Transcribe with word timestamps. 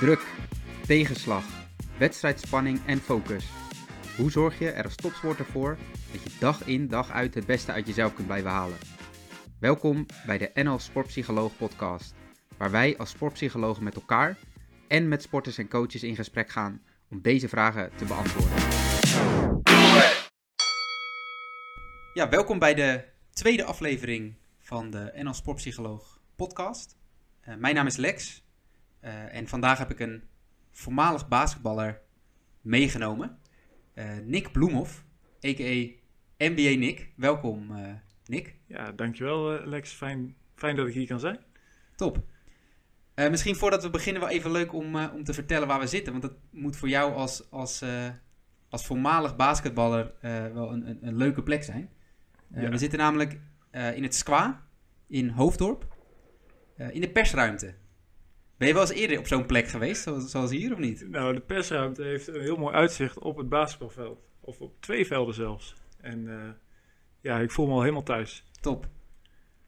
Druk, 0.00 0.26
tegenslag, 0.86 1.44
wedstrijdspanning 1.98 2.80
en 2.86 2.98
focus. 2.98 3.46
Hoe 4.16 4.30
zorg 4.30 4.58
je 4.58 4.70
er 4.70 4.84
als 4.84 4.94
topsporter 4.94 5.44
voor 5.44 5.78
dat 6.12 6.22
je 6.22 6.38
dag 6.38 6.66
in 6.66 6.88
dag 6.88 7.10
uit 7.10 7.34
het 7.34 7.46
beste 7.46 7.72
uit 7.72 7.86
jezelf 7.86 8.14
kunt 8.14 8.26
blijven 8.26 8.50
halen? 8.50 8.76
Welkom 9.58 10.06
bij 10.26 10.38
de 10.38 10.50
NL 10.54 10.78
Sportpsycholoog 10.78 11.56
podcast, 11.56 12.14
waar 12.56 12.70
wij 12.70 12.96
als 12.98 13.10
sportpsychologen 13.10 13.84
met 13.84 13.94
elkaar 13.94 14.38
en 14.88 15.08
met 15.08 15.22
sporters 15.22 15.58
en 15.58 15.68
coaches 15.68 16.02
in 16.02 16.14
gesprek 16.16 16.50
gaan 16.50 16.82
om 17.10 17.22
deze 17.22 17.48
vragen 17.48 17.90
te 17.96 18.04
beantwoorden. 18.04 18.58
Ja, 22.14 22.28
welkom 22.28 22.58
bij 22.58 22.74
de 22.74 23.04
tweede 23.30 23.64
aflevering 23.64 24.34
van 24.58 24.90
de 24.90 25.12
NL 25.14 25.34
Sportpsycholoog 25.34 26.20
podcast. 26.36 26.96
Uh, 27.48 27.54
mijn 27.54 27.74
naam 27.74 27.86
is 27.86 27.96
Lex 27.96 28.42
uh, 29.04 29.34
en 29.34 29.48
vandaag 29.48 29.78
heb 29.78 29.90
ik 29.90 30.00
een 30.00 30.22
voormalig 30.70 31.28
basketballer 31.28 32.00
meegenomen. 32.60 33.38
Uh, 33.94 34.04
Nick 34.24 34.52
Bloemhoff, 34.52 35.04
a.k.a. 35.46 35.98
NBA 36.38 36.78
Nick. 36.78 37.12
Welkom 37.16 37.72
Nick. 38.24 38.54
Ja, 38.66 38.92
dankjewel 38.92 39.66
Lex. 39.66 39.92
Fijn, 39.92 40.36
fijn 40.54 40.76
dat 40.76 40.86
ik 40.86 40.94
hier 40.94 41.06
kan 41.06 41.20
zijn. 41.20 41.38
Top. 41.96 42.24
misschien 43.14 43.56
voordat 43.56 43.82
we 43.82 43.90
beginnen 43.90 44.22
wel 44.22 44.30
even 44.30 44.50
leuk 44.50 44.72
om, 44.72 44.96
om 44.96 45.24
te 45.24 45.34
vertellen 45.34 45.68
waar 45.68 45.80
we 45.80 45.86
zitten. 45.86 46.12
Want 46.12 46.24
dat 46.24 46.34
moet 46.50 46.76
voor 46.76 46.88
jou 46.88 47.14
als, 47.14 47.50
als, 47.50 47.84
als 48.68 48.86
voormalig 48.86 49.36
basketballer 49.36 50.14
wel 50.54 50.72
een, 50.72 50.88
een, 50.88 50.98
een, 51.00 51.16
leuke 51.16 51.42
plek 51.42 51.62
zijn. 51.62 51.90
Ja. 52.54 52.68
We 52.68 52.78
zitten 52.78 52.98
namelijk 52.98 53.40
in 53.94 54.02
het 54.02 54.14
Squa 54.14 54.66
in 55.06 55.28
Hoofddorp. 55.28 55.96
in 56.76 57.00
de 57.00 57.10
persruimte. 57.10 57.74
Ben 58.60 58.68
je 58.68 58.74
wel 58.74 58.82
eens 58.82 58.92
eerder 58.92 59.18
op 59.18 59.26
zo'n 59.26 59.46
plek 59.46 59.68
geweest, 59.68 60.02
zoals, 60.02 60.50
hier, 60.50 60.72
of 60.72 60.78
niet? 60.78 61.08
Nou, 61.10 61.34
de 61.34 61.40
persruimte 61.40 62.02
heeft 62.02 62.28
een 62.28 62.40
heel 62.40 62.56
mooi 62.56 62.74
uitzicht 62.74 63.18
op 63.18 63.36
het 63.36 63.48
basketbalveld. 63.48 64.20
Of 64.40 64.60
op 64.60 64.80
twee 64.80 65.06
velden 65.06 65.34
zelfs. 65.34 65.74
En 66.00 66.18
uh, 66.18 66.48
ja, 67.20 67.38
ik 67.38 67.50
voel 67.50 67.66
me 67.66 67.72
al 67.72 67.80
helemaal 67.80 68.02
thuis. 68.02 68.44
Top. 68.60 68.88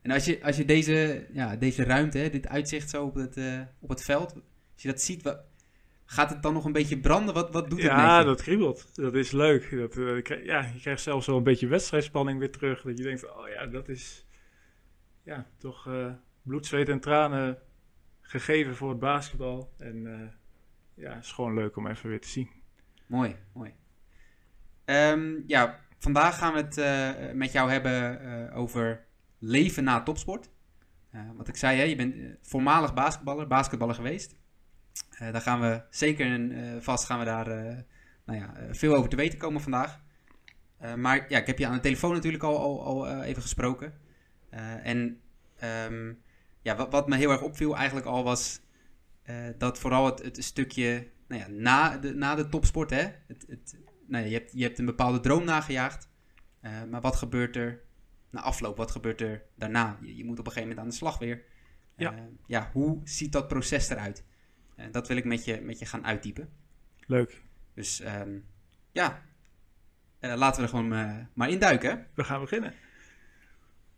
En 0.02 0.10
als 0.10 0.24
je, 0.24 0.42
als 0.42 0.56
je 0.56 0.64
deze, 0.64 1.26
ja, 1.32 1.56
deze 1.56 1.84
ruimte, 1.84 2.28
dit 2.30 2.48
uitzicht 2.48 2.90
zo 2.90 3.04
op 3.04 3.14
het, 3.14 3.36
uh, 3.36 3.60
op 3.80 3.88
het 3.88 4.04
veld, 4.04 4.32
als 4.72 4.82
je 4.82 4.88
dat 4.88 5.00
ziet, 5.00 5.22
wat, 5.22 5.40
gaat 6.04 6.30
het 6.30 6.42
dan 6.42 6.52
nog 6.52 6.64
een 6.64 6.72
beetje 6.72 7.00
branden? 7.00 7.34
Wat, 7.34 7.52
wat 7.52 7.70
doet 7.70 7.82
het 7.82 7.90
Ja, 7.90 8.24
dat 8.24 8.42
kriebelt. 8.42 8.96
Dat 8.96 9.14
is 9.14 9.30
leuk. 9.30 9.70
Dat, 9.70 9.96
uh, 9.96 10.44
ja, 10.44 10.70
je 10.74 10.80
krijgt 10.80 11.02
zelfs 11.02 11.24
zo 11.24 11.36
een 11.36 11.42
beetje 11.42 11.66
wedstrijdspanning 11.66 12.38
weer 12.38 12.52
terug. 12.52 12.82
Dat 12.82 12.98
je 12.98 13.04
denkt, 13.04 13.20
van, 13.20 13.30
oh 13.30 13.48
ja, 13.48 13.66
dat 13.66 13.88
is 13.88 14.26
ja, 15.22 15.46
toch 15.58 15.90
bloed, 16.42 16.66
zweet 16.66 16.88
en 16.88 17.00
tranen 17.00 17.58
gegeven 18.22 18.76
voor 18.76 18.88
het 18.88 18.98
basketbal. 18.98 19.72
En 19.78 19.96
uh, 19.96 20.20
ja, 20.94 21.16
is 21.16 21.32
gewoon 21.32 21.54
leuk 21.54 21.76
om 21.76 21.86
even 21.86 22.08
weer 22.08 22.20
te 22.20 22.28
zien. 22.28 22.50
Mooi, 23.06 23.36
mooi. 23.52 23.74
Um, 24.84 25.44
ja, 25.46 25.78
vandaag 25.98 26.38
gaan 26.38 26.52
we 26.52 26.58
het 26.58 26.78
uh, 26.78 27.32
met 27.32 27.52
jou 27.52 27.70
hebben 27.70 28.22
uh, 28.22 28.56
over 28.56 29.04
leven 29.38 29.84
na 29.84 30.02
topsport. 30.02 30.50
wat 31.36 31.48
ik 31.48 31.56
zei, 31.56 31.78
hè, 31.78 31.84
je 31.84 31.96
bent 31.96 32.14
voormalig 32.42 32.94
basketballer, 32.94 33.46
basketballer 33.46 33.94
geweest. 33.94 34.36
daar 35.18 35.40
gaan 35.40 35.60
we 35.60 35.82
zeker 35.90 36.26
en 36.26 36.82
vast 36.82 37.04
gaan 37.04 37.18
we 37.18 37.24
daar 37.24 37.46
nou 38.24 38.38
ja, 38.38 38.54
veel 38.70 38.94
over 38.94 39.10
te 39.10 39.16
weten 39.16 39.38
komen 39.38 39.60
vandaag. 39.60 40.00
maar 40.96 41.26
ja, 41.28 41.38
ik 41.38 41.46
heb 41.46 41.58
je 41.58 41.66
aan 41.66 41.74
de 41.74 41.80
telefoon 41.80 42.12
natuurlijk 42.12 42.42
al, 42.42 42.60
al, 42.60 42.84
al 42.84 43.22
even 43.22 43.42
gesproken. 43.42 43.92
en 44.82 45.20
um, 45.90 46.22
ja, 46.62 46.76
wat, 46.76 46.92
wat 46.92 47.08
me 47.08 47.16
heel 47.16 47.30
erg 47.30 47.42
opviel 47.42 47.76
eigenlijk 47.76 48.06
al 48.06 48.24
was 48.24 48.60
uh, 49.30 49.48
dat 49.58 49.78
vooral 49.78 50.06
het, 50.06 50.22
het 50.22 50.44
stukje 50.44 51.10
nou 51.28 51.40
ja, 51.40 51.48
na, 51.48 51.98
de, 51.98 52.14
na 52.14 52.34
de 52.34 52.48
topsport, 52.48 52.90
hè, 52.90 53.02
het, 53.26 53.44
het, 53.48 53.78
nou 54.06 54.24
ja, 54.24 54.30
je, 54.30 54.36
hebt, 54.36 54.52
je 54.52 54.62
hebt 54.62 54.78
een 54.78 54.84
bepaalde 54.84 55.20
droom 55.20 55.44
nagejaagd, 55.44 56.08
uh, 56.62 56.84
maar 56.90 57.00
wat 57.00 57.16
gebeurt 57.16 57.56
er 57.56 57.82
na 58.30 58.40
afloop? 58.40 58.76
Wat 58.76 58.90
gebeurt 58.90 59.20
er 59.20 59.42
daarna? 59.54 59.98
Je, 60.00 60.16
je 60.16 60.24
moet 60.24 60.38
op 60.38 60.46
een 60.46 60.52
gegeven 60.52 60.68
moment 60.68 60.78
aan 60.78 60.90
de 60.90 60.96
slag 60.96 61.18
weer. 61.18 61.44
Ja. 61.96 62.12
Uh, 62.12 62.20
ja, 62.46 62.70
hoe 62.72 63.00
ziet 63.04 63.32
dat 63.32 63.48
proces 63.48 63.88
eruit? 63.88 64.24
dat 64.90 65.08
wil 65.08 65.16
ik 65.16 65.24
met 65.24 65.44
je, 65.44 65.60
met 65.60 65.78
je 65.78 65.86
gaan 65.86 66.06
uitdiepen. 66.06 66.48
Leuk. 67.06 67.42
Dus 67.74 68.04
um, 68.04 68.44
ja, 68.90 69.22
laten 70.20 70.56
we 70.56 70.62
er 70.62 70.68
gewoon 70.68 71.28
maar 71.34 71.50
in 71.50 71.58
duiken. 71.58 72.06
We 72.14 72.24
gaan 72.24 72.40
beginnen. 72.40 72.74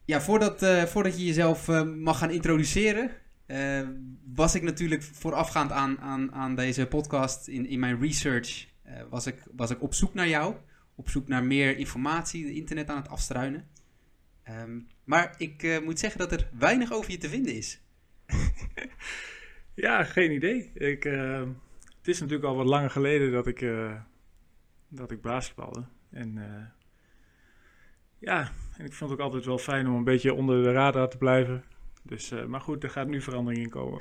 Ja, 0.06 0.20
voordat, 0.20 0.62
uh, 0.62 0.82
voordat 0.82 1.18
je 1.18 1.24
jezelf 1.24 1.68
uh, 1.68 1.82
mag 1.82 2.18
gaan 2.18 2.30
introduceren, 2.30 3.10
uh, 3.46 3.88
was 4.34 4.54
ik 4.54 4.62
natuurlijk 4.62 5.02
voorafgaand 5.02 5.72
aan, 5.72 6.00
aan, 6.00 6.32
aan 6.32 6.54
deze 6.54 6.86
podcast 6.86 7.48
in, 7.48 7.66
in 7.66 7.78
mijn 7.78 8.00
research, 8.00 8.66
was, 9.10 9.26
ik, 9.26 9.42
was 9.56 9.70
ik 9.70 9.82
op 9.82 9.94
zoek 9.94 10.14
naar 10.14 10.28
jou. 10.28 10.54
Op 10.94 11.08
zoek 11.08 11.28
naar 11.28 11.44
meer 11.44 11.76
informatie, 11.76 12.46
het 12.46 12.54
internet 12.54 12.88
aan 12.88 12.96
het 12.96 13.08
afstruinen. 13.08 13.68
Um, 14.48 14.86
maar 15.04 15.34
ik 15.38 15.80
moet 15.84 15.98
zeggen 15.98 16.18
dat 16.18 16.32
er 16.32 16.48
weinig 16.58 16.92
over 16.92 17.10
je 17.10 17.18
te 17.18 17.28
vinden 17.28 17.54
is. 17.54 17.80
ja, 19.74 20.04
geen 20.04 20.32
idee. 20.32 20.70
Ik, 20.74 21.02
het 21.02 22.08
is 22.08 22.20
natuurlijk 22.20 22.48
al 22.48 22.56
wat 22.56 22.66
langer 22.66 22.90
geleden 22.90 23.32
dat 23.32 23.46
ik, 23.46 23.66
dat 24.88 25.10
ik 25.10 25.22
basketbalde. 25.22 25.84
En 26.10 26.38
ja, 28.18 28.52
en 28.76 28.84
ik 28.84 28.92
vond 28.92 29.10
het 29.10 29.20
ook 29.20 29.26
altijd 29.26 29.44
wel 29.44 29.58
fijn 29.58 29.86
om 29.86 29.94
een 29.94 30.04
beetje 30.04 30.34
onder 30.34 30.62
de 30.62 30.72
radar 30.72 31.08
te 31.08 31.18
blijven. 31.18 31.64
Dus, 32.02 32.32
uh, 32.32 32.44
maar 32.44 32.60
goed, 32.60 32.82
er 32.82 32.90
gaat 32.90 33.08
nu 33.08 33.20
verandering 33.20 33.64
in 33.64 33.70
komen. 33.70 33.98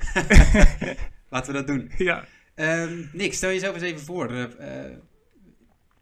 Laten 1.30 1.52
we 1.52 1.58
dat 1.58 1.66
doen. 1.66 1.90
Ja. 2.08 2.24
Um, 2.54 3.10
Nick, 3.12 3.34
stel 3.34 3.50
jezelf 3.50 3.74
eens 3.74 3.82
even 3.82 4.00
voor. 4.00 4.30
Uh, 4.32 4.44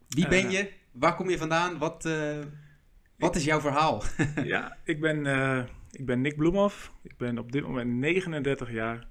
wie 0.07 0.27
ben 0.27 0.51
je? 0.51 0.71
Waar 0.91 1.15
kom 1.15 1.29
je 1.29 1.37
vandaan? 1.37 1.77
Wat, 1.77 2.09
wat 3.17 3.35
is 3.35 3.43
jouw 3.43 3.61
verhaal? 3.61 4.03
ja, 4.43 4.77
ik 4.83 4.99
ben, 4.99 5.25
ik 5.91 6.05
ben 6.05 6.21
Nick 6.21 6.35
Bloemhoff. 6.35 6.91
Ik 7.03 7.17
ben 7.17 7.37
op 7.37 7.51
dit 7.51 7.63
moment 7.63 7.91
39 7.91 8.71
jaar. 8.71 9.07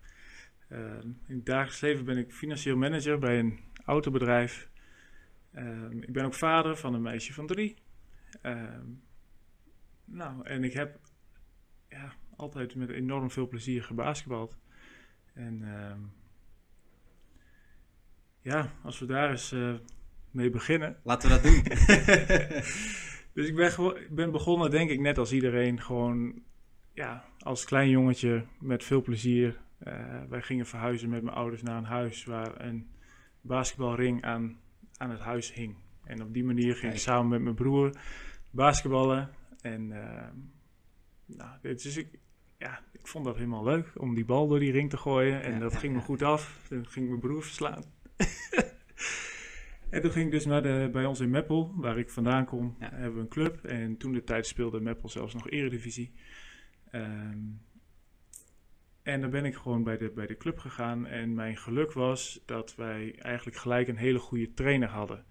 Ehm, 0.68 1.06
in 1.26 1.36
het 1.36 1.46
dagelijks 1.46 1.80
leven 1.80 2.04
ben 2.04 2.18
ik 2.18 2.32
financieel 2.32 2.76
manager 2.76 3.18
bij 3.18 3.38
een 3.38 3.60
autobedrijf. 3.84 4.68
Ehm, 5.52 6.02
ik 6.02 6.12
ben 6.12 6.24
ook 6.24 6.34
vader 6.34 6.76
van 6.76 6.94
een 6.94 7.02
meisje 7.02 7.32
van 7.32 7.46
drie. 7.46 7.76
Um, 8.42 9.02
nou, 10.12 10.46
en 10.46 10.64
ik 10.64 10.72
heb 10.72 10.98
ja, 11.88 12.12
altijd 12.36 12.74
met 12.74 12.90
enorm 12.90 13.30
veel 13.30 13.48
plezier 13.48 13.82
gebasketbald. 13.82 14.58
En 15.34 15.60
uh, 15.62 15.94
ja, 18.40 18.72
als 18.82 18.98
we 18.98 19.06
daar 19.06 19.30
eens 19.30 19.52
uh, 19.52 19.74
mee 20.30 20.50
beginnen. 20.50 20.96
Laten 21.02 21.28
we 21.28 21.34
dat 21.34 21.42
doen. 21.42 21.62
dus 23.34 23.48
ik 23.48 23.54
ben, 23.54 23.96
ben 24.10 24.30
begonnen, 24.30 24.70
denk 24.70 24.90
ik, 24.90 25.00
net 25.00 25.18
als 25.18 25.32
iedereen, 25.32 25.80
gewoon 25.80 26.42
ja, 26.92 27.24
als 27.38 27.64
klein 27.64 27.88
jongetje 27.88 28.44
met 28.60 28.84
veel 28.84 29.02
plezier. 29.02 29.60
Uh, 29.86 30.22
wij 30.28 30.42
gingen 30.42 30.66
verhuizen 30.66 31.08
met 31.08 31.22
mijn 31.22 31.36
ouders 31.36 31.62
naar 31.62 31.76
een 31.76 31.84
huis 31.84 32.24
waar 32.24 32.60
een 32.60 32.90
basketbalring 33.40 34.24
aan, 34.24 34.58
aan 34.96 35.10
het 35.10 35.20
huis 35.20 35.54
hing. 35.54 35.76
En 36.04 36.22
op 36.22 36.34
die 36.34 36.44
manier 36.44 36.76
ging 36.76 36.92
ik 36.92 36.98
samen 36.98 37.28
met 37.28 37.42
mijn 37.42 37.54
broer 37.54 37.90
basketballen. 38.50 39.30
En 39.62 39.90
uh, 39.90 40.28
nou, 41.26 41.58
dus 41.60 41.96
ik, 41.96 42.18
ja, 42.58 42.80
ik 42.92 43.06
vond 43.06 43.24
dat 43.24 43.36
helemaal 43.36 43.64
leuk 43.64 43.92
om 43.96 44.14
die 44.14 44.24
bal 44.24 44.48
door 44.48 44.58
die 44.58 44.72
ring 44.72 44.90
te 44.90 44.96
gooien. 44.96 45.42
En 45.42 45.60
dat 45.60 45.76
ging 45.76 45.94
me 45.94 46.00
goed 46.00 46.22
af. 46.22 46.66
Toen 46.68 46.86
ging 46.86 47.08
mijn 47.08 47.20
broer 47.20 47.42
verslaan. 47.42 47.84
en 49.90 50.00
toen 50.02 50.10
ging 50.10 50.26
ik 50.26 50.30
dus 50.30 50.46
naar 50.46 50.62
de, 50.62 50.88
bij 50.92 51.04
ons 51.04 51.20
in 51.20 51.30
Meppel, 51.30 51.72
waar 51.76 51.98
ik 51.98 52.10
vandaan 52.10 52.44
kom, 52.44 52.76
hebben 52.78 53.14
we 53.14 53.20
een 53.20 53.28
club. 53.28 53.64
En 53.64 53.96
toen 53.96 54.12
de 54.12 54.24
tijd 54.24 54.46
speelde 54.46 54.80
Meppel 54.80 55.08
zelfs 55.08 55.34
nog 55.34 55.50
eredivisie. 55.50 56.12
Um, 56.92 57.60
en 59.02 59.20
dan 59.20 59.30
ben 59.30 59.44
ik 59.44 59.54
gewoon 59.54 59.82
bij 59.82 59.96
de, 59.96 60.10
bij 60.10 60.26
de 60.26 60.36
club 60.36 60.58
gegaan. 60.58 61.06
En 61.06 61.34
mijn 61.34 61.56
geluk 61.56 61.92
was 61.92 62.42
dat 62.46 62.74
wij 62.74 63.14
eigenlijk 63.18 63.56
gelijk 63.56 63.88
een 63.88 63.96
hele 63.96 64.18
goede 64.18 64.54
trainer 64.54 64.88
hadden. 64.88 65.24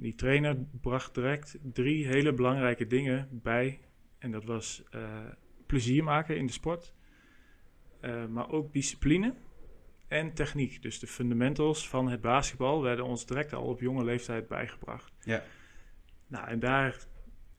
Die 0.00 0.14
trainer 0.14 0.56
bracht 0.80 1.14
direct 1.14 1.58
drie 1.72 2.06
hele 2.06 2.32
belangrijke 2.32 2.86
dingen 2.86 3.28
bij. 3.30 3.80
En 4.18 4.30
dat 4.30 4.44
was 4.44 4.82
uh, 4.94 5.26
plezier 5.66 6.04
maken 6.04 6.36
in 6.36 6.46
de 6.46 6.52
sport, 6.52 6.94
uh, 8.00 8.26
maar 8.26 8.50
ook 8.50 8.72
discipline 8.72 9.34
en 10.08 10.34
techniek. 10.34 10.82
Dus 10.82 10.98
de 10.98 11.06
fundamentals 11.06 11.88
van 11.88 12.08
het 12.08 12.20
basketbal 12.20 12.82
werden 12.82 13.04
ons 13.04 13.26
direct 13.26 13.52
al 13.52 13.64
op 13.64 13.80
jonge 13.80 14.04
leeftijd 14.04 14.48
bijgebracht. 14.48 15.12
Ja. 15.20 15.42
Nou, 16.26 16.48
en 16.48 16.58
daar, 16.58 16.96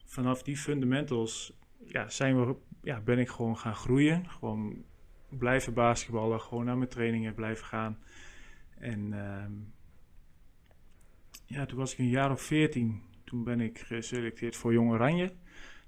vanaf 0.06 0.44
die 0.44 0.58
fundamentals, 0.58 1.54
ja, 1.86 2.10
zijn 2.10 2.46
we, 2.46 2.56
ja, 2.82 3.02
ben 3.02 3.20
ik 3.20 3.30
gewoon 3.30 3.58
gaan 3.58 3.76
groeien. 3.76 4.30
Gewoon 4.30 4.84
blijven 5.30 5.74
basketballen, 5.74 6.42
gewoon 6.42 6.66
naar 6.66 6.78
mijn 6.78 6.90
trainingen 6.90 7.34
blijven 7.34 7.66
gaan. 7.66 8.00
En 8.78 9.12
uh, 9.12 9.46
ja, 11.52 11.66
toen 11.66 11.78
was 11.78 11.94
ik 11.94 11.98
een 11.98 12.10
jaar 12.10 12.32
of 12.32 12.42
veertien. 12.42 13.02
Toen 13.24 13.44
ben 13.44 13.62
ik 13.62 13.80
geselecteerd 13.80 14.56
voor 14.56 14.74
Jong 14.74 14.92
Oranje. 14.92 15.32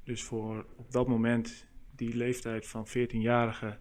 Dus 0.04 0.24
voor 0.24 0.66
op 0.76 0.92
dat 0.92 1.08
moment 1.08 1.68
die 1.96 2.16
leeftijd 2.16 2.68
van 2.68 2.88
14-jarigen 2.88 3.78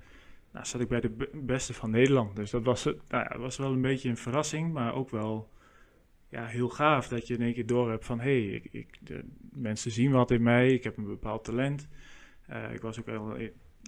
nou, 0.52 0.66
zat 0.66 0.80
ik 0.80 0.88
bij 0.88 1.00
de 1.00 1.30
beste 1.32 1.74
van 1.74 1.90
Nederland. 1.90 2.36
Dus 2.36 2.50
dat 2.50 2.64
was, 2.64 2.84
nou 2.84 2.96
ja, 3.08 3.38
was 3.38 3.56
wel 3.56 3.72
een 3.72 3.80
beetje 3.80 4.08
een 4.08 4.16
verrassing, 4.16 4.72
maar 4.72 4.94
ook 4.94 5.10
wel 5.10 5.50
ja, 6.28 6.46
heel 6.46 6.68
gaaf 6.68 7.08
dat 7.08 7.26
je 7.26 7.34
in 7.34 7.42
één 7.42 7.54
keer 7.54 7.66
door 7.66 7.90
hebt 7.90 8.04
van 8.04 8.20
hé, 8.20 8.46
hey, 8.46 8.54
ik, 8.54 8.68
ik, 8.72 8.98
de 9.00 9.24
mensen 9.52 9.90
zien 9.90 10.10
wat 10.10 10.30
in 10.30 10.42
mij, 10.42 10.68
ik 10.68 10.84
heb 10.84 10.96
een 10.96 11.06
bepaald 11.06 11.44
talent. 11.44 11.88
ik 12.72 12.80
was 12.80 13.00
ook 13.00 13.08
al, 13.08 13.36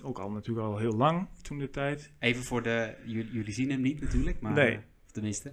ook 0.02 0.19
al 0.19 0.31
natuurlijk 0.31 0.67
al 0.67 0.79
heel 0.79 0.96
lang 0.96 1.29
toen 1.43 1.58
de 1.58 1.70
tijd. 1.70 2.12
Even 2.19 2.44
voor 2.44 2.62
de, 2.62 2.94
jullie 3.05 3.52
zien 3.52 3.70
hem 3.70 3.81
niet 3.81 4.00
natuurlijk, 4.00 4.41
maar 4.41 4.52
nee. 4.52 4.79
tenminste. 5.12 5.52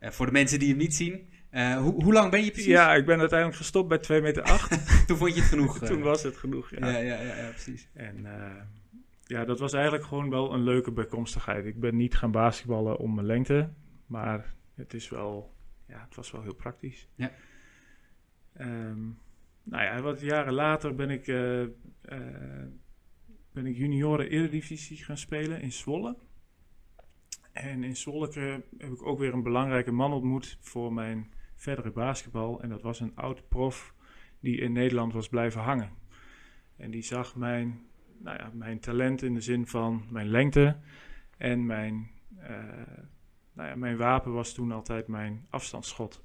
voor 0.00 0.26
de 0.26 0.32
mensen 0.32 0.58
die 0.58 0.68
hem 0.68 0.78
niet 0.78 0.94
zien, 0.94 1.28
uh, 1.52 1.76
hoe, 1.76 2.02
hoe 2.02 2.12
lang 2.12 2.30
ben 2.30 2.44
je 2.44 2.50
precies? 2.50 2.70
Ja, 2.70 2.94
ik 2.94 3.06
ben 3.06 3.18
uiteindelijk 3.18 3.58
gestopt 3.58 3.88
bij 3.88 3.98
2 3.98 4.20
meter 4.20 4.42
8. 4.42 4.70
Toen 5.06 5.16
vond 5.16 5.34
je 5.34 5.40
het 5.40 5.48
genoeg? 5.48 5.78
Toen 5.86 5.98
eh? 5.98 6.04
was 6.04 6.22
het 6.22 6.36
genoeg, 6.36 6.70
ja. 6.70 6.88
Ja, 6.88 6.98
ja, 6.98 7.20
ja, 7.20 7.36
ja 7.36 7.48
precies. 7.48 7.88
En 7.92 8.18
uh, 8.18 8.62
ja, 9.22 9.44
dat 9.44 9.58
was 9.58 9.72
eigenlijk 9.72 10.04
gewoon 10.04 10.30
wel 10.30 10.52
een 10.52 10.62
leuke 10.62 10.92
bijkomstigheid. 10.92 11.66
Ik 11.66 11.80
ben 11.80 11.96
niet 11.96 12.16
gaan 12.16 12.30
basketballen 12.30 12.98
om 12.98 13.14
mijn 13.14 13.26
lengte, 13.26 13.68
maar 14.06 14.54
het 14.74 14.94
is 14.94 15.08
wel, 15.08 15.54
ja, 15.86 16.04
het 16.04 16.14
was 16.14 16.30
wel 16.30 16.42
heel 16.42 16.54
praktisch. 16.54 17.08
Ja. 17.14 17.32
Um, 18.60 19.18
nou 19.62 19.84
ja, 19.84 20.00
wat 20.00 20.20
jaren 20.20 20.52
later 20.52 20.94
ben 20.94 21.10
ik, 21.10 21.24
ben 23.52 23.66
ik 23.66 23.76
junioren 23.76 24.28
eredivisie 24.28 25.04
gaan 25.04 25.16
spelen 25.16 25.60
in 25.60 25.72
Zwolle. 25.72 26.16
En 27.52 27.84
in 27.84 27.96
Zwolle 27.96 28.28
heb 28.78 28.92
ik 28.92 29.06
ook 29.06 29.18
weer 29.18 29.32
een 29.32 29.42
belangrijke 29.42 29.92
man 29.92 30.12
ontmoet 30.12 30.58
voor 30.60 30.92
mijn 30.92 31.32
verdere 31.62 31.90
basketbal. 31.90 32.62
En 32.62 32.68
dat 32.68 32.82
was 32.82 33.00
een 33.00 33.16
oud 33.16 33.48
prof 33.48 33.94
die 34.40 34.56
in 34.56 34.72
Nederland 34.72 35.12
was 35.12 35.28
blijven 35.28 35.60
hangen. 35.60 35.90
En 36.76 36.90
die 36.90 37.02
zag 37.02 37.36
mijn, 37.36 37.80
nou 38.18 38.38
ja, 38.38 38.50
mijn 38.54 38.80
talent 38.80 39.22
in 39.22 39.34
de 39.34 39.40
zin 39.40 39.66
van 39.66 40.04
mijn 40.10 40.28
lengte 40.28 40.76
en 41.36 41.66
mijn, 41.66 42.10
uh, 42.38 42.48
nou 43.52 43.68
ja, 43.68 43.76
mijn 43.76 43.96
wapen 43.96 44.32
was 44.32 44.54
toen 44.54 44.72
altijd 44.72 45.06
mijn 45.06 45.46
afstandsschot. 45.50 46.24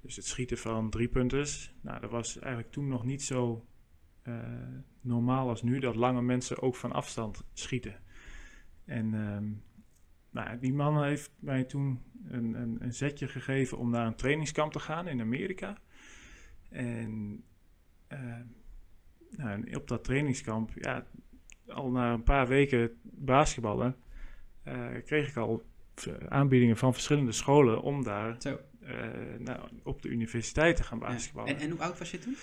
Dus 0.00 0.16
het 0.16 0.26
schieten 0.26 0.58
van 0.58 0.90
drie 0.90 1.08
punters. 1.08 1.74
Nou, 1.80 2.00
dat 2.00 2.10
was 2.10 2.38
eigenlijk 2.38 2.72
toen 2.72 2.88
nog 2.88 3.04
niet 3.04 3.22
zo 3.22 3.66
uh, 4.24 4.34
normaal 5.00 5.48
als 5.48 5.62
nu, 5.62 5.78
dat 5.78 5.96
lange 5.96 6.22
mensen 6.22 6.62
ook 6.62 6.76
van 6.76 6.92
afstand 6.92 7.44
schieten. 7.52 8.00
En 8.84 9.14
um, 9.14 9.62
nou, 10.32 10.58
die 10.58 10.72
man 10.72 11.02
heeft 11.02 11.30
mij 11.38 11.64
toen 11.64 12.00
een, 12.28 12.54
een, 12.54 12.76
een 12.80 12.94
zetje 12.94 13.28
gegeven 13.28 13.78
om 13.78 13.90
naar 13.90 14.06
een 14.06 14.14
trainingskamp 14.14 14.72
te 14.72 14.80
gaan 14.80 15.08
in 15.08 15.20
Amerika. 15.20 15.78
En 16.68 17.44
uh, 18.08 18.18
nou, 19.30 19.74
op 19.74 19.88
dat 19.88 20.04
trainingskamp, 20.04 20.70
ja, 20.74 21.06
al 21.66 21.90
na 21.90 22.12
een 22.12 22.22
paar 22.22 22.48
weken 22.48 23.00
basketballen, 23.02 23.96
uh, 24.68 24.86
kreeg 25.04 25.28
ik 25.28 25.36
al 25.36 25.62
aanbiedingen 26.28 26.76
van 26.76 26.92
verschillende 26.92 27.32
scholen 27.32 27.82
om 27.82 28.04
daar 28.04 28.36
uh, 28.42 28.58
nou, 29.38 29.68
op 29.82 30.02
de 30.02 30.08
universiteit 30.08 30.76
te 30.76 30.82
gaan 30.82 30.98
basketballen. 30.98 31.54
En, 31.54 31.60
en 31.60 31.70
hoe 31.70 31.80
oud 31.80 31.98
was 31.98 32.10
je 32.10 32.18
toen? 32.18 32.36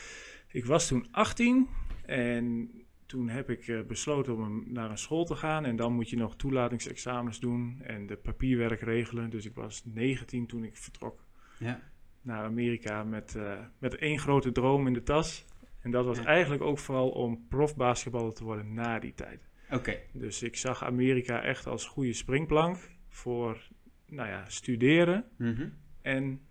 Ik 0.48 0.66
was 0.66 0.88
toen 0.88 1.08
18 1.12 1.68
en 2.06 2.72
toen 3.10 3.30
heb 3.30 3.50
ik 3.50 3.68
uh, 3.68 3.82
besloten 3.82 4.38
om 4.38 4.64
naar 4.68 4.90
een 4.90 4.98
school 4.98 5.26
te 5.26 5.36
gaan. 5.36 5.66
En 5.66 5.76
dan 5.76 5.94
moet 5.94 6.10
je 6.10 6.18
nog 6.18 6.36
toelatingsexamens 6.36 7.40
doen 7.40 7.82
en 7.82 8.08
de 8.08 8.16
papierwerk 8.16 8.82
regelen. 8.82 9.30
Dus 9.30 9.46
ik 9.46 9.56
was 9.56 9.82
19 9.86 10.48
toen 10.48 10.64
ik 10.64 10.78
vertrok 10.78 11.26
ja. 11.60 11.82
naar 12.22 12.44
Amerika 12.44 13.04
met, 13.04 13.36
uh, 13.38 13.60
met 13.78 13.96
één 13.96 14.20
grote 14.20 14.52
droom 14.52 14.88
in 14.88 14.94
de 14.94 15.04
tas. 15.04 15.46
En 15.82 15.92
dat 15.92 16.06
was 16.06 16.18
ja. 16.18 16.26
eigenlijk 16.26 16.62
ook 16.62 16.80
vooral 16.80 17.10
om 17.10 17.46
profbasketballer 17.48 18.34
te 18.34 18.44
worden 18.44 18.74
na 18.74 19.00
die 19.00 19.14
tijd. 19.14 19.50
Oké. 19.72 19.98
Dus 20.14 20.44
ik 20.44 20.56
zag 20.56 20.84
Amerika 20.84 21.42
echt 21.44 21.68
als 21.68 21.86
goede 21.86 22.14
springplank 22.14 22.78
voor 23.08 23.68
nou 24.06 24.28
ja, 24.28 24.50
studeren 24.50 25.26
mm 25.38 25.56
-hmm. 25.56 25.74
en 26.02 26.42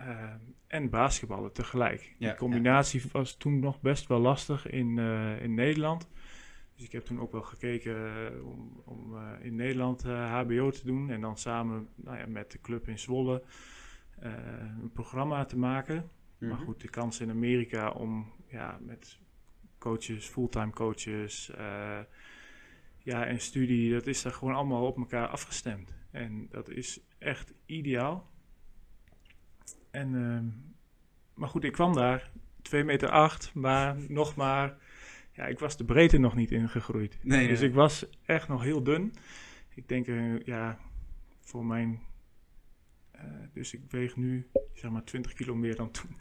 uh, 0.00 0.32
en 0.66 0.90
basketballen 0.90 1.52
tegelijk. 1.52 2.14
Ja, 2.18 2.28
die 2.28 2.38
combinatie 2.38 3.00
ja. 3.02 3.08
was 3.12 3.36
toen 3.36 3.60
nog 3.60 3.80
best 3.80 4.06
wel 4.06 4.18
lastig 4.18 4.66
in, 4.66 4.96
uh, 4.96 5.42
in 5.42 5.54
Nederland. 5.54 6.08
Dus 6.74 6.84
ik 6.84 6.92
heb 6.92 7.04
toen 7.04 7.20
ook 7.20 7.32
wel 7.32 7.42
gekeken 7.42 7.94
uh, 7.94 8.46
om, 8.46 8.82
om 8.84 9.14
uh, 9.14 9.30
in 9.40 9.54
Nederland 9.54 10.02
HBO 10.02 10.70
te 10.70 10.84
doen. 10.84 11.10
En 11.10 11.20
dan 11.20 11.36
samen 11.36 11.88
nou 11.94 12.18
ja, 12.18 12.26
met 12.26 12.52
de 12.52 12.60
club 12.60 12.88
in 12.88 12.98
Zwolle 12.98 13.42
een 14.80 14.90
programma 14.92 15.44
te 15.44 15.58
maken. 15.58 15.94
Mm 15.94 16.02
-hmm. 16.38 16.48
Maar 16.48 16.58
goed, 16.58 16.80
de 16.80 16.88
kans 16.88 17.20
in 17.20 17.30
Amerika 17.30 17.90
om 17.90 18.32
ja, 18.46 18.78
met 18.80 19.18
coaches, 19.78 20.26
fulltime 20.26 20.70
coaches 20.70 21.50
ja, 23.06 23.26
en 23.26 23.40
studie, 23.40 23.92
dat 23.92 24.06
is 24.06 24.22
daar 24.22 24.32
gewoon 24.32 24.54
allemaal 24.54 24.86
op 24.86 24.96
elkaar 24.96 25.28
afgestemd. 25.28 25.94
En 26.10 26.46
dat 26.50 26.68
is 26.68 27.00
echt 27.18 27.52
ideaal. 27.66 28.30
En, 29.96 30.14
uh, 30.14 30.38
maar 31.34 31.48
goed, 31.48 31.64
ik 31.64 31.72
kwam 31.72 31.94
daar, 31.94 32.30
2 32.62 32.84
meter 32.84 33.08
8, 33.08 33.54
maar 33.54 33.96
nog 34.08 34.34
maar, 34.34 34.76
ja, 35.32 35.46
ik 35.46 35.58
was 35.58 35.76
de 35.76 35.84
breedte 35.84 36.18
nog 36.18 36.34
niet 36.34 36.50
ingegroeid. 36.50 37.18
Nee, 37.22 37.48
dus 37.48 37.60
ik 37.60 37.74
was 37.74 38.06
echt 38.24 38.48
nog 38.48 38.62
heel 38.62 38.82
dun. 38.82 39.14
Ik 39.74 39.88
denk, 39.88 40.06
uh, 40.06 40.40
ja, 40.40 40.78
voor 41.40 41.64
mijn, 41.64 42.00
uh, 43.14 43.22
dus 43.52 43.74
ik 43.74 43.80
weeg 43.90 44.16
nu, 44.16 44.46
zeg 44.72 44.90
maar, 44.90 45.04
20 45.04 45.32
kilo 45.32 45.54
meer 45.54 45.76
dan 45.76 45.90
toen. 45.90 46.16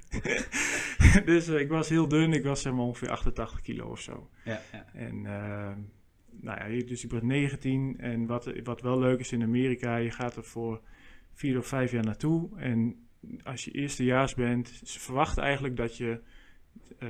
dus 1.25 1.49
uh, 1.49 1.59
ik 1.59 1.69
was 1.69 1.89
heel 1.89 2.07
dun, 2.07 2.33
ik 2.33 2.43
was 2.43 2.61
zeg 2.61 2.73
maar 2.73 2.85
ongeveer 2.85 3.09
88 3.09 3.61
kilo 3.61 3.89
of 3.89 3.99
zo. 3.99 4.29
Ja, 4.43 4.61
ja. 4.71 4.85
En, 4.93 5.21
nou 6.29 6.73
ja, 6.73 6.85
dus 6.85 7.03
ik 7.03 7.11
was 7.11 7.21
19 7.21 7.99
en 7.99 8.25
wat, 8.25 8.51
wat 8.63 8.81
wel 8.81 8.99
leuk 8.99 9.19
is 9.19 9.31
in 9.31 9.43
Amerika, 9.43 9.95
je 9.95 10.11
gaat 10.11 10.35
er 10.35 10.43
voor 10.43 10.81
vier 11.33 11.57
of 11.57 11.67
vijf 11.67 11.91
jaar 11.91 12.03
naartoe 12.03 12.59
en 12.59 13.04
als 13.43 13.65
je 13.65 13.71
eerstejaars 13.71 14.33
bent, 14.33 14.81
ze 14.83 14.99
verwachten 14.99 15.43
eigenlijk 15.43 15.75
dat 15.75 15.97
je 15.97 16.21
uh, 16.99 17.09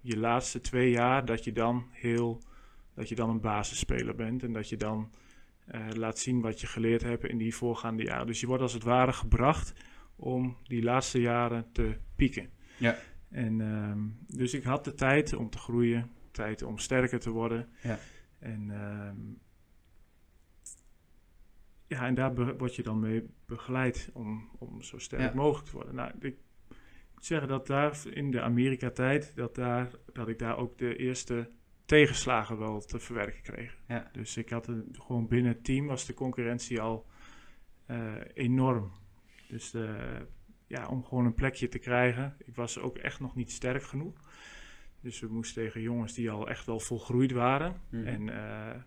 je 0.00 0.16
laatste 0.16 0.60
twee 0.60 0.90
jaar, 0.90 1.24
dat 1.24 1.44
je 1.44 1.52
dan 1.52 1.86
heel, 1.90 2.42
dat 2.94 3.08
je 3.08 3.14
dan 3.14 3.30
een 3.30 3.40
basisspeler 3.40 4.14
bent 4.14 4.42
en 4.42 4.52
dat 4.52 4.68
je 4.68 4.76
dan 4.76 5.10
uh, 5.74 5.86
laat 5.90 6.18
zien 6.18 6.40
wat 6.40 6.60
je 6.60 6.66
geleerd 6.66 7.02
hebt 7.02 7.24
in 7.24 7.38
die 7.38 7.54
voorgaande 7.54 8.02
jaren. 8.02 8.26
Dus 8.26 8.40
je 8.40 8.46
wordt 8.46 8.62
als 8.62 8.72
het 8.72 8.82
ware 8.82 9.12
gebracht 9.12 9.72
om 10.16 10.56
die 10.62 10.82
laatste 10.82 11.20
jaren 11.20 11.72
te 11.72 11.96
pieken. 12.16 12.50
Ja. 12.76 12.96
En 13.30 13.60
um, 13.60 14.18
dus 14.26 14.54
ik 14.54 14.62
had 14.62 14.84
de 14.84 14.94
tijd 14.94 15.32
om 15.32 15.50
te 15.50 15.58
groeien, 15.58 16.10
tijd 16.30 16.62
om 16.62 16.78
sterker 16.78 17.20
te 17.20 17.30
worden. 17.30 17.68
Ja. 17.82 17.98
En 18.38 18.70
um, 18.70 19.38
ja, 21.86 22.06
en 22.06 22.14
daar 22.14 22.56
word 22.56 22.74
je 22.74 22.82
dan 22.82 23.00
mee 23.00 23.26
begeleid 23.46 24.10
om, 24.12 24.48
om 24.58 24.82
zo 24.82 24.98
sterk 24.98 25.20
ja. 25.20 25.34
mogelijk 25.34 25.66
te 25.68 25.74
worden. 25.74 25.94
Nou, 25.94 26.10
ik 26.20 26.36
moet 27.14 27.24
zeggen 27.24 27.48
dat 27.48 27.66
daar 27.66 27.98
in 28.10 28.30
de 28.30 28.40
Amerika-tijd, 28.40 29.32
dat, 29.36 29.54
daar, 29.54 29.90
dat 30.12 30.28
ik 30.28 30.38
daar 30.38 30.56
ook 30.56 30.78
de 30.78 30.96
eerste 30.96 31.50
tegenslagen 31.84 32.58
wel 32.58 32.80
te 32.80 32.98
verwerken 32.98 33.42
kreeg. 33.42 33.76
Ja. 33.88 34.08
Dus 34.12 34.36
ik 34.36 34.50
had 34.50 34.66
een, 34.66 34.88
gewoon 34.92 35.28
binnen 35.28 35.52
het 35.52 35.64
team 35.64 35.86
was 35.86 36.06
de 36.06 36.14
concurrentie 36.14 36.80
al 36.80 37.06
uh, 37.90 38.14
enorm. 38.34 38.92
Dus 39.48 39.74
uh, 39.74 40.00
ja, 40.66 40.88
om 40.88 41.04
gewoon 41.04 41.24
een 41.24 41.34
plekje 41.34 41.68
te 41.68 41.78
krijgen. 41.78 42.36
Ik 42.44 42.54
was 42.54 42.78
ook 42.78 42.98
echt 42.98 43.20
nog 43.20 43.34
niet 43.34 43.50
sterk 43.50 43.82
genoeg. 43.82 44.14
Dus 45.00 45.20
we 45.20 45.26
moesten 45.26 45.62
tegen 45.62 45.80
jongens 45.80 46.14
die 46.14 46.30
al 46.30 46.48
echt 46.48 46.66
wel 46.66 46.80
volgroeid 46.80 47.32
waren. 47.32 47.80
Mhm. 47.90 48.00
Mm. 48.00 48.06
En 48.06 48.26
uh, 48.26 48.82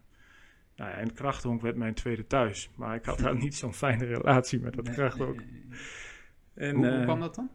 nou 0.78 0.92
ja, 0.92 0.98
en 0.98 1.14
krachthonk 1.14 1.62
werd 1.62 1.76
mijn 1.76 1.94
tweede 1.94 2.28
thuis. 2.28 2.70
Maar 2.76 2.96
ik 2.96 3.06
had 3.06 3.20
daar 3.20 3.36
niet 3.44 3.56
zo'n 3.56 3.74
fijne 3.74 4.06
relatie 4.06 4.60
met 4.60 4.74
dat 4.74 4.86
Nee, 4.86 4.94
krachthonk. 4.94 5.36
nee, 5.36 5.46
nee, 5.52 5.64
nee. 5.66 5.80
En, 6.70 6.76
Hoe, 6.76 6.86
hoe 6.88 6.96
eh, 6.98 7.04
kwam 7.04 7.20
dat 7.20 7.36
dan? 7.36 7.50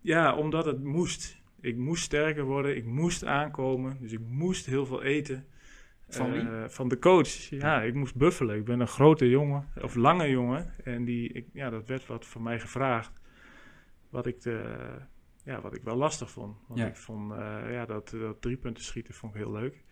Ja, 0.00 0.34
omdat 0.36 0.64
het 0.64 0.82
moest. 0.84 1.38
Ik 1.60 1.76
moest 1.76 2.02
sterker 2.04 2.44
worden, 2.44 2.76
ik 2.76 2.84
moest 2.84 3.24
aankomen. 3.24 3.96
Dus 4.00 4.12
ik 4.12 4.20
moest 4.20 4.66
heel 4.66 4.86
veel 4.86 5.02
eten. 5.02 5.46
Van 6.08 6.32
wie? 6.32 6.40
Eh, 6.40 6.68
van 6.68 6.88
de 6.88 6.98
coach. 6.98 7.28
Ja, 7.50 7.82
ik 7.82 7.94
moest 7.94 8.14
buffelen. 8.16 8.56
Ik 8.56 8.64
ben 8.64 8.80
een 8.80 8.86
grote 8.88 9.28
jongen, 9.28 9.68
of 9.82 9.94
lange 9.94 10.28
jongen. 10.28 10.72
En 10.84 11.04
die, 11.04 11.32
ik, 11.32 11.46
ja, 11.52 11.70
dat 11.70 11.86
werd 11.86 12.06
wat 12.06 12.26
van 12.26 12.42
mij 12.42 12.60
gevraagd. 12.60 13.20
Wat 14.10 14.26
ik, 14.26 14.40
de, 14.40 14.76
ja, 15.44 15.60
wat 15.60 15.74
ik 15.74 15.82
wel 15.82 15.96
lastig 15.96 16.30
vond. 16.30 16.56
Want 16.66 16.80
Ja. 16.80 16.86
ik 16.86 16.96
vond 16.96 17.32
eh, 17.32 17.72
ja, 17.72 17.86
dat, 17.86 18.10
dat 18.10 18.40
drie 18.42 18.56
punten 18.56 18.84
schieten 18.84 19.14
vond 19.14 19.34
ik 19.34 19.40
heel 19.40 19.52
leuk. 19.52 19.84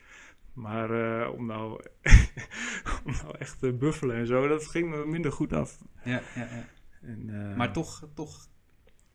Maar 0.58 0.90
eh, 1.22 1.32
om, 1.32 1.46
nou, 1.46 1.80
om 3.04 3.12
nou 3.22 3.38
echt 3.38 3.58
te 3.58 3.72
buffelen 3.72 4.16
en 4.16 4.26
zo, 4.26 4.48
dat 4.48 4.66
ging 4.66 4.90
me 4.90 5.06
minder 5.06 5.32
goed 5.32 5.52
af. 5.52 5.78
Ja, 6.04 6.20
ja, 6.34 6.40
ja. 6.50 6.64
En, 7.00 7.50
eh, 7.50 7.56
Maar 7.56 7.72
toch, 7.72 8.08
toch 8.14 8.48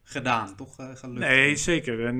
gedaan, 0.04 0.56
toch 0.56 0.80
eh, 0.80 0.96
gelukt. 0.96 1.20
Nee, 1.20 1.56
zeker. 1.56 2.06
En 2.06 2.20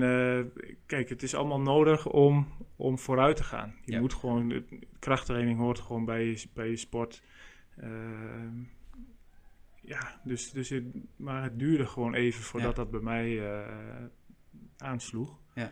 kijk, 0.86 1.10
het 1.10 1.24
is 1.24 1.36
allemaal 1.36 1.62
nodig 1.62 2.06
om, 2.08 2.48
om 2.76 3.00
vooruit 3.00 3.36
te 3.36 3.44
gaan. 3.44 3.76
Je 3.86 3.92
Ja. 3.92 4.00
moet 4.00 4.14
gewoon, 4.14 4.66
krachttraining 5.00 5.58
hoort 5.60 5.80
gewoon 5.80 6.06
bij 6.06 6.26
je, 6.26 6.44
bij 6.54 6.70
je 6.70 6.78
sport. 6.78 7.24
Ehm, 7.78 8.64
ja, 9.82 10.22
dus, 10.24 10.52
dus 10.52 10.70
het, 10.70 10.84
maar 11.16 11.44
het 11.44 11.60
duurde 11.60 11.86
gewoon 11.88 12.14
even 12.14 12.44
voordat 12.44 12.76
Ja. 12.76 12.84
dat 12.84 12.92
bij 12.92 13.00
mij 13.02 13.42
aansloeg. 14.78 15.40
Ja. 15.54 15.72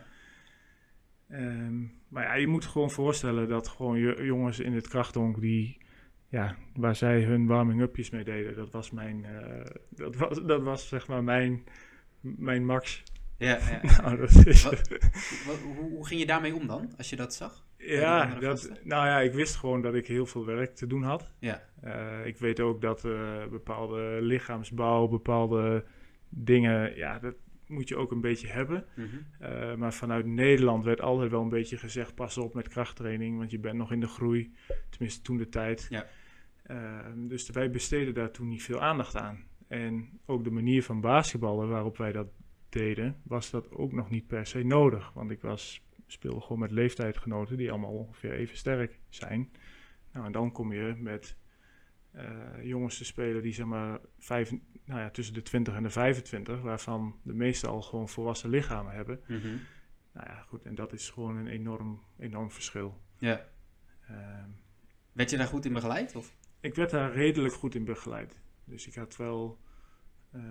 Ehm, 1.32 1.80
maar 2.08 2.22
ja, 2.24 2.34
je 2.34 2.46
moet 2.46 2.64
gewoon 2.64 2.90
voorstellen 2.90 3.48
dat 3.48 3.68
gewoon 3.68 4.24
jongens 4.24 4.58
in 4.60 4.72
het 4.72 4.88
krachtdonk 4.88 5.40
die, 5.40 5.78
ja, 6.28 6.56
waar 6.74 6.96
zij 6.96 7.22
hun 7.22 7.46
warming-upjes 7.46 8.10
mee 8.10 8.24
deden, 8.24 8.54
dat 8.54 8.70
was 8.70 8.90
mijn, 8.90 9.24
uh, 9.24 9.64
dat 9.90 10.16
was, 10.16 10.42
dat 10.42 10.62
was 10.62 10.88
zeg 10.88 11.06
maar 11.06 11.24
mijn, 11.24 11.64
mijn 12.20 12.66
max. 12.66 13.02
Ja, 13.36 13.58
ja. 13.58 13.80
nou, 14.02 14.16
dat 14.16 14.46
is... 14.46 14.62
wat, 14.64 15.58
hoe, 15.62 15.90
hoe, 15.90 16.06
ging 16.06 16.20
je 16.20 16.26
daarmee 16.26 16.54
om 16.54 16.66
dan, 16.66 16.92
als 16.96 17.10
je 17.10 17.16
dat 17.16 17.34
zag? 17.34 17.64
Ja, 17.76 18.34
dat, 18.40 18.70
nou 18.82 19.06
ja, 19.06 19.20
ik 19.20 19.32
wist 19.32 19.56
gewoon 19.56 19.82
dat 19.82 19.94
ik 19.94 20.06
heel 20.06 20.26
veel 20.26 20.46
werk 20.46 20.74
te 20.74 20.86
doen 20.86 21.02
had. 21.02 21.34
Ja. 21.38 21.62
Uh, 21.84 22.26
ik 22.26 22.36
weet 22.36 22.60
ook 22.60 22.80
dat 22.80 23.04
uh, 23.04 23.46
bepaalde 23.50 24.18
lichaamsbouw, 24.20 25.08
bepaalde 25.08 25.84
dingen, 26.28 26.96
ja, 26.96 27.18
dat, 27.18 27.34
moet 27.72 27.88
je 27.88 27.96
ook 27.96 28.10
een 28.10 28.20
beetje 28.20 28.48
hebben. 28.48 28.84
Mhm. 28.94 29.06
Eh, 29.38 29.74
maar 29.74 29.92
vanuit 29.92 30.26
Nederland 30.26 30.84
werd 30.84 31.00
altijd 31.00 31.30
wel 31.30 31.42
een 31.42 31.48
beetje 31.48 31.76
gezegd: 31.76 32.14
pas 32.14 32.38
op 32.38 32.54
met 32.54 32.68
krachttraining, 32.68 33.38
want 33.38 33.50
je 33.50 33.58
bent 33.58 33.76
nog 33.76 33.92
in 33.92 34.00
de 34.00 34.08
groei. 34.08 34.54
Tenminste, 34.90 35.22
toen 35.22 35.36
de 35.36 35.48
tijd. 35.48 35.86
Ja. 35.90 36.06
Ehm, 36.62 37.26
dus 37.26 37.50
wij 37.50 37.70
besteden 37.70 38.14
daar 38.14 38.30
toen 38.30 38.48
niet 38.48 38.62
veel 38.62 38.80
aandacht 38.80 39.16
aan. 39.16 39.44
En 39.68 40.20
ook 40.26 40.44
de 40.44 40.50
manier 40.50 40.82
van 40.82 41.00
basketballen 41.00 41.68
waarop 41.68 41.96
wij 41.96 42.12
dat 42.12 42.28
deden, 42.68 43.16
was 43.22 43.50
dat 43.50 43.70
ook 43.70 43.92
nog 43.92 44.10
niet 44.10 44.26
per 44.26 44.46
se 44.46 44.62
nodig. 44.62 45.12
Want 45.12 45.30
ik 45.30 45.40
was, 45.40 45.82
speelde 46.06 46.40
gewoon 46.40 46.58
met 46.58 46.70
leeftijdgenoten 46.70 47.56
die 47.56 47.70
allemaal 47.70 47.92
ongeveer 47.92 48.32
even 48.32 48.56
sterk 48.56 48.98
zijn. 49.08 49.50
Nou, 50.12 50.26
en 50.26 50.32
dan 50.32 50.52
kom 50.52 50.72
je 50.72 50.94
met 50.98 51.36
jongens 52.62 52.96
te 52.96 53.04
spelen 53.04 53.42
die 53.42 53.52
zeg 53.52 53.66
maar 53.66 54.00
vijf, 54.18 54.50
nou 54.84 55.00
ja, 55.00 55.10
tussen 55.10 55.34
de 55.34 55.42
20 55.42 55.74
en 55.74 55.82
de 55.82 55.90
25, 55.90 56.60
waarvan 56.60 57.16
de 57.22 57.34
meeste 57.34 57.66
al 57.66 57.82
gewoon 57.82 58.08
volwassen 58.08 58.50
lichamen 58.50 58.94
hebben. 58.94 59.20
Mhm. 59.26 59.56
Nou 60.12 60.26
ja, 60.26 60.44
goed, 60.48 60.64
en 60.64 60.74
dat 60.74 60.92
is 60.92 61.10
gewoon 61.10 61.36
een 61.36 61.46
enorm, 61.46 62.02
enorm 62.18 62.50
verschil. 62.50 63.00
Ja. 63.18 63.48
Uh, 64.10 64.16
werd 65.12 65.30
je 65.30 65.36
daar 65.36 65.46
goed 65.46 65.64
in 65.64 65.72
begeleid? 65.72 66.16
Of? 66.16 66.34
Ik 66.60 66.74
werd 66.74 66.90
daar 66.90 67.12
redelijk 67.12 67.54
goed 67.54 67.74
in 67.74 67.84
begeleid. 67.84 68.40
Dus 68.64 68.86
ik 68.86 68.94
had 68.94 69.16
wel, 69.16 69.58
uh, 70.34 70.42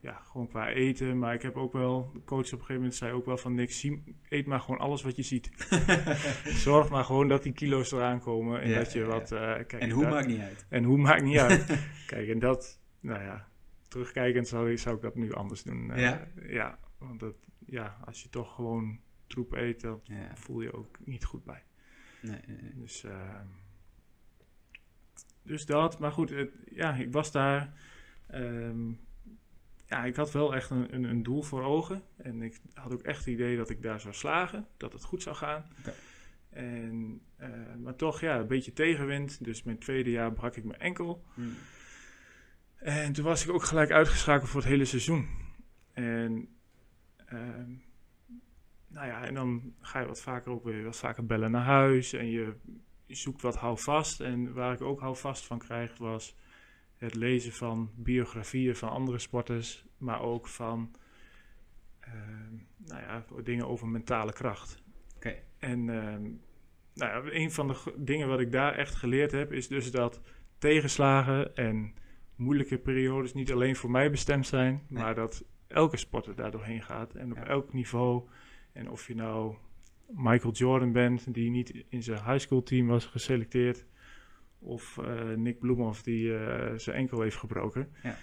ja, 0.00 0.20
gewoon 0.24 0.48
qua 0.48 0.68
eten. 0.68 1.18
Maar 1.18 1.34
ik 1.34 1.42
heb 1.42 1.56
ook 1.56 1.72
wel, 1.72 2.10
de 2.12 2.24
coach 2.24 2.38
op 2.38 2.52
een 2.52 2.58
gegeven 2.58 2.74
moment 2.74 2.94
zei 2.94 3.12
ook 3.12 3.26
wel 3.26 3.36
van 3.36 3.54
niks, 3.54 3.88
eet 4.28 4.46
maar 4.46 4.60
gewoon 4.60 4.80
alles 4.80 5.02
wat 5.02 5.16
je 5.16 5.22
ziet. 5.22 5.50
Zorg 6.64 6.88
maar 6.88 7.04
gewoon 7.04 7.28
dat 7.28 7.42
die 7.42 7.52
kilo's 7.52 7.92
eraan 7.92 8.20
komen 8.20 8.60
en 8.60 8.74
dat 8.74 8.92
je 8.92 9.04
wat... 9.04 9.32
Uh, 9.32 9.38
kijk, 9.40 9.72
en 9.72 9.90
hoe 9.90 10.08
maakt 10.08 10.26
niet 10.26 10.40
uit. 10.40 10.66
En 10.68 10.84
hoe 10.84 10.98
maakt 10.98 11.22
niet 11.22 11.38
uit. 11.38 11.86
kijk, 12.06 12.28
en 12.28 12.38
dat, 12.38 12.80
nou 13.00 13.22
ja, 13.22 13.48
terugkijkend 13.88 14.48
zou, 14.48 14.78
zou 14.78 14.96
ik 14.96 15.02
dat 15.02 15.14
nu 15.14 15.32
anders 15.32 15.62
doen. 15.62 15.90
Uh, 15.90 16.00
ja? 16.00 16.28
Ja, 16.48 16.78
want 16.98 17.20
dat, 17.20 17.34
ja, 17.66 17.98
als 18.04 18.22
je 18.22 18.28
toch 18.28 18.54
gewoon 18.54 19.00
troep 19.26 19.52
eet, 19.52 19.80
dan 19.80 20.00
voel 20.34 20.60
je 20.60 20.72
ook 20.72 20.98
niet 21.04 21.24
goed 21.24 21.44
bij. 21.44 21.62
Nee, 22.22 22.40
nee, 22.46 22.56
nee. 22.62 22.74
Dus, 22.74 23.04
uh, 23.04 23.40
dus 25.42 25.66
dat, 25.66 25.98
maar 25.98 26.12
goed, 26.12 26.30
het, 26.30 26.50
ja, 26.70 26.94
ik 26.94 27.12
was 27.12 27.32
daar... 27.32 27.72
Um, 28.34 29.06
ja, 29.88 30.04
ik 30.04 30.16
had 30.16 30.32
wel 30.32 30.54
echt 30.54 30.70
een, 30.70 30.94
een, 30.94 31.04
een, 31.04 31.22
doel 31.22 31.42
voor 31.42 31.62
ogen. 31.62 32.02
En 32.16 32.42
ik 32.42 32.60
had 32.74 32.92
ook 32.92 33.02
echt 33.02 33.18
het 33.18 33.26
idee 33.26 33.56
dat 33.56 33.70
ik 33.70 33.82
daar 33.82 34.00
zou 34.00 34.14
slagen, 34.14 34.66
dat 34.76 34.92
het 34.92 35.04
goed 35.04 35.22
zou 35.22 35.36
gaan. 35.36 35.64
En, 36.50 37.20
uh, 37.40 37.48
maar 37.82 37.96
toch, 37.96 38.20
ja, 38.20 38.38
een 38.38 38.46
beetje 38.46 38.72
tegenwind. 38.72 39.44
Dus 39.44 39.62
mijn 39.62 39.78
tweede 39.78 40.10
jaar 40.10 40.32
brak 40.32 40.56
ik 40.56 40.64
mijn 40.64 40.80
enkel. 40.80 41.24
Hmm. 41.34 41.54
En 42.76 43.12
toen 43.12 43.24
was 43.24 43.44
ik 43.44 43.50
ook 43.50 43.62
gelijk 43.62 43.90
uitgeschakeld 43.90 44.48
voor 44.48 44.60
het 44.60 44.68
hele 44.68 44.84
seizoen. 44.84 45.28
En, 45.92 46.48
uh, 47.32 47.40
nou 48.88 49.06
ja, 49.06 49.24
en 49.24 49.34
dan 49.34 49.74
ga 49.80 50.00
je 50.00 50.06
wat 50.06 50.20
vaker 50.20 50.52
ook 50.52 50.64
weer 50.64 50.84
wat 50.84 50.96
vaker 50.96 51.26
bellen 51.26 51.50
naar 51.50 51.64
huis. 51.64 52.12
En 52.12 52.26
je, 52.30 52.54
je 53.06 53.14
zoekt 53.14 53.42
wat 53.42 53.56
houvast. 53.56 54.20
En 54.20 54.52
waar 54.52 54.72
ik 54.72 54.80
ook 54.80 55.00
houvast 55.00 55.46
van 55.46 55.58
krijg 55.58 55.96
was 55.96 56.36
het 56.98 57.14
lezen 57.14 57.52
van 57.52 57.90
biografieën 57.94 58.76
van 58.76 58.88
andere 58.88 59.18
sporters, 59.18 59.84
maar 59.98 60.20
ook 60.20 60.48
van 60.48 60.90
ehm, 62.00 62.54
nou 62.76 63.00
ja, 63.00 63.24
dingen 63.42 63.68
over 63.68 63.88
mentale 63.88 64.32
kracht. 64.32 64.82
Oké. 65.16 65.34
En 65.58 65.78
uh, 65.78 66.16
nou 66.94 67.26
ja, 67.26 67.32
een 67.32 67.52
van 67.52 67.68
de 67.68 67.94
dingen 67.96 68.28
wat 68.28 68.40
ik 68.40 68.52
daar 68.52 68.74
echt 68.74 68.94
geleerd 68.94 69.32
heb, 69.32 69.52
is 69.52 69.68
dus 69.68 69.90
dat 69.90 70.20
tegenslagen 70.58 71.56
en 71.56 71.94
moeilijke 72.36 72.78
periodes 72.78 73.34
niet 73.34 73.52
alleen 73.52 73.76
voor 73.76 73.90
mij 73.90 74.10
bestemd 74.10 74.46
zijn, 74.46 74.82
maar 74.88 75.14
dat 75.14 75.44
elke 75.66 75.96
sporter 75.96 76.34
daar 76.34 76.50
doorheen 76.50 76.82
gaat 76.82 77.14
en 77.14 77.30
op 77.32 77.38
elk 77.38 77.72
niveau. 77.72 78.28
En 78.72 78.90
of 78.90 79.06
je 79.06 79.14
nou 79.14 79.54
Michael 80.06 80.52
Jordan 80.52 80.92
bent, 80.92 81.34
die 81.34 81.50
niet 81.50 81.84
in 81.88 82.02
zijn 82.02 82.24
high 82.24 82.38
school 82.38 82.62
team 82.62 82.86
was 82.86 83.06
geselecteerd, 83.06 83.84
of 84.58 84.96
uh, 85.00 85.34
Nick 85.34 85.58
Bloemhoff 85.58 86.02
die 86.02 86.24
uh, 86.24 86.72
zijn 86.76 86.96
enkel 86.96 87.20
heeft 87.20 87.36
gebroken. 87.36 87.88
Ja. 88.02 88.16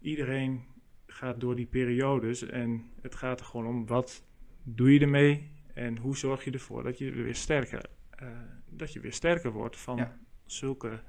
Iedereen 0.00 0.64
gaat 1.06 1.40
door 1.40 1.56
die 1.56 1.66
periodes 1.66 2.42
en 2.42 2.90
het 3.00 3.14
gaat 3.14 3.40
er 3.40 3.46
gewoon 3.46 3.66
om 3.66 3.86
wat 3.86 4.24
doe 4.62 4.92
je 4.92 5.00
ermee 5.00 5.50
en 5.74 5.98
hoe 5.98 6.16
zorg 6.16 6.44
je 6.44 6.50
ervoor 6.50 6.82
dat 6.82 6.98
je 6.98 7.10
weer 7.10 7.34
sterker, 7.34 7.90
uh, 8.22 8.28
dat 8.68 8.92
je 8.92 9.00
weer 9.00 9.12
sterker 9.12 9.50
wordt 9.50 9.76
van 9.76 9.96
ja. 9.96 10.18
zulke 10.46 11.02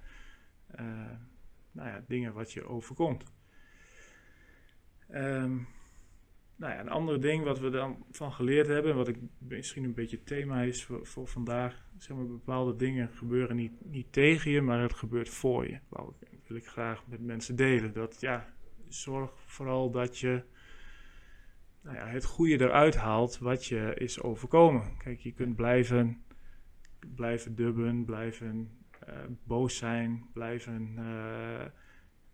nou 1.71 1.89
ja, 1.89 2.03
dingen 2.07 2.33
wat 2.33 2.51
je 2.51 2.63
overkomt. 2.63 3.23
Um, 5.09 5.67
nou 6.61 6.73
ja, 6.73 6.79
een 6.79 6.89
ander 6.89 7.21
ding 7.21 7.43
wat 7.43 7.59
we 7.59 7.69
dan 7.69 8.05
van 8.11 8.31
geleerd 8.31 8.67
hebben, 8.67 8.95
wat 8.95 9.07
ik 9.07 9.17
misschien 9.37 9.83
een 9.83 9.93
beetje 9.93 10.23
thema 10.23 10.61
is 10.61 10.83
voor, 11.01 11.27
vandaag, 11.27 11.85
zeg 11.97 12.17
maar, 12.17 12.27
bepaalde 12.27 12.75
dingen 12.75 13.09
gebeuren 13.13 13.55
niet, 13.55 13.71
niet 13.85 14.13
tegen 14.13 14.51
je, 14.51 14.61
maar 14.61 14.81
het 14.81 14.93
gebeurt 14.93 15.29
voor 15.29 15.67
je. 15.67 15.79
Dat 15.89 16.13
wil 16.47 16.57
ik 16.57 16.67
graag 16.67 17.07
met 17.07 17.21
mensen 17.21 17.55
delen. 17.55 17.93
Dat 17.93 18.17
ja, 18.19 18.53
zorg 18.87 19.31
vooral 19.45 19.91
dat 19.91 20.17
je 20.17 20.43
nou 21.81 21.95
ja, 21.95 22.07
het 22.07 22.25
goede 22.25 22.65
eruit 22.65 22.95
haalt 22.95 23.37
wat 23.37 23.65
je 23.65 23.93
is 23.95 24.21
overkomen. 24.21 24.97
Kijk, 24.97 25.19
je 25.19 25.31
kunt 25.31 25.55
blijven, 25.55 26.23
blijven 27.15 27.55
dubben, 27.55 28.05
blijven 28.05 28.71
uh, 29.09 29.15
boos 29.43 29.77
zijn, 29.77 30.25
blijven 30.33 30.95
uh, 30.99 31.65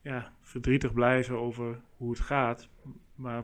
ja, 0.01 0.33
verdrietig 0.41 0.93
blijven 0.93 1.37
over 1.37 1.81
hoe 1.97 2.09
het 2.09 2.19
gaat. 2.19 2.69
Maar 3.15 3.43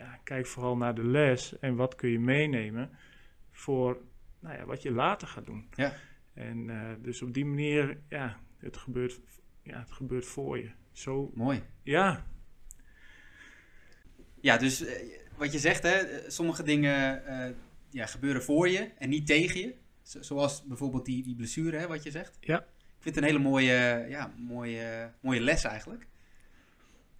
ja, 0.00 0.20
kijk 0.24 0.46
vooral 0.46 0.76
naar 0.76 0.94
de 0.94 1.04
les 1.04 1.58
en 1.58 1.76
wat 1.76 1.94
kun 1.94 2.10
je 2.10 2.18
meenemen 2.18 2.90
voor 3.50 4.02
nou 4.38 4.56
ja, 4.56 4.64
wat 4.64 4.82
je 4.82 4.90
later 4.90 5.28
gaat 5.28 5.46
doen. 5.46 5.68
Ja. 5.74 5.94
En 6.34 6.68
uh, 6.68 6.90
dus 6.98 7.22
op 7.22 7.34
die 7.34 7.44
manier, 7.44 7.98
ja, 8.08 8.40
het 8.58 8.76
gebeurt, 8.76 9.20
ja, 9.62 9.78
het 9.78 9.92
gebeurt 9.92 10.26
voor 10.26 10.58
je. 10.58 10.70
Zo, 10.92 11.30
Mooi. 11.34 11.62
Ja. 11.82 12.26
Ja, 14.40 14.56
dus 14.56 14.82
uh, 14.82 14.90
wat 15.36 15.52
je 15.52 15.58
zegt, 15.58 15.82
hè, 15.82 16.30
sommige 16.30 16.62
dingen 16.62 17.22
uh, 17.26 17.56
ja, 17.90 18.06
gebeuren 18.06 18.42
voor 18.42 18.68
je 18.68 18.90
en 18.98 19.08
niet 19.08 19.26
tegen 19.26 19.60
je. 19.60 19.74
zoals 20.02 20.64
bijvoorbeeld 20.64 21.04
die, 21.04 21.22
die 21.22 21.34
blessure, 21.34 21.76
hè, 21.76 21.86
wat 21.86 22.02
je 22.02 22.10
zegt. 22.10 22.36
Ja. 22.40 22.58
Ik 22.58 23.06
vind 23.06 23.14
het 23.14 23.24
een 23.24 23.30
hele 23.30 23.42
mooie, 23.42 24.06
ja, 24.08 24.32
mooie, 24.36 25.12
mooie 25.20 25.40
les 25.40 25.64
eigenlijk. 25.64 26.06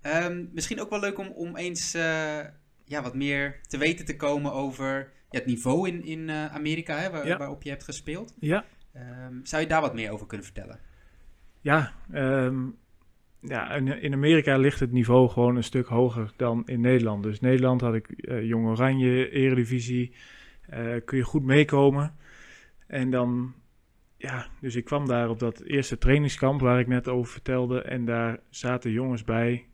Um, 0.03 0.51
misschien 0.53 0.81
ook 0.81 0.91
wel 0.91 1.01
leuk 1.01 1.19
om, 1.19 1.27
om 1.27 1.57
eens 1.57 1.95
ja, 2.90 3.02
wat 3.02 3.14
meer 3.14 3.61
te 3.68 3.78
weten 3.78 4.04
te 4.04 4.16
komen 4.16 4.52
over 4.52 5.12
ja, 5.30 5.38
het 5.38 5.47
niveau 5.47 5.88
in, 5.88 6.04
in 6.04 6.28
uh, 6.28 6.54
Amerika, 6.54 6.99
hè, 6.99 7.11
waar, 7.11 7.38
waarop 7.38 7.62
je 7.62 7.70
hebt 7.70 7.85
gespeeld. 7.85 8.35
Ja. 8.40 8.64
Um, 9.26 9.40
zou 9.42 9.62
je 9.62 9.68
daar 9.68 9.80
wat 9.80 9.94
meer 9.94 10.11
over 10.11 10.26
kunnen 10.26 10.47
vertellen? 10.47 10.78
Ja, 11.61 11.92
um, 12.12 12.76
ja 13.40 13.75
in, 13.75 14.02
in, 14.02 14.12
Amerika 14.12 14.56
ligt 14.56 14.80
het 14.80 14.92
niveau 14.92 15.28
gewoon 15.28 15.56
een 15.56 15.64
stuk 15.64 15.87
hoger 15.87 16.32
dan 16.37 16.62
in 16.66 16.80
Nederland. 16.80 17.23
Dus 17.23 17.40
Nederland 17.40 17.80
had 17.80 17.94
ik 17.94 18.09
uh, 18.16 18.44
Jong 18.44 18.66
Oranje, 18.66 19.30
Eredivisie, 19.30 20.14
uh, 20.70 20.97
kun 21.04 21.18
je 21.18 21.25
goed 21.25 21.44
meekomen. 21.44 22.16
En 22.87 23.11
dan, 23.11 23.54
ja, 24.16 24.47
dus 24.61 24.76
ik 24.76 24.85
kwam 24.85 25.06
daar 25.06 25.28
op 25.28 25.38
dat 25.38 25.61
eerste 25.61 25.99
trainingskamp 25.99 26.61
waar 26.61 26.80
ik 26.80 26.87
net 26.87 27.09
over 27.09 27.32
vertelde. 27.32 27.82
En 27.82 28.04
daar 28.04 28.40
zaten 28.49 28.90
jongens 28.90 29.25
bij 29.25 29.66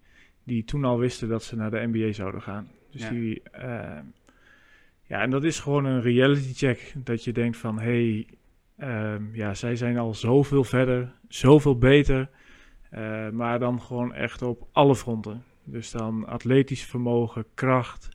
die 0.44 0.64
toen 0.64 0.84
al 0.84 0.98
wisten 0.98 1.28
dat 1.28 1.44
ze 1.44 1.56
naar 1.56 1.70
de 1.70 1.86
NBA 1.86 2.12
zouden 2.12 2.42
gaan. 2.42 2.70
Dus 2.96 3.04
ja. 3.04 3.10
die, 3.10 3.42
uh, 3.54 3.98
ja, 5.02 5.20
en 5.20 5.30
dat 5.30 5.44
is 5.44 5.60
gewoon 5.60 5.84
een 5.84 6.02
reality 6.02 6.54
check. 6.54 6.94
Dat 6.96 7.24
je 7.24 7.32
denkt 7.32 7.56
van, 7.56 7.78
hé, 7.78 8.24
hey, 8.76 9.14
um, 9.14 9.34
ja, 9.34 9.54
zij 9.54 9.76
zijn 9.76 9.98
al 9.98 10.14
zoveel 10.14 10.64
verder, 10.64 11.12
zoveel 11.28 11.78
beter. 11.78 12.28
Uh, 12.92 13.30
maar 13.30 13.58
dan 13.58 13.80
gewoon 13.80 14.14
echt 14.14 14.42
op 14.42 14.68
alle 14.72 14.96
fronten. 14.96 15.42
Dus 15.64 15.90
dan 15.90 16.26
atletisch 16.26 16.84
vermogen, 16.84 17.44
kracht. 17.54 18.08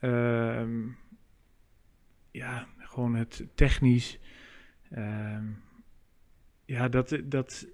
Um, 0.00 0.96
ja, 2.30 2.66
gewoon 2.78 3.14
het 3.14 3.46
technisch. 3.54 4.18
Um, 4.96 5.62
ja, 6.64 6.88
dat, 6.88 7.18
dat, 7.24 7.66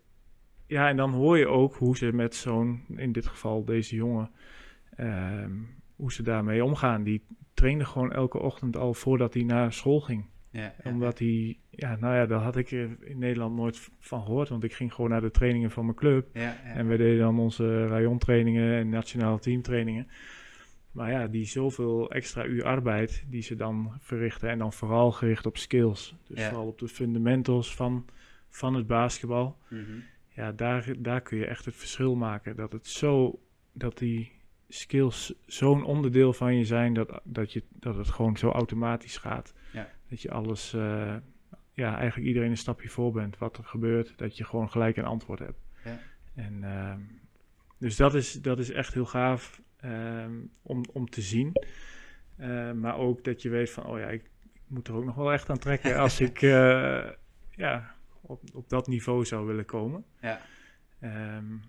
ja, 0.67 0.89
en 0.89 0.97
dan 0.97 1.13
hoor 1.13 1.39
je 1.39 1.47
ook 1.47 1.75
hoe 1.75 1.97
ze 1.97 2.13
met 2.13 2.35
zo'n, 2.35 2.85
in 2.97 3.13
dit 3.13 3.27
geval 3.27 3.65
deze 3.65 3.97
jongen, 3.97 4.31
um, 5.01 5.77
hoe 5.99 6.13
ze 6.13 6.23
daarmee 6.23 6.65
omgaan. 6.65 7.03
Die 7.03 7.23
trainde 7.55 7.85
gewoon 7.85 8.13
elke 8.13 8.39
ochtend 8.39 8.77
al 8.77 8.95
voordat 8.95 9.35
hij 9.35 9.43
naar 9.43 9.73
school 9.73 10.01
ging. 10.01 10.25
Ja, 10.51 10.75
Omdat 10.85 11.19
hij, 11.19 11.59
ja, 11.71 11.97
nou 11.97 12.15
ja, 12.15 12.27
daar 12.27 12.41
had 12.41 12.57
ik 12.57 12.71
in 12.71 13.19
Nederland 13.19 13.57
nooit 13.57 13.91
van 13.99 14.23
gehoord. 14.23 14.49
Want 14.49 14.65
ik 14.65 14.73
ging 14.73 14.95
gewoon 14.95 15.11
naar 15.11 15.21
de 15.21 15.31
trainingen 15.31 15.71
van 15.71 15.85
mijn 15.85 15.97
club. 15.97 16.29
Ja, 16.33 16.57
en 16.65 16.89
we 16.89 16.97
deden 16.97 17.19
dan 17.19 17.39
onze 17.39 17.87
rayontrainingen 17.87 18.79
en 18.79 18.89
nationale 18.89 19.39
teamtrainingen. 19.39 20.09
Maar 20.93 21.11
ja, 21.11 21.27
die 21.27 21.45
zoveel 21.45 22.11
extra 22.11 22.45
uur 22.45 22.65
arbeid 22.65 23.25
die 23.29 23.43
ze 23.43 23.57
dan 23.57 23.93
verrichten. 24.01 24.49
En 24.49 24.59
dan 24.59 24.73
vooral 24.73 25.13
gericht 25.13 25.47
op 25.47 25.57
skills. 25.57 26.15
Dus 26.27 26.45
vooral 26.45 26.67
op 26.67 26.79
de 26.79 26.89
fundamentals 26.89 27.75
van, 27.75 28.05
van 28.49 28.75
het 28.75 28.87
basketbal. 28.87 29.59
Mhm. 29.69 29.83
Ja, 30.29 30.53
daar, 30.53 30.93
daar 30.99 31.21
kun 31.21 31.39
je 31.39 31.47
echt 31.47 31.65
het 31.65 31.75
verschil 31.75 32.15
maken. 32.15 32.57
Dat 32.57 32.73
het 32.73 32.87
zo, 32.87 33.41
dat 33.73 33.99
die 33.99 34.38
skills 34.69 35.35
zo'n 35.47 35.85
onderdeel 35.85 36.33
van 36.33 36.57
je 36.57 36.65
zijn 36.65 36.95
dat, 36.95 37.21
dat, 37.25 37.53
je, 37.53 37.63
dat 37.71 37.97
het 37.97 38.09
gewoon 38.09 38.37
zo 38.37 38.51
automatisch 38.51 39.17
gaat. 39.17 39.55
Ja. 39.73 39.91
Dat 40.09 40.23
je 40.23 40.31
alles, 40.31 40.75
uh, 40.75 41.17
ja, 41.73 41.97
eigenlijk 41.97 42.29
iedereen 42.29 42.51
een 42.51 42.57
stapje 42.57 42.89
voor 42.89 43.13
bent. 43.13 43.39
Wat 43.39 43.57
er 43.57 43.65
gebeurt, 43.65 44.13
dat 44.17 44.37
je 44.37 44.45
gewoon 44.45 44.71
gelijk 44.71 44.97
een 44.97 45.05
antwoord 45.05 45.39
hebt. 45.39 45.61
Ja. 45.85 45.99
En, 46.35 46.63
uh, 46.63 46.95
dus 47.79 47.97
dat 47.97 48.15
is, 48.15 48.33
dat 48.33 48.59
is 48.59 48.71
echt 48.71 48.95
heel 48.95 49.07
gaaf 49.07 49.63
uh, 49.85 50.27
om, 50.63 50.85
om 50.93 51.11
te 51.11 51.21
zien. 51.21 51.53
Uh, 52.39 52.73
maar 52.73 52.97
ook 52.97 53.25
dat 53.25 53.43
je 53.43 53.49
weet 53.49 53.71
van, 53.71 53.87
oh 53.87 53.99
ja, 53.99 54.07
ik, 54.07 54.31
ik, 54.53 54.61
moet 54.67 54.89
er 54.89 54.95
ook 54.95 55.05
nog 55.05 55.15
wel 55.15 55.33
echt 55.33 55.51
aan 55.51 55.59
trekken 55.59 55.97
als 55.97 56.21
ik 56.29 56.43
uh, 56.43 57.11
ja, 57.51 57.95
op, 58.21 58.43
op 58.53 58.69
dat 58.69 58.87
niveau 58.87 59.25
zou 59.25 59.47
willen 59.47 59.65
komen. 59.65 60.05
Ja. 60.21 60.41
Um, 61.37 61.63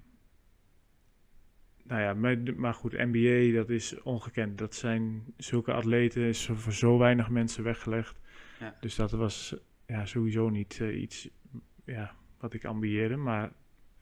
nou 1.90 2.02
ja, 2.02 2.14
maar, 2.14 2.38
maar, 2.56 2.74
goed, 2.74 2.92
NBA, 2.92 3.54
dat 3.58 3.70
is 3.70 4.02
ongekend. 4.02 4.58
Dat 4.58 4.76
zijn 4.76 5.24
zulke 5.38 5.74
atleten, 5.74 6.22
is 6.22 6.50
voor 6.54 6.74
zo 6.74 6.98
weinig 6.98 7.30
mensen 7.30 7.64
weggelegd. 7.64 8.20
Ja. 8.60 8.76
Dus 8.80 8.96
dat 8.96 9.12
was 9.12 9.56
ja, 9.88 10.06
sowieso 10.06 10.50
niet 10.50 10.80
uh, 10.82 11.02
iets 11.02 11.30
ja, 11.86 12.16
wat 12.40 12.54
ik 12.54 12.66
ambieerde, 12.66 13.16
maar 13.16 13.52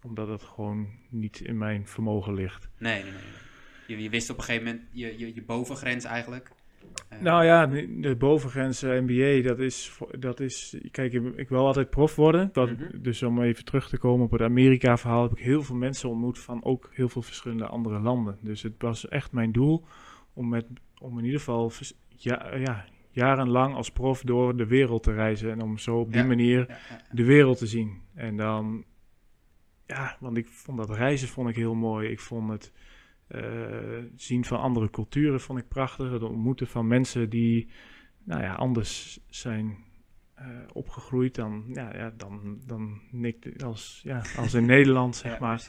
omdat 0.01 0.27
het 0.27 0.43
gewoon 0.43 0.89
niet 1.09 1.39
in 1.39 1.57
mijn 1.57 1.87
vermogen 1.87 2.33
ligt. 2.33 2.69
Nee, 2.77 3.03
nee, 3.03 3.11
nee. 3.11 3.21
Je, 3.97 4.03
je 4.03 4.09
wist 4.09 4.29
op 4.29 4.37
een 4.37 4.43
gegeven 4.43 4.65
moment 4.65 4.87
je, 4.91 5.19
je, 5.19 5.33
je 5.35 5.43
bovengrens 5.43 6.03
eigenlijk. 6.03 6.51
Nou 7.19 7.45
ja, 7.45 7.65
de, 7.65 8.15
bovengrens 8.15 8.83
uh, 8.83 9.01
NBA, 9.05 9.47
dat 9.47 9.59
is, 9.59 9.99
dat 10.19 10.39
is... 10.39 10.77
Kijk, 10.91 11.13
ik 11.13 11.49
wil 11.49 11.65
altijd 11.65 11.89
prof 11.89 12.15
worden. 12.15 12.49
Dat, 12.53 12.69
mm 12.69 12.75
-hmm. 12.75 13.01
Dus 13.01 13.23
om 13.23 13.41
even 13.41 13.65
terug 13.65 13.89
te 13.89 13.97
komen 13.97 14.25
op 14.25 14.31
het 14.31 14.41
Amerika-verhaal... 14.41 15.21
heb 15.21 15.31
ik 15.31 15.43
heel 15.43 15.63
veel 15.63 15.75
mensen 15.75 16.09
ontmoet 16.09 16.39
van 16.39 16.63
ook 16.63 16.89
heel 16.93 17.09
veel 17.09 17.21
verschillende 17.21 17.67
andere 17.67 17.99
landen. 17.99 18.37
Dus 18.41 18.61
het 18.61 18.73
was 18.77 19.07
echt 19.07 19.31
mijn 19.31 19.51
doel 19.51 19.85
om, 20.33 20.49
met, 20.49 20.65
om 20.99 21.17
in 21.17 21.25
ieder 21.25 21.39
geval 21.39 21.71
ja, 22.07 22.55
ja, 22.55 22.85
jarenlang 23.09 23.75
als 23.75 23.91
prof 23.91 24.21
door 24.21 24.57
de 24.57 24.67
wereld 24.67 25.03
te 25.03 25.13
reizen. 25.13 25.51
En 25.51 25.61
om 25.61 25.77
zo 25.77 25.99
op 25.99 26.13
die 26.13 26.23
manier 26.23 26.65
ja, 26.67 26.77
ja, 26.89 27.01
de 27.11 27.23
wereld 27.23 27.57
te 27.57 27.67
zien. 27.67 28.01
En 28.13 28.37
dan... 28.37 28.83
Ja, 29.85 30.17
want 30.19 30.37
ik 30.37 30.47
vond 30.47 30.77
dat 30.77 30.89
reizen 30.89 31.27
vond 31.27 31.49
ik 31.49 31.55
heel 31.55 31.75
mooi. 31.75 32.09
Ik 32.09 32.19
vond 32.19 32.49
het 32.49 32.71
zien 34.15 34.45
van 34.45 34.59
andere 34.59 34.89
culturen 34.89 35.39
vond 35.39 35.59
ik 35.59 35.67
prachtig. 35.67 36.11
Het 36.11 36.23
ontmoeten 36.23 36.67
van 36.67 36.87
mensen 36.87 37.29
die 37.29 37.69
nou 38.23 38.41
ja, 38.41 38.53
anders 38.53 39.19
zijn 39.29 39.77
uh, 40.39 40.45
opgegroeid 40.73 41.35
dan, 41.35 41.65
ja, 41.73 41.95
ja, 41.95 42.13
dan, 42.17 42.61
dan 42.65 43.01
nikt 43.11 43.63
als, 43.63 44.01
ja, 44.03 44.21
als 44.37 44.53
in 44.53 44.65
Nederland, 44.75 45.15
zeg 45.15 45.31
ja, 45.31 45.39
maar. 45.39 45.67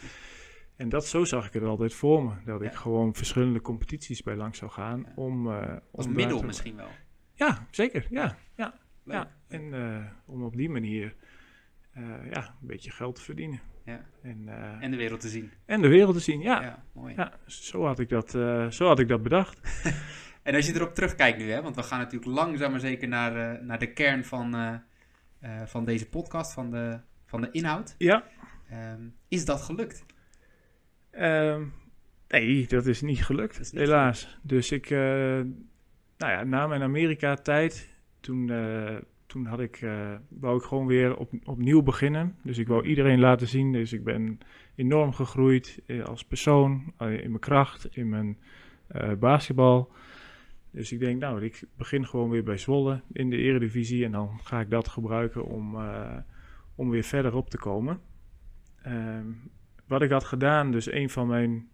En 0.77 0.89
dat, 0.89 1.07
zo 1.07 1.25
zag 1.25 1.47
ik 1.47 1.53
het 1.53 1.63
altijd 1.63 1.95
voor 1.95 2.25
me. 2.25 2.33
Dat 2.45 2.63
ik 2.63 2.73
gewoon 2.73 3.15
verschillende 3.15 3.61
competities 3.61 4.23
bij 4.23 4.37
langs 4.37 4.59
zou 4.59 4.71
gaan. 4.71 5.07
Om, 5.15 5.47
uh, 5.47 5.77
als 5.93 6.09
middel 6.09 6.43
misschien 6.43 6.77
wel. 6.77 6.89
Ja, 7.35 7.67
zeker. 7.71 8.07
Ja, 8.11 8.39
ja, 8.57 8.75
ja. 9.05 9.37
En 9.49 9.75
om 10.27 10.43
op 10.43 10.57
die 10.57 10.71
manier 10.71 11.15
ja, 12.31 12.57
een 12.61 12.67
beetje 12.67 12.91
geld 12.91 13.15
te 13.15 13.23
verdienen. 13.23 13.61
Ja. 13.89 14.05
En, 14.23 14.45
uh, 14.47 14.83
en 14.83 14.91
de 14.91 14.97
wereld 14.97 15.21
te 15.21 15.29
zien. 15.29 15.51
En 15.65 15.83
de 15.83 15.89
wereld 15.89 16.15
te 16.15 16.21
zien, 16.21 16.41
ja. 16.41 16.63
Ja, 16.63 16.85
mooi. 16.93 17.15
ja 17.17 17.33
zo, 17.47 17.85
had 17.85 17.99
ik 17.99 18.09
dat, 18.09 18.35
uh, 18.35 18.71
zo 18.71 18.87
had 18.87 18.99
ik 18.99 19.09
dat 19.09 19.23
bedacht. 19.23 19.61
en 20.43 20.55
als 20.55 20.67
je 20.67 20.75
erop 20.75 20.95
terugkijkt 20.95 21.39
nu, 21.39 21.51
hè, 21.51 21.63
want 21.63 21.77
we 21.77 21.83
gaan 21.83 21.99
natuurlijk 21.99 22.31
langzaam 22.33 22.71
maar 22.71 22.81
zeker 22.81 23.09
naar, 23.09 23.55
uh, 23.57 23.61
naar 23.63 23.79
de 23.79 23.93
kern 23.93 24.25
van, 24.25 24.81
van 25.65 25.85
deze 25.85 26.09
podcast, 26.09 26.53
van 26.53 26.71
de, 26.71 27.01
van 27.27 27.41
de 27.41 27.51
inhoud. 27.51 27.95
Ja. 27.99 28.25
Um, 28.73 29.15
is 29.29 29.45
dat 29.45 29.61
gelukt? 29.61 30.05
Um, 31.13 31.73
nee, 32.29 32.67
dat 32.67 32.87
is 32.87 33.01
niet 33.01 33.25
gelukt, 33.25 33.61
is 33.61 33.71
niet 33.73 33.81
helaas. 33.81 34.23
Gelukt. 34.23 34.39
Dus 34.43 34.73
ik, 34.73 34.91
nou 34.91 36.33
ja, 36.33 36.45
na 36.45 36.67
mijn 36.67 36.83
Amerika-tijd, 36.83 37.89
toen 38.21 38.51
toen 39.29 39.47
had 39.47 39.61
ik, 39.61 39.81
uh, 39.81 40.15
wou 40.29 40.57
ik 40.57 40.63
gewoon 40.63 40.87
weer 40.87 41.17
op, 41.17 41.31
opnieuw 41.45 41.83
beginnen. 41.83 42.37
Dus 42.43 42.59
ik 42.59 42.69
wou 42.69 42.85
iedereen 42.85 43.21
laten 43.21 43.49
zien. 43.49 43.73
Dus 43.73 43.93
ik 43.93 44.05
ben 44.05 44.39
enorm 44.75 45.13
gegroeid 45.13 45.83
eh, 45.87 46.05
als 46.05 46.25
persoon, 46.25 46.93
uh, 46.99 47.13
in 47.13 47.29
mijn 47.29 47.39
kracht, 47.39 47.97
in 47.97 48.09
mijn 48.09 48.39
basketbal. 49.19 49.93
Dus 50.71 50.93
ik 50.93 50.99
denk, 50.99 51.21
nou, 51.21 51.45
ik 51.45 51.65
begin 51.77 52.07
gewoon 52.07 52.31
weer 52.31 52.43
bij 52.43 52.57
Zwolle 52.57 53.03
in 53.13 53.31
de 53.31 53.37
eredivisie. 53.37 54.05
En 54.05 54.13
dan 54.13 54.41
ga 54.43 54.61
ik 54.61 54.71
dat 54.71 54.89
gebruiken 54.89 55.45
om, 55.45 55.77
om 56.75 56.91
weer 56.91 57.03
verder 57.03 57.35
op 57.35 57.51
te 57.51 57.59
komen. 57.59 58.01
Ehm, 58.83 59.27
wat 59.87 60.03
ik 60.03 60.11
had 60.11 60.25
gedaan, 60.25 60.71
dus 60.71 60.93
een 60.93 61.11
van 61.11 61.27
mijn, 61.27 61.69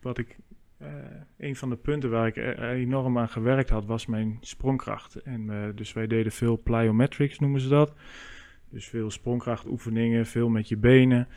wat 0.00 0.18
ik 0.18 0.38
uh, 0.82 0.88
een 1.36 1.56
van 1.56 1.70
de 1.70 1.76
punten 1.76 2.10
waar 2.10 2.26
ik 2.26 2.36
enorm 2.60 3.18
aan 3.18 3.28
gewerkt 3.28 3.70
had, 3.70 3.84
was 3.84 4.06
mijn 4.06 4.38
sprongkracht. 4.40 5.14
En, 5.14 5.40
uh, 5.40 5.64
dus 5.74 5.92
wij 5.92 6.06
deden 6.06 6.32
veel 6.32 6.60
plyometrics, 6.62 7.38
noemen 7.38 7.60
ze 7.60 7.68
dat. 7.68 7.94
Dus 8.68 8.88
veel 8.88 9.10
sprongkrachtoefeningen, 9.10 10.26
veel 10.26 10.48
met 10.48 10.68
je 10.68 10.76
benen. 10.76 11.28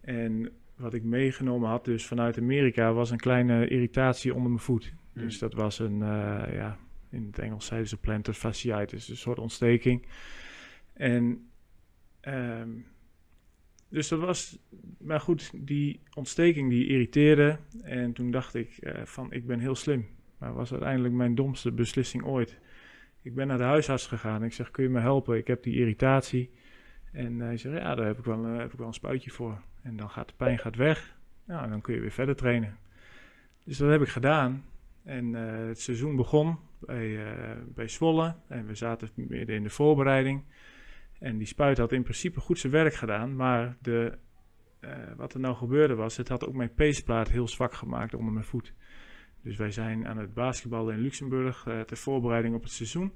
En 0.00 0.50
wat 0.76 0.94
ik 0.94 1.02
meegenomen 1.02 1.68
had, 1.68 1.84
dus 1.84 2.06
vanuit 2.06 2.38
Amerika, 2.38 2.92
was 2.92 3.10
een 3.10 3.18
kleine 3.18 3.68
irritatie 3.68 4.34
onder 4.34 4.50
mijn 4.50 4.62
voet. 4.62 4.92
Mm. 5.12 5.22
Dus 5.22 5.38
dat 5.38 5.54
was 5.54 5.78
een, 5.78 6.00
uh, 6.00 6.42
ja, 6.52 6.76
in 7.10 7.26
het 7.26 7.38
Engels 7.38 7.66
zeiden 7.66 7.88
ze 7.88 7.96
plantar 7.96 8.34
fasciitis, 8.34 9.08
een 9.08 9.16
soort 9.16 9.38
ontsteking. 9.38 10.06
En 10.92 11.48
um, 12.22 12.86
dus 13.90 14.08
dat 14.08 14.18
was, 14.18 14.58
maar 14.98 15.20
goed, 15.20 15.50
die 15.54 16.00
ontsteking 16.14 16.70
die 16.70 16.86
irriteerde. 16.86 17.58
En 17.82 18.12
toen 18.12 18.30
dacht 18.30 18.54
ik 18.54 18.78
uh, 18.80 19.04
van, 19.04 19.32
ik 19.32 19.46
ben 19.46 19.58
heel 19.58 19.74
slim. 19.74 20.06
Maar 20.38 20.54
was 20.54 20.72
uiteindelijk 20.72 21.14
mijn 21.14 21.34
domste 21.34 21.72
beslissing 21.72 22.24
ooit. 22.24 22.58
Ik 23.22 23.34
ben 23.34 23.46
naar 23.46 23.58
de 23.58 23.64
huisarts 23.64 24.06
gegaan. 24.06 24.44
Ik 24.44 24.52
zeg, 24.52 24.70
kun 24.70 24.84
je 24.84 24.90
me 24.90 25.00
helpen? 25.00 25.36
Ik 25.36 25.46
heb 25.46 25.62
die 25.62 25.74
irritatie. 25.74 26.50
En 27.12 27.40
hij 27.40 27.56
zegt, 27.56 27.76
ja, 27.76 27.94
daar 27.94 28.06
heb 28.06 28.18
ik, 28.18 28.24
wel, 28.24 28.46
uh, 28.46 28.58
heb 28.58 28.72
ik 28.72 28.78
wel 28.78 28.86
een 28.86 28.94
spuitje 28.94 29.30
voor. 29.30 29.60
En 29.82 29.96
dan 29.96 30.10
gaat 30.10 30.28
de 30.28 30.34
pijn 30.36 30.58
gaat 30.58 30.76
weg. 30.76 31.16
Nou, 31.44 31.68
dan 31.68 31.80
kun 31.80 31.94
je 31.94 32.00
weer 32.00 32.10
verder 32.10 32.36
trainen. 32.36 32.78
Dus 33.64 33.78
dat 33.78 33.90
heb 33.90 34.02
ik 34.02 34.08
gedaan. 34.08 34.64
En 35.04 35.32
uh, 35.32 35.66
het 35.66 35.80
seizoen 35.80 36.16
begon 36.16 36.58
bij, 36.78 37.18
bij 37.74 37.88
Zwolle. 37.88 38.34
En 38.48 38.66
we 38.66 38.74
zaten 38.74 39.08
midden 39.14 39.56
in 39.56 39.62
de 39.62 39.70
voorbereiding. 39.70 40.42
En 41.20 41.38
die 41.38 41.46
spuit 41.46 41.78
had 41.78 41.92
in 41.92 42.02
principe 42.02 42.40
goed 42.40 42.58
zijn 42.58 42.72
werk 42.72 42.94
gedaan, 42.94 43.36
maar 43.36 43.76
de, 43.80 44.18
uh, 44.80 44.90
wat 45.16 45.34
er 45.34 45.40
nou 45.40 45.54
gebeurde 45.54 45.94
was, 45.94 46.16
het 46.16 46.28
had 46.28 46.46
ook 46.46 46.54
mijn 46.54 46.74
peesplaat 46.74 47.28
heel 47.28 47.48
zwak 47.48 47.74
gemaakt 47.74 48.14
onder 48.14 48.32
mijn 48.32 48.44
voet. 48.44 48.74
Dus 49.42 49.56
wij 49.56 49.70
zijn 49.70 50.08
aan 50.08 50.18
het 50.18 50.34
basketballen 50.34 50.94
in 50.94 51.00
Luxemburg 51.00 51.66
uh, 51.66 51.80
ter 51.80 51.96
voorbereiding 51.96 52.54
op 52.54 52.62
het 52.62 52.72
seizoen. 52.72 53.12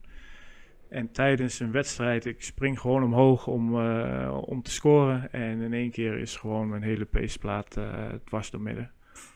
En 0.89 1.13
tijdens 1.13 1.61
een 1.61 1.71
wedstrijd, 1.71 2.25
ik 2.25 2.43
spring 2.43 2.81
gewoon 2.81 3.03
omhoog 3.03 3.47
om, 3.47 3.75
uh, 3.79 4.39
om 4.45 4.63
te 4.63 4.71
scoren. 4.71 5.33
En 5.33 5.61
in 5.61 5.73
één 5.73 5.91
keer 5.91 6.19
is 6.19 6.37
gewoon 6.37 6.69
mijn 6.69 6.83
hele 6.83 7.05
peesplaat 7.05 7.79
dwars 8.25 8.51
door 8.51 8.61
midden 8.61 8.93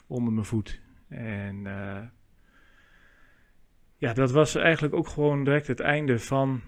onder 0.06 0.32
mijn 0.32 0.46
voet. 0.46 0.80
En 1.08 1.62
ja, 3.96 4.12
dat 4.12 4.30
was 4.30 4.54
eigenlijk 4.54 4.94
ook 4.94 5.08
gewoon 5.08 5.44
direct 5.44 5.66
het 5.66 5.80
einde 5.80 6.18
van 6.18 6.60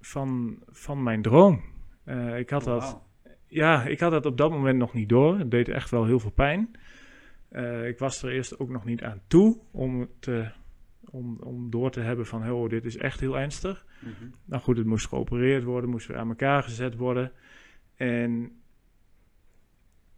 van, 0.00 0.58
van 0.66 1.02
mijn 1.02 1.22
droom. 1.22 1.62
Uh, 2.06 2.38
ik 2.38 2.50
had 2.50 2.66
oh, 2.66 2.72
dat. 2.72 3.02
Ja, 3.46 3.84
ik 3.84 4.00
had 4.00 4.10
dat 4.10 4.26
op 4.26 4.36
dat 4.36 4.50
moment 4.50 4.78
nog 4.78 4.94
niet 4.94 5.08
door. 5.08 5.38
Het 5.38 5.50
deed 5.50 5.68
echt 5.68 5.90
wel 5.90 6.04
heel 6.04 6.20
veel 6.20 6.30
pijn. 6.30 6.70
Uh, 7.52 7.86
ik 7.86 7.98
was 7.98 8.22
er 8.22 8.30
eerst 8.30 8.58
ook 8.58 8.68
nog 8.68 8.84
niet 8.84 9.02
aan 9.02 9.20
toe 9.26 9.60
om, 9.70 10.08
te, 10.20 10.50
om, 11.00 11.38
om 11.40 11.70
door 11.70 11.90
te 11.90 12.00
hebben 12.00 12.26
van, 12.26 12.50
oh, 12.50 12.68
dit 12.68 12.84
is 12.84 12.96
echt 12.96 13.20
heel 13.20 13.38
ernstig. 13.38 13.86
Mm 14.00 14.12
-hmm. 14.18 14.34
Nou 14.44 14.62
goed, 14.62 14.76
het 14.76 14.86
moest 14.86 15.08
geopereerd 15.08 15.64
worden, 15.64 15.90
moest 15.90 16.06
weer 16.06 16.16
aan 16.16 16.28
elkaar 16.28 16.62
gezet 16.62 16.96
worden. 16.96 17.32
En, 17.94 18.52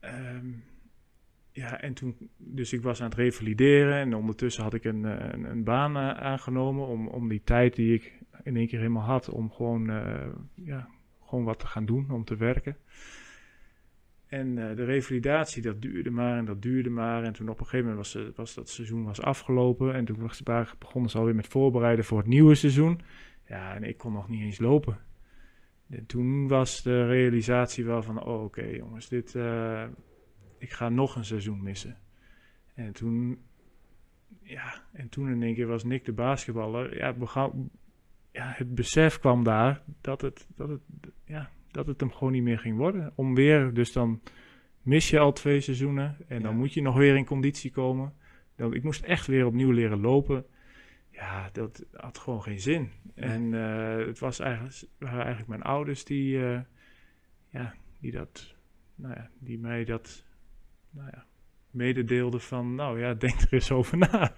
um, 0.01 0.64
ja, 1.53 1.81
en 1.81 1.95
toen, 1.95 2.17
dus 2.37 2.73
ik 2.73 2.83
was 2.83 3.01
aan 3.01 3.09
het 3.09 3.19
revalideren 3.19 3.95
en 3.95 4.15
ondertussen 4.15 4.62
had 4.62 4.75
ik 4.75 4.85
een, 4.85 5.05
een, 5.05 5.45
een 5.45 5.65
baan 5.65 5.97
uh, 5.97 6.11
aangenomen 6.11 6.87
om, 6.87 7.09
om 7.09 7.29
die 7.29 7.43
tijd 7.45 7.77
die 7.77 7.95
ik 7.95 8.21
in 8.43 8.57
één 8.57 8.67
keer 8.67 8.79
helemaal 8.79 9.03
had 9.03 9.29
om 9.29 9.51
gewoon, 9.51 9.91
uh, 9.91 10.27
ja, 10.55 10.88
gewoon 11.25 11.45
wat 11.45 11.59
te 11.59 11.67
gaan 11.67 11.85
doen, 11.85 12.11
om 12.11 12.25
te 12.25 12.37
werken. 12.37 12.77
En 14.27 14.55
de 14.55 14.85
revalidatie, 14.85 15.62
dat 15.62 15.83
duurde 15.83 16.11
maar 16.11 16.38
en 16.38 16.45
dat 16.45 16.62
duurde 16.62 16.91
maar. 16.91 17.25
En 17.25 17.33
toen 17.33 17.49
op 17.49 17.61
een 17.61 17.67
gegeven 17.67 17.91
moment 17.91 18.12
was, 18.12 18.35
was 18.37 18.55
dat 18.55 18.69
seizoen 18.69 19.05
was 19.05 19.21
afgelopen. 19.21 19.95
En 19.95 20.05
toen 20.05 20.31
begonnen 20.79 21.11
ze 21.11 21.19
alweer 21.19 21.35
met 21.35 21.47
voorbereiden 21.47 22.05
voor 22.05 22.19
het 22.19 22.27
nieuwe 22.27 22.55
seizoen. 22.55 23.01
Ja, 23.47 23.75
en 23.75 23.83
ik 23.83 23.97
kon 23.97 24.12
nog 24.12 24.29
niet 24.29 24.43
eens 24.43 24.59
lopen. 24.59 24.99
En 25.91 26.07
toen 26.07 26.49
was 26.49 26.83
de 26.83 27.07
realisatie 27.07 27.85
wel 27.85 28.03
van, 28.03 28.25
oh 28.25 28.45
oké 28.45 28.65
jongens, 28.65 29.09
dit, 29.09 29.35
ik 30.62 30.70
ga 30.72 30.88
nog 30.88 31.16
een 31.16 31.25
seizoen 31.25 31.62
missen. 31.62 31.96
En 32.75 32.92
toen, 32.92 33.38
ja, 34.42 34.83
en 34.92 35.09
toen 35.09 35.29
in 35.29 35.42
één 35.42 35.55
keer 35.55 35.66
was 35.66 35.85
Nick 35.85 36.05
de 36.05 36.12
basketballer. 36.12 36.96
Ja, 36.96 37.12
begon, 37.12 37.70
ja, 38.33 38.53
het 38.57 38.75
besef 38.75 39.18
kwam 39.18 39.44
daar 39.44 39.83
dat 40.01 40.20
het, 40.20 40.46
dat, 40.57 40.68
het, 40.68 40.81
ja, 41.25 41.51
dat 41.70 41.87
het 41.87 42.01
hem 42.01 42.12
gewoon 42.12 42.33
niet 42.33 42.42
meer 42.42 42.59
ging 42.59 42.77
worden. 42.77 43.12
Om 43.14 43.35
weer, 43.35 43.75
dus 43.75 43.92
dan 43.92 44.20
mis 44.83 45.11
je 45.11 45.18
al 45.18 45.33
twee 45.33 45.61
seizoenen 45.61 46.16
en 46.29 46.42
dan 46.42 46.57
moet 46.57 46.72
je 46.72 46.83
nog 46.83 46.96
weer 46.96 47.16
in 47.16 47.25
conditie 47.25 47.70
komen. 47.70 48.14
Dan, 48.57 48.75
ik 48.75 48.83
moest 48.83 49.03
echt 49.03 49.27
weer 49.27 49.46
opnieuw 49.46 49.70
leren 49.70 50.01
lopen. 50.01 50.46
Ja, 51.11 51.51
dat 51.53 51.85
had 51.92 52.18
gewoon 52.18 52.42
geen 52.42 52.61
zin. 52.61 52.90
En 53.14 53.53
uh, 53.53 54.07
het 54.07 54.18
was 54.18 54.38
eigenlijk, 54.38 54.85
waren 54.98 55.18
eigenlijk 55.18 55.48
mijn 55.48 55.62
ouders 55.62 56.05
die, 56.05 56.37
uh, 56.37 56.61
ja, 57.48 57.75
die, 58.01 58.12
dat, 58.12 58.55
nou 58.94 59.14
ja, 59.14 59.31
die 59.38 59.59
mij 59.59 59.85
dat 59.85 60.25
nou 60.93 61.09
ja, 61.13 61.27
mededeelde 61.71 62.39
van, 62.39 62.75
nou 62.75 63.01
ja, 63.01 63.15
denk 63.29 63.41
er 63.41 63.53
eens 63.53 63.71
over 63.71 63.99
na. 63.99 64.33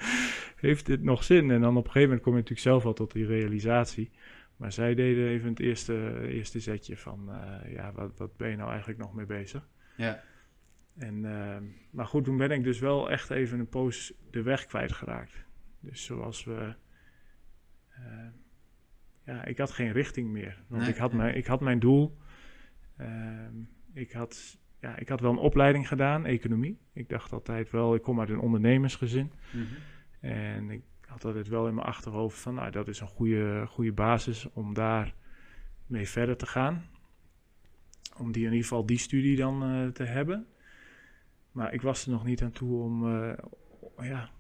Heeft 0.56 0.86
dit 0.86 1.02
nog 1.02 1.24
zin? 1.24 1.50
En 1.50 1.60
dan 1.60 1.76
op 1.76 1.84
een 1.84 1.90
gegeven 1.90 2.02
moment 2.02 2.22
kom 2.22 2.32
je 2.32 2.38
natuurlijk 2.38 2.68
zelf 2.68 2.84
al 2.84 2.92
tot 2.92 3.12
die 3.12 3.26
realisatie. 3.26 4.10
Maar 4.56 4.72
zij 4.72 4.94
deden 4.94 5.28
even 5.28 5.48
het 5.48 5.60
eerste, 5.60 6.26
eerste 6.28 6.60
zetje 6.60 6.96
van, 6.96 7.28
uh, 7.28 7.72
ja, 7.72 7.92
wat, 7.92 8.18
wat 8.18 8.36
ben 8.36 8.50
je 8.50 8.56
nou 8.56 8.68
eigenlijk 8.70 8.98
nog 8.98 9.14
mee 9.14 9.26
bezig? 9.26 9.68
Ja. 9.96 10.22
En, 10.98 11.14
uh, 11.24 11.56
maar 11.90 12.06
goed, 12.06 12.24
toen 12.24 12.36
ben 12.36 12.50
ik 12.50 12.64
dus 12.64 12.78
wel 12.78 13.10
echt 13.10 13.30
even 13.30 13.58
een 13.58 13.68
poos 13.68 14.12
de 14.30 14.42
weg 14.42 14.66
kwijtgeraakt. 14.66 15.44
Dus 15.80 16.04
zoals 16.04 16.44
we... 16.44 16.74
Uh, 17.98 18.26
ja, 19.24 19.44
ik 19.44 19.58
had 19.58 19.70
geen 19.70 19.92
richting 19.92 20.30
meer. 20.30 20.62
Want 20.68 20.82
nee, 20.82 20.90
ik, 20.90 20.96
had 20.96 21.12
mijn, 21.12 21.36
ik 21.36 21.46
had 21.46 21.60
mijn 21.60 21.78
doel. 21.78 22.18
Ehm, 22.96 23.54
ik 23.92 24.12
had 24.12 24.58
ja, 24.84 24.96
ik 24.96 25.08
had 25.08 25.20
wel 25.20 25.30
een 25.30 25.38
opleiding 25.38 25.88
gedaan, 25.88 26.26
economie. 26.26 26.78
Ik 26.92 27.08
dacht 27.08 27.32
altijd 27.32 27.70
wel, 27.70 27.94
ik 27.94 28.02
kom 28.02 28.20
uit 28.20 28.28
een 28.28 28.38
ondernemersgezin. 28.38 29.32
Mhm. 29.52 29.64
En 30.20 30.70
ik 30.70 30.82
had 31.00 31.24
altijd 31.24 31.48
wel 31.48 31.68
in 31.68 31.74
mijn 31.74 31.86
achterhoofd 31.86 32.38
van, 32.38 32.54
nou, 32.54 32.70
dat 32.70 32.88
is 32.88 33.00
een 33.00 33.06
goede, 33.06 33.64
goede 33.68 33.92
basis 33.92 34.48
om 34.52 34.74
daar 34.74 35.14
mee 35.86 36.08
verder 36.08 36.36
te 36.36 36.46
gaan. 36.46 36.84
Om 38.16 38.32
die 38.32 38.42
in 38.42 38.50
ieder 38.50 38.62
geval 38.62 38.86
die 38.86 38.98
studie 38.98 39.36
dan 39.36 39.72
uh, 39.72 39.88
te 39.88 40.04
hebben. 40.04 40.46
Maar 41.52 41.72
ik 41.72 41.82
was 41.82 42.04
er 42.04 42.10
nog 42.10 42.24
niet 42.24 42.42
aan 42.42 42.52
toe 42.52 42.82
om, 42.82 43.16
uh, 43.16 43.32
ja, 43.98 44.30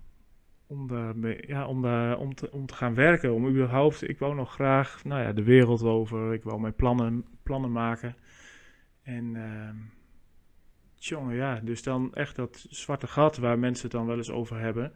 om, 0.66 0.88
daar 0.88 1.46
ja, 1.46 1.66
om, 1.66 1.82
daar, 1.82 2.18
om, 2.18 2.34
te, 2.34 2.52
om 2.52 2.66
te 2.66 2.74
gaan 2.74 2.94
werken. 2.94 3.34
Om 3.34 3.48
überhaupt, 3.48 4.08
ik 4.08 4.18
wou 4.18 4.34
nog 4.34 4.52
graag 4.52 5.04
nou 5.04 5.22
ja, 5.22 5.32
de 5.32 5.42
wereld 5.42 5.82
over. 5.82 6.32
Ik 6.32 6.42
wou 6.42 6.60
mijn 6.60 6.74
plannen, 6.74 7.24
plannen 7.42 7.72
maken. 7.72 8.16
En... 9.02 9.34
Uh, 9.34 9.68
Jongen, 11.08 11.36
ja. 11.36 11.60
Dus 11.62 11.82
dan 11.82 12.14
echt 12.14 12.36
dat 12.36 12.66
zwarte 12.68 13.06
gat 13.06 13.36
waar 13.36 13.58
mensen 13.58 13.82
het 13.82 13.92
dan 13.92 14.06
wel 14.06 14.16
eens 14.16 14.30
over 14.30 14.58
hebben. 14.58 14.92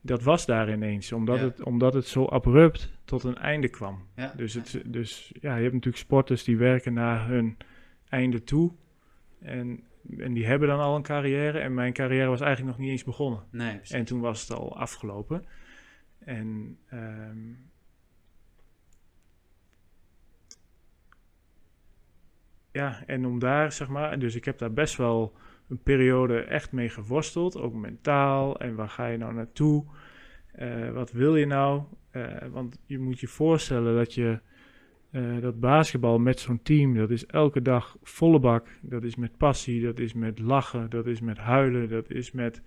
Dat 0.00 0.22
was 0.22 0.46
daar 0.46 0.72
ineens, 0.72 1.12
omdat, 1.12 1.40
het, 1.40 1.62
omdat 1.62 1.94
het 1.94 2.06
zo 2.06 2.24
abrupt 2.24 2.92
tot 3.04 3.24
een 3.24 3.36
einde 3.36 3.68
kwam. 3.68 4.06
Ja. 4.16 4.32
Dus, 4.36 4.54
het, 4.54 4.82
dus 4.86 5.32
ja, 5.40 5.56
je 5.56 5.62
hebt 5.62 5.74
natuurlijk 5.74 6.02
sporters 6.02 6.44
die 6.44 6.56
werken 6.56 6.92
naar 6.92 7.28
hun 7.28 7.56
einde 8.08 8.42
toe. 8.42 8.72
En, 9.40 9.84
en 10.18 10.32
die 10.32 10.46
hebben 10.46 10.68
dan 10.68 10.80
al 10.80 10.96
een 10.96 11.02
carrière. 11.02 11.58
En 11.58 11.74
mijn 11.74 11.92
carrière 11.92 12.28
was 12.28 12.40
eigenlijk 12.40 12.76
nog 12.76 12.84
niet 12.84 12.92
eens 12.92 13.04
begonnen. 13.04 13.42
Nee, 13.50 13.80
en 13.88 14.04
toen 14.04 14.20
was 14.20 14.40
het 14.40 14.58
al 14.58 14.76
afgelopen. 14.76 15.44
En 16.18 16.78
um, 16.92 17.71
ja, 22.72 23.02
en 23.06 23.26
om 23.26 23.38
daar, 23.38 23.72
zeg 23.72 23.88
maar, 23.88 24.18
dus 24.18 24.34
ik 24.34 24.44
heb 24.44 24.58
daar 24.58 24.72
best 24.72 24.96
wel 24.96 25.36
een 25.68 25.82
periode 25.82 26.40
echt 26.40 26.72
mee 26.72 26.88
geworsteld, 26.88 27.60
ook 27.60 27.74
mentaal. 27.74 28.58
En 28.58 28.74
waar 28.74 28.88
ga 28.88 29.06
je 29.06 29.16
nou 29.16 29.34
naartoe? 29.34 29.84
Uh, 30.58 30.90
wat 30.90 31.12
wil 31.12 31.36
je 31.36 31.46
nou? 31.46 31.82
Uh, 32.12 32.26
want 32.50 32.78
je 32.86 32.98
moet 32.98 33.20
je 33.20 33.28
voorstellen 33.28 33.96
dat 33.96 34.14
je 34.14 34.40
uh, 35.10 35.40
dat 35.40 35.60
basketbal 35.60 36.18
met 36.18 36.40
zo'n 36.40 36.62
team, 36.62 36.94
dat 36.94 37.10
is 37.10 37.26
elke 37.26 37.62
dag 37.62 37.96
volle 38.02 38.38
bak. 38.38 38.68
Dat 38.80 39.02
is 39.02 39.16
met 39.16 39.36
passie, 39.36 39.82
dat 39.82 39.98
is 39.98 40.12
met 40.12 40.38
lachen, 40.38 40.90
dat 40.90 41.06
is 41.06 41.20
met 41.20 41.38
huilen, 41.38 41.88
dat 41.88 42.10
is 42.10 42.32
met. 42.32 42.62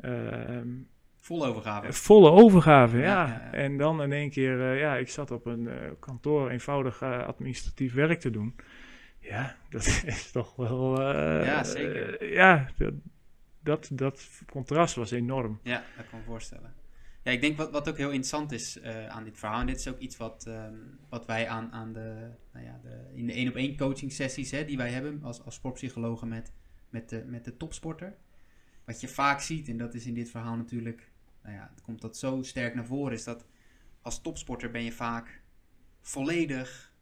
Ehm, 0.00 0.68
volle 1.16 1.46
overgave. 1.46 1.92
Volle 1.92 2.30
overgave, 2.30 2.96
ja. 2.96 3.02
ja, 3.02 3.26
ja. 3.26 3.52
En 3.52 3.76
dan 3.76 4.02
in 4.02 4.12
één 4.12 4.30
keer, 4.30 4.76
ja, 4.76 4.96
ik 4.96 5.08
zat 5.08 5.30
op 5.30 5.46
een 5.46 5.68
kantoor 6.00 6.50
eenvoudig 6.50 7.02
administratief 7.02 7.94
werk 7.94 8.20
te 8.20 8.30
doen. 8.30 8.54
Ja, 9.18 9.56
dat 9.70 10.02
is 10.06 10.30
toch 10.30 10.56
wel. 10.56 11.00
Uh, 11.00 11.44
ja, 11.44 11.64
zeker. 11.64 12.22
Uh, 12.22 12.34
ja, 12.34 12.70
dat, 13.60 13.90
dat, 13.92 14.28
contrast 14.46 14.94
was 14.94 15.10
enorm. 15.10 15.60
Ja, 15.62 15.84
dat 15.96 16.06
kan 16.08 16.18
ik 16.18 16.26
me 16.26 16.30
voorstellen. 16.32 16.74
Ja, 17.22 17.30
ik 17.34 17.40
denk 17.40 17.56
wat, 17.56 17.70
wat 17.70 17.88
ook 17.88 17.96
heel 17.96 18.10
interessant 18.10 18.52
is 18.52 18.76
uh, 18.76 19.06
aan 19.06 19.24
dit 19.24 19.38
verhaal, 19.38 19.60
en 19.60 19.66
dit 19.66 19.78
is 19.78 19.88
ook 19.88 19.98
iets 19.98 20.16
wat, 20.16 20.46
um, 20.48 20.98
wat 21.08 21.26
wij 21.26 21.48
aan, 21.48 21.72
aan 21.72 21.92
de, 21.92 22.30
nou 22.52 22.64
ja, 22.64 22.80
de, 22.82 23.10
in 23.14 23.26
de 23.26 23.32
één 23.32 23.48
op 23.48 23.54
één 23.54 23.76
coaching 23.76 24.12
sessies 24.12 24.50
hè, 24.50 24.64
die 24.64 24.76
wij 24.76 24.90
hebben 24.90 25.22
als, 25.22 25.44
als 25.44 25.54
sportpsychologen 25.54 26.28
met, 26.28 26.52
met, 26.90 27.08
de, 27.08 27.24
met 27.26 27.44
de 27.44 27.56
topsporter. 27.56 28.16
Wat 28.84 29.00
je 29.00 29.08
vaak 29.08 29.40
ziet, 29.40 29.68
en 29.68 29.76
dat 29.76 29.94
is 29.94 30.06
in 30.06 30.14
dit 30.14 30.30
verhaal 30.30 30.56
natuurlijk, 30.56 31.10
nou 31.42 31.54
ja, 31.54 31.70
het 31.74 31.82
komt 31.82 32.00
dat 32.00 32.16
zo 32.16 32.42
sterk 32.42 32.74
naar 32.74 32.86
voren, 32.86 33.12
is 33.12 33.24
dat 33.24 33.44
als 34.02 34.22
topsporter 34.22 34.70
ben 34.70 34.84
je 34.84 34.92
vaak 34.92 35.42
volledig 36.00 36.92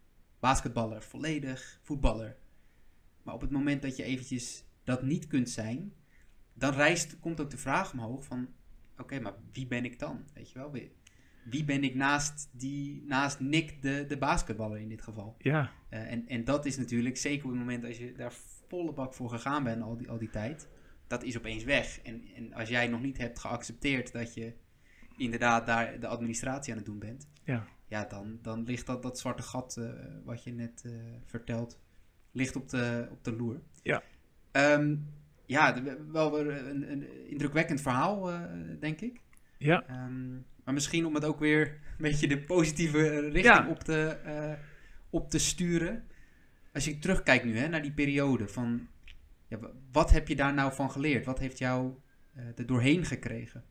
basketballer, 0.40 1.02
volledig 1.02 1.80
voetballer. 1.82 2.36
Maar 3.22 3.34
op 3.34 3.40
het 3.40 3.50
moment 3.50 3.82
dat 3.82 3.96
je 3.96 4.02
eventjes 4.02 4.64
dat 4.84 5.02
niet 5.02 5.26
kunt 5.26 5.50
zijn, 5.50 5.92
dan 6.54 6.72
rijst, 6.72 7.20
komt 7.20 7.40
ook 7.40 7.50
de 7.50 7.56
vraag 7.56 7.92
omhoog 7.92 8.24
van, 8.24 8.48
oké, 8.98 9.20
maar 9.20 9.34
wie 9.52 9.66
ben 9.66 9.84
ik 9.84 9.98
dan? 9.98 10.24
Weet 10.34 10.50
je 10.50 10.58
wel, 10.58 10.72
wie 11.44 11.64
ben 11.64 11.84
ik 11.84 11.94
naast, 11.94 12.48
die, 12.52 13.02
naast 13.06 13.40
Nick, 13.40 13.82
de, 13.82 14.04
de 14.08 14.18
basketballer 14.18 14.78
in 14.78 14.88
dit 14.88 15.02
geval? 15.02 15.36
Ja. 15.38 15.72
Uh, 15.90 16.12
en, 16.12 16.28
en 16.28 16.44
dat 16.44 16.66
is 16.66 16.76
natuurlijk, 16.76 17.16
zeker 17.16 17.44
op 17.44 17.50
het 17.50 17.60
moment 17.60 17.84
als 17.84 17.98
je 17.98 18.12
daar 18.12 18.32
volle 18.68 18.92
bak 18.92 19.14
voor 19.14 19.30
gegaan 19.30 19.64
bent 19.64 19.82
al 19.82 19.96
die, 19.96 20.10
al 20.10 20.18
die 20.18 20.30
tijd, 20.30 20.68
dat 21.06 21.22
is 21.22 21.36
opeens 21.36 21.64
weg. 21.64 22.00
En, 22.02 22.24
en 22.34 22.52
als 22.52 22.68
jij 22.68 22.86
nog 22.86 23.02
niet 23.02 23.18
hebt 23.18 23.38
geaccepteerd 23.38 24.12
dat 24.12 24.34
je 24.34 24.52
inderdaad 25.16 25.66
daar 25.66 26.00
de 26.00 26.06
administratie 26.06 26.72
aan 26.72 26.78
het 26.78 26.86
doen 26.86 26.98
bent, 26.98 27.28
ja 27.44 27.66
ja, 27.88 28.04
dan, 28.04 28.38
dan 28.42 28.64
ligt 28.64 28.86
dat, 28.86 29.02
dat 29.02 29.18
zwarte 29.18 29.42
gat 29.42 29.76
uh, 29.78 29.90
wat 30.24 30.44
je 30.44 30.52
net 30.52 30.82
uh, 30.86 30.92
vertelt, 31.24 31.80
ligt 32.32 32.56
op 32.56 32.68
de, 32.68 33.08
op 33.10 33.24
de 33.24 33.36
loer. 33.36 33.60
Ja. 33.82 34.02
Um, 34.52 35.06
ja, 35.46 35.82
wel 36.12 36.32
weer 36.32 36.66
een, 36.66 36.90
een 36.90 37.28
indrukwekkend 37.28 37.80
verhaal, 37.80 38.32
uh, 38.32 38.40
denk 38.80 39.00
ik. 39.00 39.20
Ja. 39.58 40.04
Um, 40.06 40.46
maar 40.64 40.74
misschien 40.74 41.06
om 41.06 41.14
het 41.14 41.24
ook 41.24 41.38
weer 41.38 41.66
een 41.68 41.96
beetje 41.96 42.28
de 42.28 42.42
positieve 42.42 43.18
richting 43.18 43.44
ja. 43.44 43.68
op, 43.68 43.78
te, 43.78 44.18
op 45.10 45.30
te 45.30 45.38
sturen. 45.38 46.04
Als 46.72 46.84
je 46.84 46.98
terugkijkt 46.98 47.44
nu 47.44 47.58
hè, 47.58 47.68
naar 47.68 47.82
die 47.82 47.92
periode 47.92 48.48
van... 48.48 48.88
Ja, 49.48 49.58
wat 49.92 50.10
heb 50.10 50.28
je 50.28 50.36
daar 50.36 50.54
nou 50.54 50.72
van 50.72 50.90
geleerd? 50.90 51.24
Wat 51.24 51.38
heeft 51.38 51.58
jou 51.58 51.94
er 52.56 52.66
doorheen 52.66 53.04
gekregen? 53.04 53.64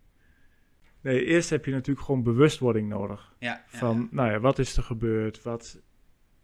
Nee, 1.06 1.26
eerst 1.26 1.50
heb 1.50 1.66
je 1.66 1.72
natuurlijk 1.72 2.06
gewoon 2.06 2.24
bewustwording 2.24 2.90
nodig. 2.90 3.36
Ja, 3.40 3.64
van, 3.68 3.98
ja. 3.98 4.08
nou 4.12 4.32
ja, 4.32 4.40
wat 4.40 4.60
is 4.60 4.78
er 4.78 4.84
gebeurd? 4.84 5.42
Wat, 5.44 5.82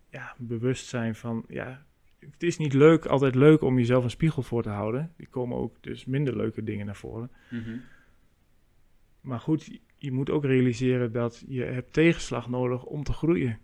ja, 0.10 0.36
bewustzijn 0.38 1.16
van, 1.16 1.46
ja, 1.48 1.86
het 2.20 2.44
is 2.44 2.58
niet 2.58 2.74
leuk, 2.74 3.06
altijd 3.06 3.36
leuk 3.36 3.62
om 3.62 3.78
jezelf 3.78 4.04
een 4.04 4.10
spiegel 4.10 4.42
voor 4.42 4.64
te 4.64 4.70
houden. 4.70 5.14
Er 5.18 5.28
komen 5.30 5.58
ook 5.58 5.76
dus 5.84 6.06
minder 6.06 6.36
leuke 6.36 6.64
dingen 6.64 6.86
naar 6.86 6.96
voren. 6.96 7.32
Mm 7.50 7.64
-hmm. 7.64 7.82
Maar 9.22 9.40
goed, 9.40 9.80
je 9.96 10.12
moet 10.12 10.30
ook 10.30 10.46
realiseren 10.46 11.12
dat 11.12 11.44
je 11.48 11.64
hebt 11.64 11.94
tegenslag 11.94 12.50
nodig 12.50 12.84
om 12.84 13.04
te 13.04 13.14
groeien. 13.14 13.60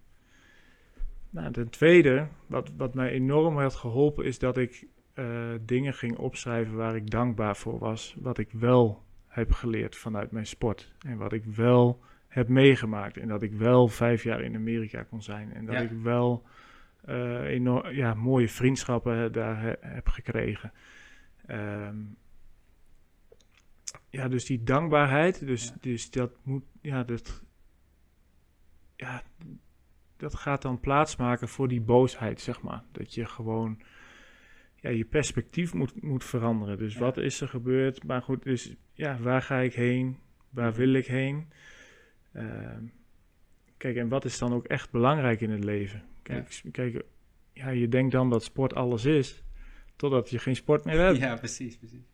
Nou, 1.29 1.51
ten 1.51 1.69
tweede, 1.69 2.27
wat, 2.47 2.71
wat 2.77 2.93
mij 2.93 3.11
enorm 3.11 3.57
had 3.57 3.75
geholpen, 3.75 4.25
is 4.25 4.39
dat 4.39 4.57
ik 4.57 4.87
uh, 5.15 5.53
dingen 5.61 5.93
ging 5.93 6.17
opschrijven 6.17 6.75
waar 6.75 6.95
ik 6.95 7.09
dankbaar 7.09 7.55
voor 7.55 7.79
was. 7.79 8.15
Wat 8.19 8.37
ik 8.37 8.51
wel 8.51 9.05
heb 9.37 9.51
geleerd 9.51 9.95
vanuit 9.95 10.31
mijn 10.31 10.47
sport. 10.47 10.93
En 10.99 11.17
wat 11.17 11.33
ik 11.33 11.45
wel 11.45 12.03
heb 12.27 12.47
meegemaakt. 12.47 13.17
En 13.17 13.27
dat 13.27 13.41
ik 13.41 13.53
wel 13.53 13.87
vijf 13.87 14.23
jaar 14.23 14.41
in 14.41 14.55
Amerika 14.55 15.03
kon 15.03 15.21
zijn. 15.21 15.53
En 15.53 15.65
dat 15.65 15.75
ja. 15.75 15.81
ik 15.81 15.91
wel 15.91 16.45
uh, 17.09 17.43
enorm, 17.43 17.89
ja, 17.89 18.13
mooie 18.13 18.49
vriendschappen 18.49 19.31
daar 19.31 19.61
he, 19.61 19.73
heb 19.79 20.07
gekregen. 20.07 20.71
Um, 21.49 22.17
ja, 24.09 24.27
dus 24.27 24.45
die 24.45 24.63
dankbaarheid. 24.63 25.45
Dus, 25.45 25.67
ja. 25.67 25.75
dus 25.81 26.11
dat 26.11 26.31
moet, 26.43 26.63
ja, 26.81 27.03
dat, 27.03 27.43
ja, 28.95 29.23
dat 30.17 30.35
gaat 30.35 30.61
dan 30.61 30.79
plaatsmaken 30.79 31.47
voor 31.47 31.67
die 31.67 31.81
boosheid, 31.81 32.41
zeg 32.41 32.61
maar. 32.61 32.83
Dat 32.91 33.13
je 33.13 33.25
gewoon 33.25 33.81
ja, 34.79 34.89
je 34.89 35.05
perspectief 35.05 35.73
moet, 35.73 36.01
moet 36.01 36.23
veranderen. 36.23 36.77
Dus 36.77 36.95
wat 36.95 37.17
is 37.17 37.41
er 37.41 37.47
gebeurd? 37.47 38.03
Maar 38.03 38.21
goed, 38.21 38.43
dus 38.43 38.73
ja, 38.93 39.17
waar 39.19 39.41
ga 39.41 39.59
ik 39.59 39.73
heen? 39.73 40.17
Waar 40.49 40.73
wil 40.73 40.93
ik 40.93 41.07
heen? 41.07 41.47
Ehm, 42.31 42.83
kijk, 43.77 43.95
en 43.95 44.07
wat 44.07 44.25
is 44.25 44.37
dan 44.37 44.53
ook 44.53 44.65
echt 44.65 44.91
belangrijk 44.91 45.41
in 45.41 45.49
het 45.49 45.63
leven? 45.63 46.03
Kijk, 46.21 46.61
kijk 46.71 47.05
ja, 47.53 47.69
je 47.69 47.87
denkt 47.87 48.11
dan 48.11 48.29
dat 48.29 48.43
sport 48.43 48.73
alles 48.73 49.05
is, 49.05 49.43
totdat 49.95 50.29
je 50.29 50.39
geen 50.39 50.55
sport 50.55 50.85
meer 50.85 50.99
hebt. 50.99 51.17
Ja, 51.27 51.35
precies, 51.35 51.77
precies. 51.77 52.05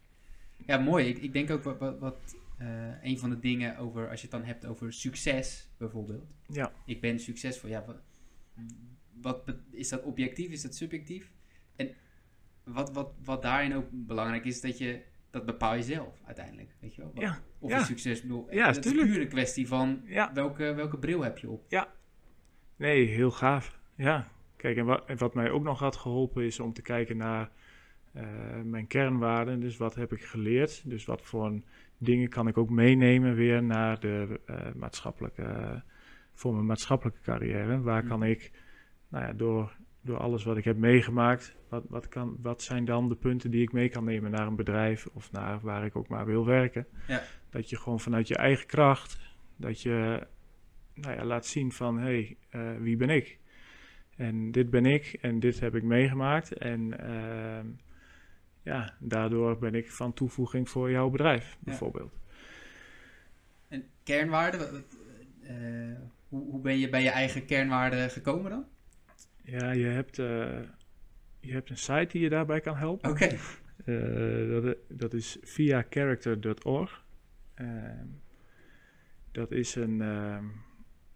Ja, 0.65 0.78
mooi. 0.78 1.08
Ik, 1.08 1.17
ik 1.17 1.34
denk 1.34 1.49
ook 1.52 1.63
wat, 1.63 1.80
wat, 1.80 1.99
wat 1.99 2.36
uh, 2.62 3.04
een 3.04 3.19
van 3.19 3.30
de 3.30 3.39
dingen 3.39 3.78
over, 3.78 4.10
als 4.10 4.21
je 4.21 4.28
het 4.28 4.36
dan 4.36 4.45
hebt 4.45 4.65
over 4.65 4.93
succes 4.93 5.69
bijvoorbeeld. 5.78 6.34
Ja. 6.47 6.71
Ik 6.86 7.02
ben 7.02 7.19
succesvol. 7.19 7.69
Ja, 7.69 7.86
wat, 7.86 8.02
wat 9.21 9.56
is 9.71 9.89
dat 9.89 10.04
objectief? 10.04 10.52
Is 10.52 10.62
dat 10.62 10.76
subjectief? 10.76 11.32
Wat, 12.63 12.93
wat, 12.93 13.13
wat 13.23 13.41
daarin 13.41 13.76
ook 13.76 13.86
belangrijk 13.91 14.45
is, 14.45 14.62
dat 14.62 14.78
je 14.78 15.02
dat 15.34 15.45
bepaal 15.45 15.76
je 15.76 15.84
zelf 15.84 16.21
uiteindelijk. 16.26 16.76
Weet 16.80 16.95
je 16.95 17.02
wel? 17.02 17.12
ja. 17.13 17.39
Of 17.60 17.69
ja. 17.69 17.78
je 17.78 17.84
succes 17.84 18.21
bedoel. 18.21 18.47
Ja, 18.52 18.67
het 18.67 18.86
is 18.86 18.91
puur 18.91 19.21
een 19.21 19.28
kwestie 19.28 19.67
van 19.67 20.02
ja. 20.06 20.34
welke, 20.34 20.73
welke 20.73 20.97
bril 20.97 21.21
heb 21.21 21.38
je 21.38 21.49
op. 21.49 21.65
Ja. 21.67 21.88
Nee, 22.76 23.06
heel 23.06 23.32
gaaf. 23.32 23.80
Ja. 23.95 24.28
Kijk, 24.56 24.78
en 24.78 24.86
wat, 24.86 25.06
en 25.06 25.17
wat 25.17 25.34
mij 25.34 25.49
ook 25.49 25.63
nog 25.63 25.80
had 25.80 25.95
geholpen 25.95 26.43
is 26.43 26.60
om 26.60 26.73
te 26.73 26.82
kijken 26.82 27.17
naar 27.17 27.52
uh, 28.15 28.23
mijn 28.63 28.88
kernwaarden. 28.88 29.60
Dus 29.60 29.78
wat 29.78 29.95
heb 29.95 30.12
ik 30.13 30.23
geleerd? 30.23 30.89
Dus 30.89 31.06
wat 31.06 31.21
voor 31.21 31.62
dingen 31.97 32.30
kan 32.30 32.47
ik 32.47 32.58
ook 32.58 32.69
meenemen 32.69 33.36
weer 33.36 33.63
naar 33.63 33.99
de 33.99 34.39
uh, 34.49 34.58
maatschappelijke, 34.76 35.82
voor 36.34 36.54
mijn 36.54 36.65
maatschappelijke 36.65 37.21
carrière? 37.21 37.82
Waar 37.82 38.04
kan 38.04 38.23
ik, 38.23 38.52
nou 39.08 39.26
ja, 39.26 39.34
door, 39.34 39.76
door 40.03 40.17
alles 40.17 40.43
wat 40.43 40.57
ik 40.57 40.63
heb 40.63 40.77
meegemaakt, 40.77 41.55
wat, 41.69 41.83
wat, 41.89 42.07
kan, 42.07 42.37
wat 42.41 42.61
zijn 42.61 42.85
dan 42.85 43.09
de 43.09 43.15
punten 43.15 43.51
die 43.51 43.61
ik 43.61 43.71
mee 43.71 43.89
kan 43.89 44.03
nemen 44.03 44.31
naar 44.31 44.47
een 44.47 44.55
bedrijf 44.55 45.07
of 45.13 45.31
naar 45.31 45.59
waar 45.61 45.85
ik 45.85 45.95
ook 45.95 46.07
maar 46.07 46.25
wil 46.25 46.45
werken? 46.45 46.87
Ja. 47.07 47.21
Dat 47.49 47.69
je 47.69 47.77
gewoon 47.77 47.99
vanuit 47.99 48.27
je 48.27 48.35
eigen 48.35 48.65
kracht, 48.65 49.19
dat 49.55 49.81
je 49.81 50.27
nou 50.93 51.15
ja, 51.15 51.25
laat 51.25 51.45
zien 51.45 51.71
van, 51.71 51.97
hé, 51.97 52.03
hey, 52.03 52.37
uh, 52.51 52.81
wie 52.81 52.97
ben 52.97 53.09
ik? 53.09 53.39
En 54.15 54.51
dit 54.51 54.69
ben 54.69 54.85
ik 54.85 55.17
en 55.21 55.39
dit 55.39 55.59
heb 55.59 55.75
ik 55.75 55.83
meegemaakt. 55.83 56.53
En 56.53 56.93
uh, 57.01 57.71
ja, 58.61 58.95
daardoor 58.99 59.57
ben 59.57 59.75
ik 59.75 59.91
van 59.91 60.13
toevoeging 60.13 60.69
voor 60.69 60.91
jouw 60.91 61.09
bedrijf, 61.09 61.57
bijvoorbeeld. 61.59 62.13
En 63.67 63.85
kernwaarden, 64.03 64.85
uh, 65.41 65.99
hoe, 66.27 66.51
hoe 66.51 66.61
ben 66.61 66.77
je 66.77 66.89
bij 66.89 67.03
je 67.03 67.09
eigen 67.09 67.45
kernwaarden 67.45 68.09
gekomen 68.09 68.51
dan? 68.51 68.65
Ja, 69.43 69.71
je 69.71 69.86
hebt, 69.86 70.17
uh, 70.17 70.60
je 71.39 71.51
hebt 71.51 71.69
een 71.69 71.77
site 71.77 72.08
die 72.12 72.21
je 72.21 72.29
daarbij 72.29 72.60
kan 72.60 72.75
helpen. 72.75 73.10
Oké. 73.10 73.23
Okay. 73.23 73.39
Uh, 73.86 74.63
dat, 74.63 74.77
dat 74.89 75.13
is 75.13 75.38
via 75.41 75.86
character.org. 75.89 77.06
dat 79.32 79.51
is 79.51 79.75
een 79.75 80.01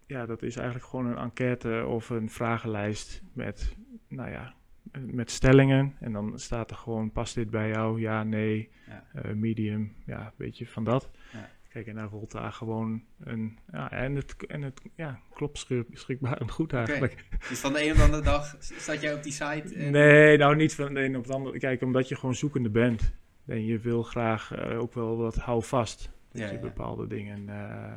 ja, 0.07 0.25
dat 0.25 0.43
is 0.43 0.55
eigenlijk 0.55 0.87
gewoon 0.87 1.05
een 1.05 1.17
enquête 1.17 1.85
of 1.85 2.09
een 2.09 2.29
vragenlijst 2.29 3.21
met, 3.33 3.75
nou 4.07 4.29
ja, 4.29 4.55
met 4.99 5.31
stellingen. 5.31 5.95
En 5.99 6.11
dan 6.11 6.39
staat 6.39 6.71
er 6.71 6.77
gewoon, 6.77 7.11
past 7.11 7.35
dit 7.35 7.49
bij 7.49 7.69
jou? 7.69 7.99
Ja, 7.99 8.23
nee, 8.23 8.69
ja. 8.87 9.03
Uh, 9.25 9.33
medium, 9.33 9.95
ja, 10.05 10.25
een 10.25 10.31
beetje 10.37 10.67
van 10.67 10.83
dat. 10.83 11.11
Ja. 11.31 11.49
Kijk, 11.77 11.89
en 11.89 11.95
dan 11.95 12.07
rolt 12.07 12.31
daar 12.31 12.51
gewoon 12.51 13.03
een, 13.19 13.57
ja, 13.71 13.91
en 13.91 14.15
het, 14.15 14.35
en 14.47 14.61
het 14.61 14.81
ja, 14.95 15.19
klopt 15.33 15.67
schrikbarend 15.91 16.51
goed 16.51 16.73
eigenlijk. 16.73 17.13
Okay. 17.13 17.49
Dus 17.49 17.59
van 17.59 17.73
de 17.73 17.83
een 17.83 17.91
op 17.91 17.97
de 17.97 18.03
andere 18.03 18.23
dag 18.23 18.55
zat 18.59 19.01
jij 19.01 19.13
op 19.13 19.23
die 19.23 19.31
site? 19.31 19.75
En... 19.75 19.91
Nee, 19.91 20.37
nou 20.37 20.55
niet 20.55 20.75
van 20.75 20.93
de 20.93 21.03
een 21.03 21.17
op 21.17 21.27
de 21.27 21.33
andere. 21.33 21.59
Kijk, 21.59 21.81
omdat 21.81 22.07
je 22.07 22.15
gewoon 22.15 22.35
zoekende 22.35 22.69
bent. 22.69 23.13
En 23.45 23.65
je 23.65 23.79
wil 23.79 24.03
graag 24.03 24.57
uh, 24.57 24.79
ook 24.79 24.93
wel 24.93 25.17
wat 25.17 25.35
hou 25.35 25.63
vast. 25.63 26.11
Dat 26.31 26.41
Ja, 26.41 26.47
je 26.47 26.53
ja. 26.53 26.59
bepaalde 26.59 27.07
dingen... 27.07 27.47
Uh, 27.47 27.93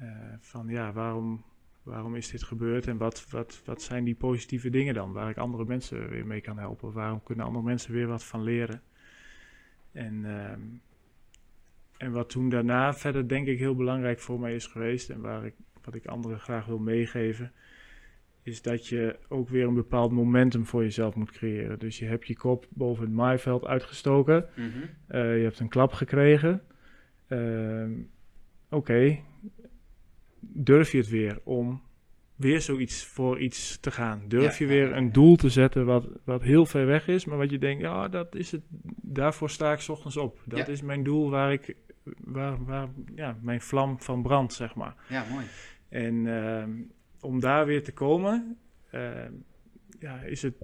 uh, 0.00 0.08
van 0.40 0.68
ja, 0.68 0.92
waarom, 0.92 1.44
waarom 1.82 2.14
is 2.14 2.30
dit 2.30 2.42
gebeurd 2.42 2.86
en 2.86 2.96
wat, 2.96 3.26
wat, 3.30 3.62
wat 3.64 3.82
zijn 3.82 4.04
die 4.04 4.14
positieve 4.14 4.70
dingen 4.70 4.94
dan, 4.94 5.12
waar 5.12 5.30
ik 5.30 5.36
andere 5.36 5.64
mensen 5.64 6.08
weer 6.08 6.26
mee 6.26 6.40
kan 6.40 6.58
helpen? 6.58 6.92
Waarom 6.92 7.22
kunnen 7.22 7.46
andere 7.46 7.64
mensen 7.64 7.92
weer 7.92 8.06
wat 8.06 8.24
van 8.24 8.42
leren? 8.42 8.82
En, 9.92 10.14
uh, 10.24 10.52
en 12.04 12.12
wat 12.12 12.28
toen 12.28 12.48
daarna 12.48 12.94
verder 12.94 13.28
denk 13.28 13.46
ik 13.46 13.58
heel 13.58 13.74
belangrijk 13.74 14.20
voor 14.20 14.40
mij 14.40 14.54
is 14.54 14.66
geweest 14.66 15.10
en 15.10 15.20
waar 15.20 15.46
ik, 15.46 15.54
wat 15.84 15.94
ik 15.94 16.06
anderen 16.06 16.40
graag 16.40 16.66
wil 16.66 16.78
meegeven, 16.78 17.52
is 18.42 18.62
dat 18.62 18.86
je 18.86 19.18
ook 19.28 19.48
weer 19.48 19.66
een 19.66 19.74
bepaald 19.74 20.12
momentum 20.12 20.66
voor 20.66 20.82
jezelf 20.82 21.14
moet 21.14 21.30
creëren. 21.30 21.78
Dus 21.78 21.98
je 21.98 22.04
hebt 22.04 22.26
je 22.26 22.36
kop 22.36 22.66
boven 22.70 23.04
het 23.04 23.12
maaiveld 23.12 23.66
uitgestoken, 23.66 24.46
mm 24.56 24.70
-hmm. 24.70 24.82
uh, 25.18 25.36
je 25.36 25.42
hebt 25.42 25.60
een 25.60 25.68
klap 25.68 25.92
gekregen. 25.92 26.62
Uh, 27.28 27.84
Oké, 28.68 28.92
okay, 28.92 29.24
durf 30.40 30.92
je 30.92 30.98
het 30.98 31.08
weer 31.08 31.40
om 31.44 31.82
weer 32.36 32.60
zoiets 32.60 33.04
voor 33.04 33.40
iets 33.40 33.80
te 33.80 33.90
gaan? 33.90 34.22
Durf 34.28 34.58
Ja, 34.58 34.64
je 34.64 34.72
weer 34.72 34.84
ja, 34.84 34.88
ja, 34.88 34.96
een 34.96 35.12
doel 35.12 35.36
te 35.36 35.48
zetten 35.48 35.86
wat, 35.86 36.08
wat 36.24 36.42
heel 36.42 36.66
ver 36.66 36.86
weg 36.86 37.08
is, 37.08 37.24
maar 37.24 37.38
wat 37.38 37.50
je 37.50 37.58
denkt, 37.58 37.82
ja, 37.82 38.08
dat 38.08 38.34
is 38.34 38.50
het, 38.50 38.62
daarvoor 39.02 39.50
sta 39.50 39.72
ik 39.72 39.88
ochtends 39.88 40.16
op. 40.16 40.42
Dat 40.44 40.68
is 40.68 40.82
mijn 40.82 41.02
doel 41.02 41.30
waar 41.30 41.52
ik, 41.52 41.76
waar, 42.18 42.64
waar, 42.64 42.88
ja, 43.14 43.38
mijn 43.40 43.60
vlam 43.60 44.00
van 44.00 44.22
brandt, 44.22 44.52
zeg 44.52 44.74
maar. 44.74 44.94
Ja, 45.08 45.24
mooi. 45.30 45.46
En 45.88 46.26
ehm, 46.26 46.72
om 47.20 47.40
daar 47.40 47.66
weer 47.66 47.82
te 47.84 47.92
komen, 47.92 48.58
ehm, 48.90 49.32
ja, 49.98 50.20
is 50.20 50.42
het, 50.42 50.54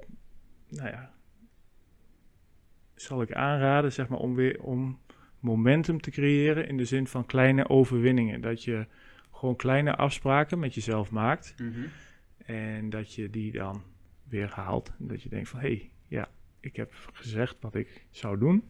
nou 0.69 0.89
ja, 0.89 1.13
zal 2.95 3.23
ik 3.23 3.33
aanraden, 3.33 3.93
zeg 3.93 4.09
maar, 4.09 4.19
om 4.19 4.35
weer 4.35 4.63
om 4.63 4.99
momentum 5.39 6.01
te 6.01 6.11
creëren 6.11 6.69
in 6.69 6.77
de 6.77 6.85
zin 6.85 7.07
van 7.07 7.27
kleine 7.27 7.69
overwinningen. 7.69 8.41
Dat 8.41 8.65
je 8.65 8.87
gewoon 9.33 9.57
kleine 9.57 9.97
afspraken 9.97 10.59
met 10.59 10.75
jezelf 10.75 11.11
maakt 11.11 11.55
Mhm. 11.59 11.81
en 12.45 12.91
dat 12.91 13.15
je 13.15 13.31
die 13.31 13.53
dan 13.53 13.83
weer 14.29 14.51
haalt. 14.55 14.93
En 14.99 15.07
dat 15.07 15.23
je 15.23 15.29
denkt 15.29 15.49
van, 15.49 15.61
hé, 15.61 15.67
hey, 15.67 15.91
ja, 16.09 16.29
ik 16.61 16.77
heb 16.77 16.93
gezegd 17.13 17.57
wat 17.61 17.75
ik 17.75 18.07
zou 18.11 18.39
doen. 18.39 18.65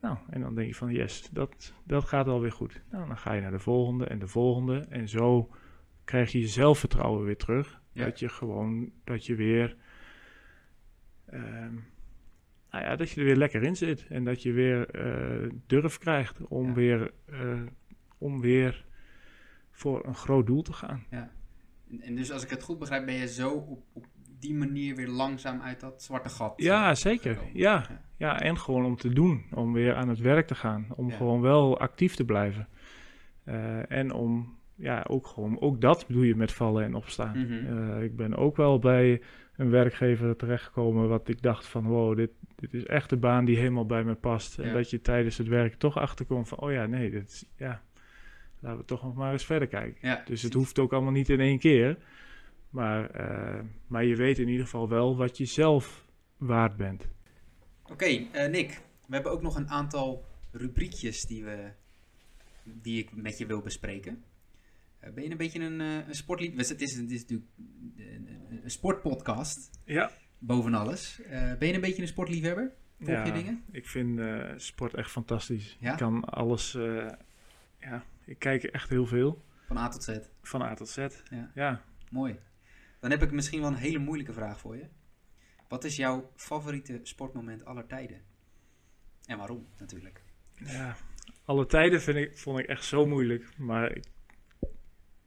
Nou, 0.00 0.16
en 0.30 0.40
dan 0.40 0.54
denk 0.54 0.68
je 0.68 0.74
van, 0.74 0.92
yes, 0.92 1.28
dat, 1.32 1.72
dat 1.84 2.04
gaat 2.04 2.26
alweer 2.26 2.52
goed. 2.52 2.82
Nou, 2.90 3.06
dan 3.06 3.18
ga 3.18 3.32
je 3.32 3.40
naar 3.40 3.50
de 3.50 3.58
volgende 3.58 4.04
en 4.06 4.18
de 4.18 4.26
volgende. 4.26 4.78
En 4.88 5.08
zo 5.08 5.50
krijg 6.04 6.32
je 6.32 6.40
je 6.40 6.46
zelfvertrouwen 6.48 7.24
weer 7.24 7.36
terug. 7.36 7.80
Ja. 7.92 8.04
Dat 8.04 8.18
je 8.18 8.28
gewoon, 8.28 8.90
dat 9.04 9.26
je 9.26 9.34
weer, 9.34 9.76
ehm, 11.26 11.74
nou 12.70 12.84
ja, 12.84 12.96
dat 12.96 13.10
je 13.10 13.20
er 13.20 13.26
weer 13.26 13.36
lekker 13.36 13.62
in 13.62 13.76
zit. 13.76 14.06
En 14.08 14.24
dat 14.24 14.42
je 14.42 14.52
weer 14.52 14.90
eh, 14.90 15.50
durf 15.66 15.98
krijgt 15.98 16.40
om, 16.46 16.66
Ja. 16.66 16.74
weer, 16.74 17.12
eh, 17.24 17.62
om 18.18 18.40
weer 18.40 18.84
voor 19.70 20.06
een 20.06 20.14
groot 20.14 20.46
doel 20.46 20.62
te 20.62 20.72
gaan. 20.72 21.04
Ja. 21.10 21.30
En, 21.90 22.00
en 22.00 22.14
dus 22.14 22.30
als 22.32 22.42
ik 22.44 22.50
het 22.50 22.62
goed 22.62 22.78
begrijp, 22.78 23.06
ben 23.06 23.14
je 23.14 23.28
zo 23.28 23.50
op, 23.50 23.82
op 23.92 24.06
die 24.38 24.54
manier 24.54 24.96
weer 24.96 25.08
langzaam 25.08 25.60
uit 25.60 25.80
dat 25.80 26.02
zwarte 26.02 26.28
gat. 26.28 26.52
Ja, 26.56 26.90
eh, 26.90 26.94
zeker. 26.96 27.34
gekomen. 27.34 27.56
Ja. 27.56 28.08
Ja. 28.20 28.40
En 28.40 28.58
gewoon 28.58 28.84
om 28.84 28.96
te 28.96 29.08
doen. 29.12 29.44
Om 29.54 29.72
weer 29.72 29.94
aan 29.94 30.08
het 30.08 30.18
werk 30.18 30.46
te 30.46 30.54
gaan. 30.54 30.86
Om 30.96 31.08
Ja. 31.08 31.16
gewoon 31.16 31.40
wel 31.40 31.78
actief 31.78 32.14
te 32.14 32.24
blijven. 32.24 32.68
Eh, 33.44 33.90
en 33.90 34.12
om, 34.12 34.58
ja, 34.74 35.04
ook 35.08 35.26
gewoon, 35.26 35.60
ook 35.60 35.80
dat 35.80 36.04
doe 36.08 36.26
je 36.26 36.36
met 36.36 36.52
vallen 36.52 36.84
en 36.84 36.94
opstaan. 36.94 37.38
Mhm. 37.38 37.78
Eh, 37.78 38.02
ik 38.02 38.16
ben 38.16 38.36
ook 38.36 38.56
wel 38.56 38.78
bij 38.78 39.20
een 39.56 39.70
werkgever 39.70 40.36
terechtgekomen 40.36 41.08
wat 41.08 41.28
ik 41.28 41.42
dacht 41.42 41.66
van, 41.66 41.84
wow, 41.86 42.16
dit, 42.16 42.30
dit 42.56 42.74
is 42.74 42.84
echt 42.86 43.10
de 43.10 43.16
baan 43.16 43.44
die 43.44 43.56
helemaal 43.56 43.86
bij 43.86 44.04
me 44.04 44.14
past. 44.14 44.58
En 44.58 44.72
dat 44.72 44.90
je 44.90 45.00
tijdens 45.00 45.38
het 45.38 45.48
werk 45.48 45.74
toch 45.74 45.96
achterkomt 45.98 46.48
van, 46.48 46.58
oh 46.58 46.72
ja, 46.72 46.86
nee, 46.86 47.10
dit 47.10 47.28
is, 47.28 47.44
ja, 47.56 47.82
laten 48.60 48.78
we 48.78 48.84
toch 48.84 49.02
nog 49.02 49.14
maar 49.14 49.32
eens 49.32 49.44
verder 49.44 49.68
kijken. 49.68 49.98
Ja, 50.08 50.22
Dus 50.24 50.42
het 50.42 50.52
hoeft 50.54 50.78
ook 50.78 50.92
allemaal 50.92 51.12
niet 51.12 51.28
in 51.28 51.40
één 51.40 51.58
keer. 51.58 51.96
Maar, 52.70 53.10
eh, 53.10 53.60
maar 53.86 54.04
je 54.04 54.16
weet 54.16 54.38
in 54.38 54.48
ieder 54.48 54.64
geval 54.64 54.88
wel 54.88 55.16
wat 55.16 55.36
je 55.38 55.44
zelf 55.44 56.06
waard 56.36 56.76
bent. 56.76 57.08
Oké, 57.90 58.04
eh, 58.04 58.50
Nick. 58.50 58.80
We 59.06 59.14
hebben 59.14 59.32
ook 59.32 59.42
nog 59.42 59.56
een 59.56 59.68
aantal 59.68 60.24
rubriekjes 60.50 61.26
die, 61.26 61.44
we, 61.44 61.70
die 62.64 62.98
ik 62.98 63.16
met 63.16 63.38
je 63.38 63.46
wil 63.46 63.60
bespreken. 63.60 64.24
Eh, 64.98 65.12
ben 65.12 65.24
je 65.24 65.30
een 65.30 65.36
beetje 65.36 65.60
een, 65.60 65.80
uh, 65.80 66.08
een 66.08 66.14
sportliefhebber? 66.14 66.68
Het 66.68 66.80
is, 66.80 66.96
het 66.96 67.10
is 67.10 67.20
natuurlijk 67.20 67.50
een, 67.96 68.28
een 68.62 68.70
sportpodcast, 68.70 69.70
Ja, 69.84 70.10
boven 70.38 70.74
alles. 70.74 71.20
Ben 71.58 71.68
je 71.68 71.74
een 71.74 71.80
beetje 71.80 72.02
een 72.02 72.08
sportliefhebber? 72.08 72.72
Volg 73.00 73.16
ja 73.16 73.24
je 73.24 73.32
dingen? 73.32 73.64
ik 73.70 73.86
vind 73.86 74.20
sport 74.56 74.94
echt 74.94 75.10
fantastisch. 75.10 75.76
Ja? 75.80 75.92
Ik 75.92 75.98
kan 75.98 76.24
alles, 76.24 76.72
ja, 77.80 78.04
ik 78.24 78.38
kijk 78.38 78.62
echt 78.62 78.88
heel 78.88 79.06
veel. 79.06 79.44
Van 79.66 79.76
A 79.76 79.88
tot 79.88 80.04
Z? 80.04 80.18
Van 80.42 80.62
A 80.62 80.74
tot 80.74 80.88
Z, 80.88 80.96
ja. 81.30 81.50
ja. 81.54 81.82
Mooi. 82.10 82.38
Dan 83.00 83.10
heb 83.10 83.22
ik 83.22 83.32
misschien 83.32 83.60
wel 83.60 83.70
een 83.70 83.76
hele 83.76 83.98
moeilijke 83.98 84.32
vraag 84.32 84.58
voor 84.58 84.76
je. 84.76 84.86
Wat 85.70 85.84
is 85.84 85.96
jouw 85.96 86.30
favoriete 86.36 87.00
sportmoment 87.02 87.64
aller 87.64 87.86
tijden? 87.86 88.20
En 89.26 89.38
waarom 89.38 89.66
natuurlijk? 89.78 90.22
Ja, 90.54 90.96
alle 91.44 91.66
tijden 91.66 92.00
vind 92.00 92.16
ik, 92.16 92.38
vond 92.38 92.58
ik 92.58 92.66
echt 92.66 92.84
zo 92.84 93.06
moeilijk. 93.06 93.58
Maar 93.58 93.96
ik 93.96 94.04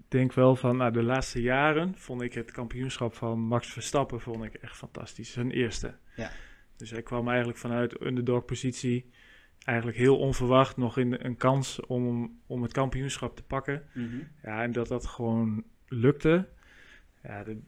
denk 0.07 0.33
wel 0.33 0.55
van, 0.55 0.77
nou, 0.77 0.91
de 0.91 1.03
laatste 1.03 1.41
jaren 1.41 1.97
vond 1.97 2.21
ik 2.21 2.33
het 2.33 2.51
kampioenschap 2.51 3.13
van 3.13 3.39
Max 3.39 3.71
Verstappen 3.71 4.21
vond 4.21 4.43
ik 4.43 4.53
echt 4.53 4.75
fantastisch. 4.75 5.31
Zijn 5.31 5.51
eerste. 5.51 5.95
Ja. 6.15 6.31
Dus 6.77 6.89
hij 6.91 7.01
kwam 7.03 7.27
eigenlijk 7.27 7.57
vanuit 7.57 8.01
underdog 8.01 8.45
positie. 8.45 9.11
Eigenlijk 9.59 9.97
heel 9.97 10.17
onverwacht 10.19 10.77
nog 10.77 10.97
in 10.97 11.13
een 11.25 11.37
kans 11.37 11.79
om, 11.79 12.39
om 12.47 12.61
het 12.63 12.71
kampioenschap 12.73 13.35
te 13.35 13.43
pakken. 13.43 13.87
Mhm. 13.93 14.17
Ja, 14.43 14.63
en 14.63 14.71
dat 14.71 14.87
dat 14.87 15.05
gewoon 15.05 15.63
lukte. 15.87 16.49
Ja, 17.23 17.43
de- 17.43 17.61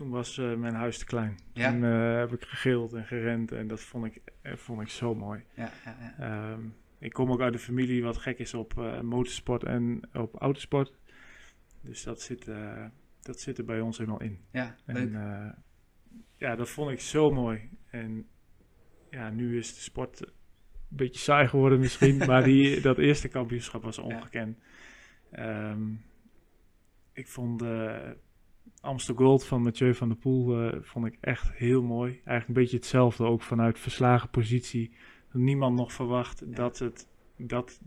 toen 0.00 0.10
was 0.10 0.38
eh, 0.38 0.54
mijn 0.54 0.74
huis 0.74 0.98
te 0.98 1.04
klein. 1.04 1.38
Ja. 1.52 1.70
Toen 1.70 1.84
eh, 1.84 2.16
heb 2.16 2.32
ik 2.32 2.44
gegild 2.44 2.92
en 2.92 3.04
gerend 3.04 3.52
en 3.52 3.68
dat 3.68 3.80
vond 3.80 4.04
ik, 4.04 4.20
eh, 4.42 4.56
vond 4.56 4.80
ik 4.80 4.88
zo 4.88 5.14
mooi. 5.14 5.44
Ja, 5.54 5.70
ja, 5.84 5.96
ja. 6.00 6.14
Ehm, 6.18 6.60
ik 6.98 7.12
kom 7.12 7.32
ook 7.32 7.40
uit 7.40 7.52
een 7.52 7.60
familie 7.60 8.02
wat 8.02 8.16
gek 8.16 8.38
is 8.38 8.54
op 8.54 9.00
motorsport 9.02 9.64
en 9.64 10.02
op 10.12 10.34
autosport. 10.34 10.94
Dus 11.80 12.02
dat 12.02 12.20
zit, 12.20 12.50
dat 13.20 13.40
zit 13.40 13.58
er 13.58 13.64
bij 13.64 13.80
ons 13.80 13.98
helemaal 13.98 14.20
in. 14.20 14.40
ja 14.50 14.76
leuk. 14.84 14.96
En 14.96 15.54
ja, 16.36 16.56
dat 16.56 16.68
vond 16.68 16.90
ik 16.90 17.00
zo 17.00 17.30
mooi. 17.30 17.70
En 17.90 18.26
ja, 19.10 19.30
nu 19.30 19.58
is 19.58 19.74
de 19.74 19.80
sport 19.80 20.20
een 20.20 20.32
beetje 20.88 21.20
saai 21.20 21.48
geworden 21.48 21.78
misschien, 21.78 22.16
maar 22.28 22.44
die, 22.44 22.80
dat 22.80 22.98
eerste 22.98 23.28
kampioenschap 23.28 23.82
was 23.82 23.98
ongekend. 23.98 24.58
Ehm, 25.30 25.92
ik 27.12 27.28
vond 27.28 27.62
Amstel 28.80 29.14
Gold 29.14 29.44
van 29.46 29.62
Mathieu 29.62 29.94
van 29.94 30.08
der 30.08 30.16
Poel 30.16 30.62
eh, 30.70 30.78
vond 30.82 31.06
ik 31.06 31.16
echt 31.20 31.50
heel 31.52 31.82
mooi. 31.82 32.10
Eigenlijk 32.10 32.48
een 32.48 32.54
beetje 32.54 32.76
hetzelfde, 32.76 33.24
ook 33.24 33.42
vanuit 33.42 33.78
verslagen 33.78 34.30
positie. 34.30 34.92
Niemand 35.32 35.76
nog 35.76 35.92
verwacht 35.92 36.56
dat 36.56 36.78
het, 36.78 37.06
dat, 37.36 37.80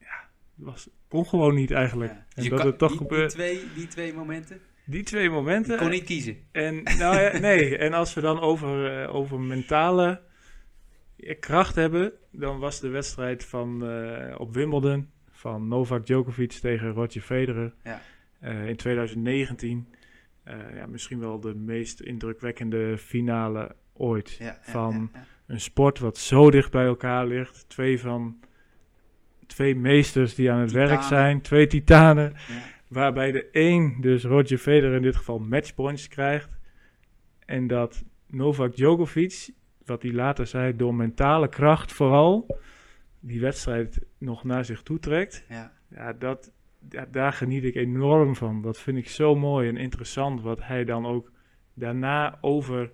ja, 0.00 0.28
was, 0.54 0.88
kon 1.08 1.26
gewoon 1.26 1.54
niet 1.54 1.70
eigenlijk. 1.70 2.12
Ja. 2.12 2.24
Dus 2.28 2.34
En 2.34 2.42
je 2.44 2.50
dat 2.50 2.58
kan- 2.58 2.68
het 2.68 2.78
toch 2.78 2.88
die, 2.90 2.98
die, 2.98 3.08
gebeurt. 3.08 3.30
twee, 3.30 3.60
die 3.74 3.86
twee 3.86 4.12
momenten, 4.14 4.60
Die 4.86 5.02
twee 5.02 5.22
je 5.22 5.30
momenten. 5.30 5.78
kon 5.78 5.90
niet 5.90 6.04
kiezen. 6.04 6.36
En, 6.52 6.82
nou 6.82 7.20
ja, 7.20 7.38
nee, 7.38 7.76
en 7.78 7.92
als 7.92 8.14
we 8.14 8.20
dan 8.20 8.40
over, 8.40 9.02
eh, 9.02 9.14
over 9.14 9.40
mentale 9.40 10.20
kracht 11.40 11.74
hebben, 11.74 12.12
dan 12.30 12.58
was 12.58 12.80
de 12.80 12.88
wedstrijd 12.88 13.44
van, 13.44 13.86
eh, 13.88 14.34
op 14.40 14.54
Wimbledon 14.54 15.10
van 15.30 15.68
Novak 15.68 16.06
Djokovic 16.06 16.52
tegen 16.52 16.90
Roger 16.92 17.20
Federer 17.20 17.74
Ja. 17.84 18.00
eh, 18.40 18.68
in 18.68 18.76
2019. 18.76 19.86
Eh, 20.44 20.56
ja, 20.74 20.86
misschien 20.86 21.18
wel 21.20 21.40
de 21.40 21.54
meest 21.54 22.00
indrukwekkende 22.00 22.98
finale 22.98 23.76
ooit. 23.92 24.30
Ja, 24.38 24.58
Van- 24.60 25.10
ja. 25.12 25.24
Een 25.46 25.60
sport 25.60 25.98
wat 25.98 26.18
zo 26.18 26.50
dicht 26.50 26.70
bij 26.70 26.84
elkaar 26.84 27.26
ligt. 27.26 27.68
Twee 27.68 28.00
van 28.00 28.38
twee 29.46 29.76
meesters 29.76 30.34
die 30.34 30.50
aan 30.50 30.60
het 30.60 30.72
werk 30.72 31.02
zijn. 31.02 31.40
Twee 31.40 31.66
titanen. 31.66 32.32
Waarbij 32.88 33.32
de 33.32 33.48
een, 33.52 33.96
dus 34.00 34.24
Roger 34.24 34.58
Federer 34.58 34.96
in 34.96 35.02
dit 35.02 35.16
geval, 35.16 35.38
matchpoints 35.38 36.08
krijgt. 36.08 36.48
En 37.46 37.66
dat 37.66 38.04
Novak 38.26 38.76
Djokovic, 38.76 39.50
wat 39.84 40.02
hij 40.02 40.12
later 40.12 40.46
zei, 40.46 40.76
door 40.76 40.94
mentale 40.94 41.48
kracht 41.48 41.92
vooral, 41.92 42.58
die 43.20 43.40
wedstrijd 43.40 44.00
nog 44.18 44.44
naar 44.44 44.64
zich 44.64 44.82
toe 44.82 44.98
trekt. 44.98 45.44
Ja. 45.48 45.72
Ja, 45.88 46.12
dat, 46.12 46.52
ja, 46.88 47.06
daar 47.10 47.32
geniet 47.32 47.64
ik 47.64 47.74
enorm 47.74 48.36
van. 48.36 48.62
Dat 48.62 48.78
vind 48.78 48.98
ik 48.98 49.08
zo 49.08 49.34
mooi 49.34 49.68
en 49.68 49.76
interessant 49.76 50.42
wat 50.42 50.62
hij 50.62 50.84
dan 50.84 51.06
ook 51.06 51.32
daarna 51.74 52.38
over 52.40 52.92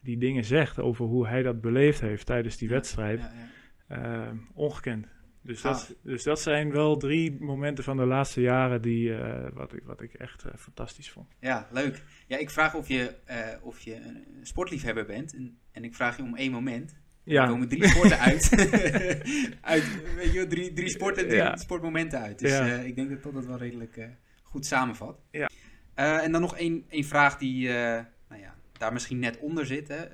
die 0.00 0.18
dingen 0.18 0.44
zegt. 0.44 0.80
Over 0.80 1.04
hoe 1.04 1.26
hij 1.26 1.42
dat 1.42 1.60
beleefd 1.60 2.00
heeft 2.00 2.26
tijdens 2.26 2.56
die 2.56 2.68
wedstrijd. 2.68 3.20
Ja, 3.20 3.32
ja. 3.34 4.26
Eh, 4.26 4.32
ongekend. 4.54 5.06
Dus 5.42 5.60
dat, 5.60 5.96
dus 6.02 6.22
dat 6.22 6.40
zijn 6.40 6.70
wel 6.70 6.96
drie 6.96 7.40
momenten 7.40 7.84
van 7.84 7.96
de 7.96 8.06
laatste 8.06 8.40
jaren 8.40 8.82
die, 8.82 9.14
eh, 9.14 9.52
wat, 9.52 9.72
ik, 9.72 9.82
wat 9.84 10.00
ik 10.00 10.14
echt 10.14 10.44
eh, 10.44 10.52
fantastisch 10.56 11.10
vond. 11.10 11.34
Ja, 11.40 11.68
leuk. 11.70 12.02
Ja, 12.26 12.36
ik 12.36 12.50
vraag 12.50 12.74
of 12.74 12.88
je, 12.88 13.14
of 13.62 13.80
je 13.80 13.94
een 13.94 14.46
sportliefhebber 14.46 15.06
bent. 15.06 15.34
En, 15.34 15.58
en 15.72 15.84
ik 15.84 15.94
vraag 15.94 16.16
je 16.16 16.22
om 16.22 16.36
één 16.36 16.52
moment. 16.52 16.96
Er 17.26 17.32
Ja, 17.32 17.46
komen 17.46 17.68
drie 17.68 17.88
sporten 17.88 18.18
uit. 18.18 18.50
uit 19.60 19.84
weet 20.14 20.32
je, 20.32 20.46
drie, 20.48 20.72
drie 20.72 20.88
sporten, 20.88 21.24
drie 21.28 21.36
Ja. 21.40 21.56
sportmomenten 21.56 22.20
uit. 22.20 22.38
Dus 22.38 22.50
Ja. 22.50 22.66
eh, 22.68 22.84
ik 22.86 22.96
denk 22.96 23.10
dat 23.10 23.22
dat 23.22 23.34
het 23.34 23.46
wel 23.46 23.58
redelijk 23.58 23.96
eh, 23.96 24.06
goed 24.42 24.66
samenvat. 24.66 25.20
Ja. 25.30 25.48
Eh, 25.94 26.22
en 26.24 26.32
dan 26.32 26.40
nog 26.40 26.56
één, 26.56 26.84
één 26.88 27.04
vraag 27.04 27.38
die 27.38 27.68
eh, 27.68 28.04
nou 28.28 28.40
ja, 28.42 28.54
daar 28.72 28.92
misschien 28.92 29.18
net 29.18 29.38
onder 29.38 29.66
zit. 29.66 29.88
Hè. 29.88 30.04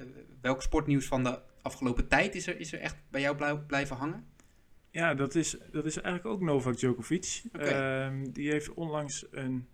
Welk 0.40 0.62
sportnieuws 0.62 1.06
van 1.06 1.24
de 1.24 1.38
afgelopen 1.62 2.08
tijd 2.08 2.34
is 2.34 2.46
er, 2.46 2.60
is 2.60 2.72
er 2.72 2.80
echt 2.80 2.96
bij 3.10 3.20
jou 3.20 3.36
blij- 3.36 3.58
blijven 3.58 3.96
hangen? 3.96 4.24
ja 4.90 5.14
dat, 5.14 5.34
is, 5.34 5.56
dat 5.72 5.84
is 5.86 6.00
eigenlijk 6.00 6.34
ook 6.34 6.40
Novak 6.40 6.76
Djokovic. 6.78 7.42
Ehm, 7.52 8.24
die 8.32 8.50
heeft 8.50 8.74
onlangs 8.74 9.26
een, 9.30 9.68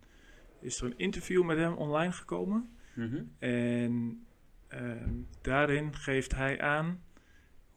is 0.60 0.80
er 0.80 0.86
een 0.86 0.94
interview 0.98 1.44
met 1.44 1.56
hem 1.58 1.72
online 1.74 2.12
gekomen. 2.12 2.68
Mhm. 2.94 3.22
En 3.38 4.24
ehm, 4.68 5.12
daarin 5.42 5.94
geeft 5.96 6.34
hij 6.34 6.60
aan 6.60 7.02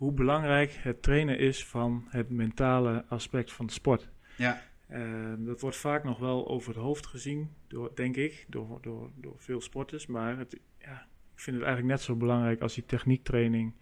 hoe 0.01 0.13
belangrijk 0.13 0.71
het 0.71 1.01
trainen 1.01 1.37
is 1.37 1.65
van 1.65 2.05
het 2.09 2.29
mentale 2.29 3.05
aspect 3.07 3.51
van 3.51 3.65
de 3.65 3.71
sport. 3.71 4.09
Ja, 4.37 4.61
Ehm, 4.91 5.43
dat 5.43 5.61
wordt 5.61 5.77
vaak 5.77 6.03
nog 6.03 6.19
wel 6.19 6.47
over 6.47 6.73
het 6.73 6.81
hoofd 6.81 7.05
gezien, 7.05 7.49
door, 7.67 7.91
denk 7.95 8.15
ik, 8.15 8.45
door, 8.47 8.77
door, 8.81 9.09
door 9.15 9.35
veel 9.37 9.61
sporters. 9.61 10.05
Maar 10.05 10.37
het, 10.37 10.59
ja, 10.77 11.07
ik 11.33 11.39
vind 11.39 11.55
het 11.55 11.65
eigenlijk 11.65 11.95
net 11.95 12.01
zo 12.01 12.15
belangrijk 12.15 12.61
als 12.61 12.75
je 12.75 12.85
techniektraining, 12.85 13.73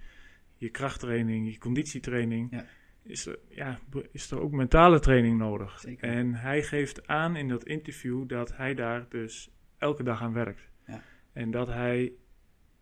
je 0.55 0.69
krachttraining, 0.69 1.51
je 1.51 1.57
conditietraining. 1.57 2.47
Ja. 2.51 2.65
Is, 3.01 3.25
er, 3.25 3.39
ja, 3.47 3.79
is 4.11 4.31
er 4.31 4.39
ook 4.39 4.51
mentale 4.51 4.99
training 4.99 5.37
nodig. 5.37 5.79
Zeker. 5.79 6.09
En 6.09 6.33
hij 6.33 6.63
geeft 6.63 7.07
aan 7.07 7.35
in 7.35 7.47
dat 7.47 7.65
interview 7.65 8.27
dat 8.27 8.57
hij 8.57 8.73
daar 8.73 9.05
dus 9.09 9.51
elke 9.77 10.03
dag 10.03 10.21
aan 10.21 10.33
werkt. 10.33 10.69
Ja. 10.85 11.01
En 11.33 11.51
dat 11.51 11.67
hij 11.67 12.13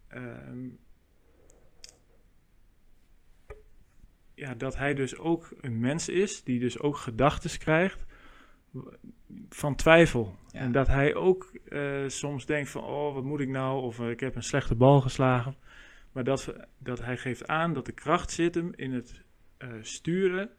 ehm, 0.08 0.70
ja, 4.38 4.54
dat 4.54 4.78
hij 4.78 4.94
dus 4.94 5.18
ook 5.18 5.50
een 5.62 5.80
mens 5.80 6.10
is 6.10 6.44
die 6.44 6.60
dus 6.60 6.80
ook 6.80 6.98
gedachten 6.98 7.60
krijgt 7.60 8.06
van 9.50 9.76
twijfel. 9.76 10.36
Ja. 10.52 10.60
En 10.60 10.72
dat 10.72 10.88
hij 10.88 11.16
ook 11.16 11.52
eh, 11.70 12.08
soms 12.08 12.46
denkt 12.46 12.70
van, 12.70 12.84
oh, 12.84 13.14
wat 13.14 13.24
moet 13.24 13.40
ik 13.40 13.50
nou? 13.50 13.82
Of 13.82 14.00
eh, 14.00 14.10
ik 14.10 14.20
heb 14.20 14.36
een 14.36 14.44
slechte 14.44 14.76
bal 14.76 15.02
geslagen. 15.02 15.56
Maar 16.12 16.24
dat, 16.24 16.56
dat 16.78 17.04
hij 17.04 17.18
geeft 17.18 17.48
aan 17.48 17.74
dat 17.74 17.86
de 17.86 17.92
kracht 17.92 18.32
zit 18.32 18.56
hem 18.56 18.74
in 18.76 18.94
het 18.94 19.24
eh, 19.58 19.70
sturen 19.82 20.50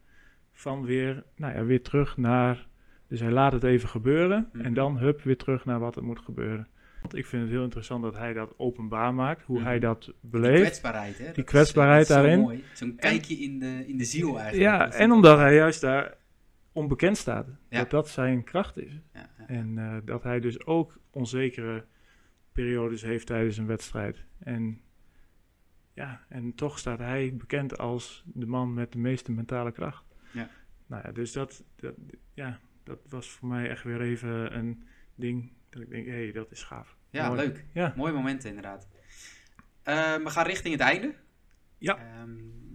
van 0.53 0.85
weer, 0.85 1.25
nou 1.37 1.55
ja, 1.55 1.65
weer 1.65 1.83
terug 1.83 2.17
naar... 2.17 2.67
Dus 3.09 3.21
hij 3.21 3.31
laat 3.31 3.53
het 3.53 3.65
even 3.65 3.89
gebeuren 3.89 4.49
Mhm. 4.53 4.65
en 4.65 4.75
dan 4.75 4.99
hup, 4.99 5.23
weer 5.23 5.37
terug 5.37 5.65
naar 5.65 5.79
wat 5.79 5.97
er 5.97 6.05
moet 6.05 6.21
gebeuren. 6.21 6.69
Want 7.01 7.15
ik 7.15 7.27
vind 7.27 7.43
het 7.43 7.51
heel 7.51 7.63
interessant 7.63 8.03
dat 8.03 8.15
hij 8.17 8.33
dat 8.33 8.55
openbaar 8.57 9.15
maakt, 9.15 9.43
hoe 9.43 9.57
Mhm. 9.59 9.67
hij 9.67 9.79
dat 9.79 10.03
die 10.05 10.15
beleeft. 10.21 10.61
kwetsbaarheid. 10.61 11.19
Hè? 11.19 11.25
Dat 11.25 11.33
is, 11.37 11.43
eh, 11.43 11.49
kwetsbaarheid 11.49 12.09
dat 12.09 12.17
is 12.17 12.23
zo 12.23 12.23
daarin. 12.23 12.41
mooi. 12.41 12.65
Zo'n 12.75 12.97
kijkje 12.97 13.35
in 13.35 13.59
de, 13.59 13.85
in 13.87 13.97
de 13.99 14.05
ziel 14.05 14.39
eigenlijk. 14.41 14.71
Ja, 14.71 14.85
Dat 14.85 14.95
en 14.95 15.13
omdat 15.13 15.39
hij 15.39 15.55
juist 15.55 15.81
daar 15.81 16.17
onbekend 16.73 17.17
staat. 17.17 17.47
Ja. 17.69 17.79
Dat 17.79 17.91
dat 17.91 18.09
zijn 18.09 18.45
kracht 18.45 18.79
is. 18.79 18.93
Ja, 19.13 19.31
ja. 19.39 19.47
En 19.47 19.79
eh, 19.79 19.97
dat 20.05 20.23
hij 20.23 20.41
dus 20.41 20.67
ook 20.67 20.99
onzekere 21.11 21.85
periodes 22.53 23.03
heeft 23.03 23.27
tijdens 23.27 23.57
een 23.57 23.67
wedstrijd. 23.67 24.25
En 24.39 24.81
ja, 25.93 26.25
en 26.29 26.55
toch 26.55 26.79
staat 26.79 26.99
hij 26.99 27.35
bekend 27.37 27.79
als 27.79 28.25
de 28.27 28.47
man 28.47 28.75
met 28.75 28.93
de 28.93 28.99
meeste 28.99 29.33
mentale 29.33 29.73
kracht. 29.73 30.05
Ja. 30.33 30.49
Nou 30.87 31.03
ja, 31.07 31.13
dus 31.13 31.33
dat, 31.33 31.65
dat, 31.77 31.95
ja, 32.35 32.59
dat 32.85 32.99
was 33.09 33.31
voor 33.31 33.49
mij 33.49 33.69
echt 33.71 33.83
weer 33.85 34.01
even 34.01 34.57
een 34.59 34.83
ding 35.15 35.53
dat 35.71 35.83
ik 35.83 35.91
denk, 35.91 36.07
hé, 36.07 36.13
hey, 36.13 36.33
dat 36.33 36.51
is 36.51 36.63
gaaf. 36.63 36.97
Ja, 37.11 37.29
Mooi. 37.29 37.41
leuk. 37.41 37.65
Ja. 37.73 37.93
Mooie 37.97 38.13
momenten 38.13 38.49
inderdaad. 38.49 38.89
Eh, 39.83 40.15
we 40.15 40.31
gaan 40.31 40.47
richting 40.47 40.73
het 40.73 40.83
einde. 40.83 41.15
Ja. 41.79 41.99
Ehm, 41.99 42.31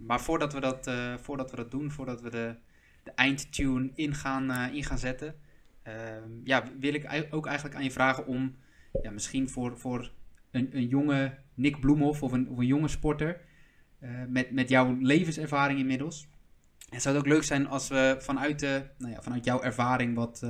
maar 0.06 0.20
voordat 0.20 0.52
we, 0.52 0.60
dat, 0.60 0.86
eh, 0.86 1.14
voordat 1.16 1.50
we 1.50 1.56
dat 1.56 1.70
doen, 1.70 1.90
voordat 1.90 2.20
we 2.20 2.30
de, 2.30 2.56
de 3.02 3.10
eindtune 3.10 3.90
in 3.94 4.14
gaan, 4.14 4.50
eh, 4.50 4.74
in 4.74 4.84
gaan 4.84 4.98
zetten, 4.98 5.34
ehm, 5.82 6.30
ja, 6.44 6.64
wil 6.78 6.94
ik 6.94 7.26
ook 7.30 7.46
eigenlijk 7.46 7.76
aan 7.76 7.84
je 7.84 7.90
vragen 7.90 8.26
om 8.26 8.56
ja, 9.02 9.10
misschien 9.10 9.48
voor, 9.48 9.78
voor 9.78 10.12
een, 10.50 10.76
een 10.76 10.86
jonge 10.86 11.38
Nick 11.54 11.80
Bloemhoff 11.80 12.22
of 12.22 12.32
een, 12.32 12.48
of 12.48 12.58
een 12.58 12.66
jonge 12.66 12.88
sporter 12.88 13.40
eh, 13.98 14.10
met, 14.28 14.50
met 14.50 14.68
jouw 14.68 14.96
levenservaring 15.00 15.78
inmiddels. 15.78 16.28
En 16.90 17.00
zou 17.00 17.16
het 17.16 17.24
ook 17.24 17.32
leuk 17.32 17.42
zijn 17.42 17.66
als 17.66 17.88
we 17.88 18.16
vanuit, 18.18 18.58
de, 18.58 18.86
nou 18.98 19.12
ja, 19.12 19.22
vanuit 19.22 19.44
jouw 19.44 19.62
ervaring 19.62 20.14
wat 20.14 20.46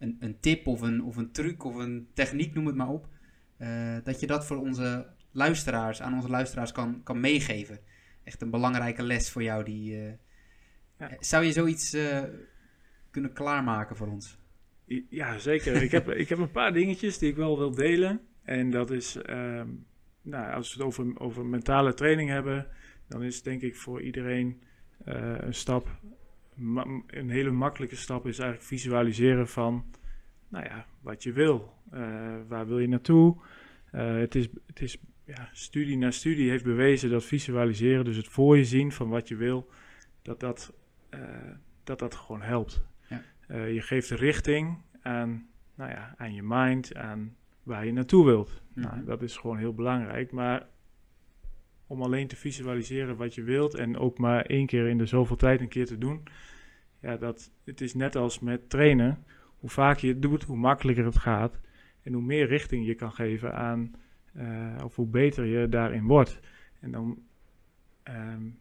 een, 0.00 0.16
een 0.20 0.40
tip 0.40 0.66
of 0.66 0.80
een, 0.80 1.02
of 1.02 1.16
een 1.16 1.32
truc 1.32 1.64
of 1.64 1.74
een 1.74 2.08
techniek, 2.14 2.54
noem 2.54 2.66
het 2.66 2.76
maar 2.76 2.88
op, 2.88 3.08
eh, 3.56 3.96
dat 4.04 4.20
je 4.20 4.26
dat 4.26 4.46
voor 4.46 4.56
onze 4.56 5.06
luisteraars, 5.30 6.02
aan 6.02 6.14
onze 6.14 6.28
luisteraars 6.28 6.72
kan, 6.72 7.02
kan 7.02 7.20
meegeven. 7.20 7.78
Echt 8.24 8.42
een 8.42 8.50
belangrijke 8.50 9.02
les 9.02 9.30
voor 9.30 9.42
jou. 9.42 9.64
Die, 9.64 9.96
eh, 9.96 10.12
Ja. 10.98 11.16
Zou 11.20 11.44
je 11.44 11.52
zoiets 11.52 11.92
eh, 11.92 12.22
kunnen 13.10 13.32
klaarmaken 13.32 13.96
voor 13.96 14.08
ons? 14.08 14.38
Ja, 15.08 15.38
zeker. 15.38 15.82
ik, 15.82 15.90
heb, 15.90 16.08
ik 16.08 16.28
heb 16.28 16.38
een 16.38 16.50
paar 16.50 16.72
dingetjes 16.72 17.18
die 17.18 17.30
ik 17.30 17.36
wel 17.36 17.58
wil 17.58 17.70
delen. 17.70 18.20
En 18.42 18.70
dat 18.70 18.90
is, 18.90 19.16
ehm, 19.16 19.68
nou, 20.22 20.52
als 20.52 20.68
we 20.68 20.78
het 20.78 20.86
over, 20.86 21.20
over 21.20 21.46
mentale 21.46 21.94
training 21.94 22.30
hebben, 22.30 22.66
dan 23.08 23.22
is 23.22 23.42
denk 23.42 23.62
ik 23.62 23.76
voor 23.76 24.02
iedereen 24.02 24.62
een 25.04 25.54
stap, 25.54 25.88
een 27.06 27.30
hele 27.30 27.50
makkelijke 27.50 27.96
stap 27.96 28.26
is 28.26 28.38
eigenlijk 28.38 28.68
visualiseren 28.68 29.48
van, 29.48 29.84
nou 30.48 30.64
ja, 30.64 30.86
wat 31.00 31.22
je 31.22 31.32
wil. 31.32 31.74
Eh, 31.90 32.36
waar 32.48 32.66
wil 32.66 32.78
je 32.78 32.88
naartoe? 32.88 33.36
Eh, 33.90 34.14
het, 34.14 34.34
is, 34.34 34.48
het 34.66 34.80
is 34.80 34.98
ja, 35.24 35.48
studie 35.52 35.96
na 35.96 36.10
studie 36.10 36.50
heeft 36.50 36.64
bewezen 36.64 37.10
dat 37.10 37.24
visualiseren, 37.24 38.04
dus 38.04 38.16
het 38.16 38.28
voor 38.28 38.56
je 38.56 38.64
zien 38.64 38.92
van 38.92 39.08
wat 39.08 39.28
je 39.28 39.36
wil, 39.36 39.70
dat 40.22 40.40
dat, 40.40 40.72
uh, 41.14 41.20
dat, 41.84 41.98
dat 41.98 42.14
gewoon 42.14 42.42
helpt. 42.42 42.82
Ja. 43.08 43.22
Je 43.64 43.80
geeft 43.80 44.10
richting 44.10 44.78
aan, 45.02 45.48
nou 45.74 45.90
ja, 45.90 46.14
aan 46.16 46.34
je 46.34 46.42
mind, 46.42 46.94
aan 46.94 47.36
waar 47.62 47.86
je 47.86 47.92
naartoe 47.92 48.24
wilt. 48.24 48.62
Mm 48.74 48.82
nou, 48.82 49.04
dat 49.04 49.22
is 49.22 49.36
gewoon 49.36 49.58
heel 49.58 49.74
belangrijk. 49.74 50.32
Maar 50.32 50.66
om 51.86 52.02
alleen 52.02 52.26
te 52.26 52.36
visualiseren 52.36 53.16
wat 53.16 53.34
je 53.34 53.42
wilt 53.42 53.74
en 53.74 53.98
ook 53.98 54.18
maar 54.18 54.44
één 54.46 54.66
keer 54.66 54.86
in 54.86 54.98
de 54.98 55.06
zoveel 55.06 55.36
tijd 55.36 55.60
een 55.60 55.68
keer 55.68 55.86
te 55.86 55.98
doen, 55.98 56.22
ja, 57.00 57.16
dat, 57.16 57.52
het 57.64 57.80
is 57.80 57.94
net 57.94 58.16
als 58.16 58.40
met 58.40 58.70
trainen. 58.70 59.24
Hoe 59.58 59.70
vaker 59.70 60.06
je 60.06 60.12
het 60.12 60.22
doet, 60.22 60.42
hoe 60.42 60.56
makkelijker 60.56 61.04
het 61.04 61.18
gaat. 61.18 61.60
En 62.02 62.12
hoe 62.12 62.22
meer 62.22 62.46
richting 62.46 62.86
je 62.86 62.94
kan 62.94 63.12
geven 63.12 63.54
aan, 63.54 63.94
uh, 64.36 64.76
of 64.84 64.96
hoe 64.96 65.06
beter 65.06 65.44
je 65.44 65.68
daarin 65.68 66.06
wordt. 66.06 66.40
En 66.80 66.90
dan, 66.90 67.22
um, 68.04 68.58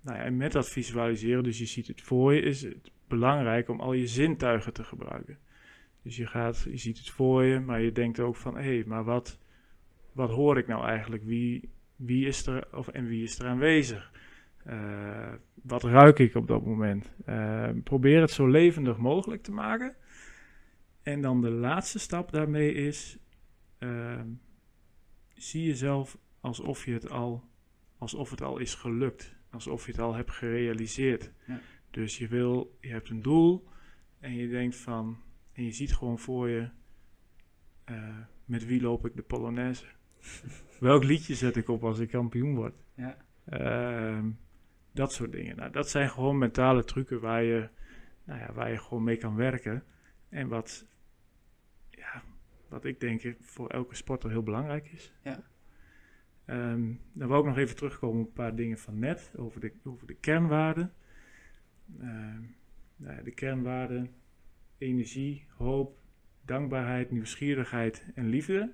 nou 0.00 0.18
ja, 0.18 0.24
en 0.24 0.36
met 0.36 0.52
dat 0.52 0.68
visualiseren, 0.68 1.42
dus 1.42 1.58
je 1.58 1.66
ziet 1.66 1.86
het 1.86 2.00
voor 2.00 2.34
je, 2.34 2.40
is 2.40 2.62
het 2.62 2.90
belangrijk 3.08 3.68
om 3.68 3.80
al 3.80 3.92
je 3.92 4.06
zintuigen 4.06 4.72
te 4.72 4.84
gebruiken. 4.84 5.38
Dus 6.02 6.16
je, 6.16 6.26
gaat, 6.26 6.66
je 6.70 6.76
ziet 6.76 6.98
het 6.98 7.10
voor 7.10 7.44
je, 7.44 7.60
maar 7.60 7.80
je 7.80 7.92
denkt 7.92 8.20
ook 8.20 8.36
van, 8.36 8.56
hé, 8.56 8.62
hey, 8.62 8.84
maar 8.86 9.04
wat, 9.04 9.38
wat 10.12 10.30
hoor 10.30 10.58
ik 10.58 10.66
nou 10.66 10.84
eigenlijk? 10.84 11.24
Wie, 11.24 11.68
wie 11.96 12.26
is 12.26 12.46
er, 12.46 12.68
of, 12.72 12.88
en 12.88 13.06
wie 13.06 13.22
is 13.22 13.38
er 13.38 13.46
aanwezig? 13.46 14.12
Uh, 14.66 15.32
wat 15.62 15.82
ruik 15.82 16.18
ik 16.18 16.34
op 16.34 16.46
dat 16.48 16.64
moment? 16.64 17.12
Uh, 17.28 17.70
probeer 17.84 18.20
het 18.20 18.30
zo 18.30 18.48
levendig 18.48 18.96
mogelijk 18.96 19.42
te 19.42 19.52
maken. 19.52 19.94
En 21.02 21.20
dan 21.20 21.40
de 21.40 21.50
laatste 21.50 21.98
stap 21.98 22.32
daarmee 22.32 22.72
is, 22.72 23.18
uh, 23.78 24.20
zie 25.34 25.66
jezelf 25.66 26.18
alsof 26.40 26.84
je 26.84 26.92
het 26.92 27.10
al, 27.10 27.44
alsof 27.98 28.30
het 28.30 28.42
al 28.42 28.58
is 28.58 28.74
gelukt, 28.74 29.34
alsof 29.50 29.86
je 29.86 29.92
het 29.92 30.00
al 30.00 30.14
hebt 30.14 30.30
gerealiseerd. 30.30 31.32
Ja. 31.46 31.60
Dus 31.90 32.18
je 32.18 32.28
wil, 32.28 32.76
je 32.80 32.88
hebt 32.88 33.08
een 33.08 33.22
doel 33.22 33.68
en 34.18 34.34
je 34.34 34.48
denkt 34.48 34.76
van, 34.76 35.16
en 35.52 35.64
je 35.64 35.72
ziet 35.72 35.94
gewoon 35.94 36.18
voor 36.18 36.48
je, 36.48 36.68
uh, 37.90 38.18
met 38.44 38.66
wie 38.66 38.80
loop 38.80 39.06
ik 39.06 39.16
de 39.16 39.22
Polonaise? 39.22 39.84
Welk 40.80 41.04
liedje 41.04 41.34
zet 41.34 41.56
ik 41.56 41.68
op 41.68 41.84
als 41.84 41.98
ik 41.98 42.08
kampioen 42.08 42.54
word? 42.54 42.74
Ja. 42.94 43.16
Uh, 43.52 44.24
dat 44.92 45.12
soort 45.12 45.32
dingen. 45.32 45.56
Nou, 45.56 45.70
dat 45.70 45.88
zijn 45.88 46.10
gewoon 46.10 46.38
mentale 46.38 46.84
trucken 46.84 47.20
waar 47.20 47.42
je, 47.42 47.68
nou 48.24 48.40
ja, 48.40 48.52
waar 48.52 48.70
je 48.70 48.78
gewoon 48.78 49.04
mee 49.04 49.16
kan 49.16 49.34
werken. 49.34 49.84
En 50.28 50.48
wat, 50.48 50.86
ja, 51.90 52.22
wat 52.68 52.84
ik 52.84 53.00
denk 53.00 53.34
voor 53.40 53.68
elke 53.68 53.94
sporter 53.94 54.30
heel 54.30 54.42
belangrijk 54.42 54.92
is. 54.92 55.12
Ja. 55.22 55.42
Um, 56.46 57.00
dan 57.12 57.28
wil 57.28 57.38
ik 57.38 57.44
nog 57.44 57.58
even 57.58 57.76
terugkomen 57.76 58.20
op 58.20 58.26
een 58.26 58.32
paar 58.32 58.54
dingen 58.54 58.78
van 58.78 58.98
net, 58.98 59.32
over 59.36 59.60
de, 59.60 59.72
over 59.84 60.06
de 60.06 60.14
kernwaarden. 60.14 60.92
Um, 62.00 62.56
nou 62.96 63.16
ja, 63.16 63.22
de 63.22 63.30
kernwaarden, 63.30 64.10
energie, 64.78 65.46
hoop, 65.56 65.98
dankbaarheid, 66.44 67.10
nieuwsgierigheid 67.10 68.06
en 68.14 68.26
liefde. 68.26 68.72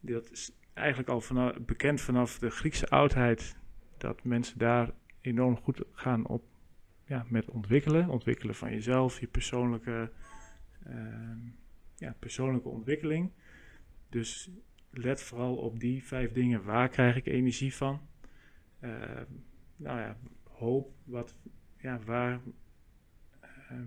Dat 0.00 0.30
is 0.30 0.52
eigenlijk 0.74 1.08
al 1.08 1.20
vanaf, 1.20 1.58
bekend 1.60 2.00
vanaf 2.00 2.38
de 2.38 2.50
Griekse 2.50 2.88
oudheid, 2.88 3.56
dat 3.98 4.24
mensen 4.24 4.58
daar 4.58 4.90
enorm 5.20 5.56
goed 5.56 5.82
gaan 5.92 6.26
op 6.26 6.44
ja, 7.04 7.26
met 7.28 7.50
ontwikkelen. 7.50 8.08
Ontwikkelen 8.08 8.54
van 8.54 8.70
jezelf, 8.70 9.20
je 9.20 9.26
persoonlijke, 9.26 10.10
uh, 10.86 11.36
ja, 11.96 12.14
persoonlijke 12.18 12.68
ontwikkeling. 12.68 13.30
Dus 14.08 14.50
let 14.90 15.22
vooral 15.22 15.56
op 15.56 15.80
die 15.80 16.04
vijf 16.04 16.32
dingen. 16.32 16.64
Waar 16.64 16.88
krijg 16.88 17.16
ik 17.16 17.26
energie 17.26 17.74
van? 17.74 18.00
Uh, 18.80 19.20
nou 19.76 20.00
ja, 20.00 20.16
hoop. 20.44 20.92
Wat, 21.04 21.36
ja, 21.76 21.98
waar, 22.04 22.40
uh, 23.44 23.80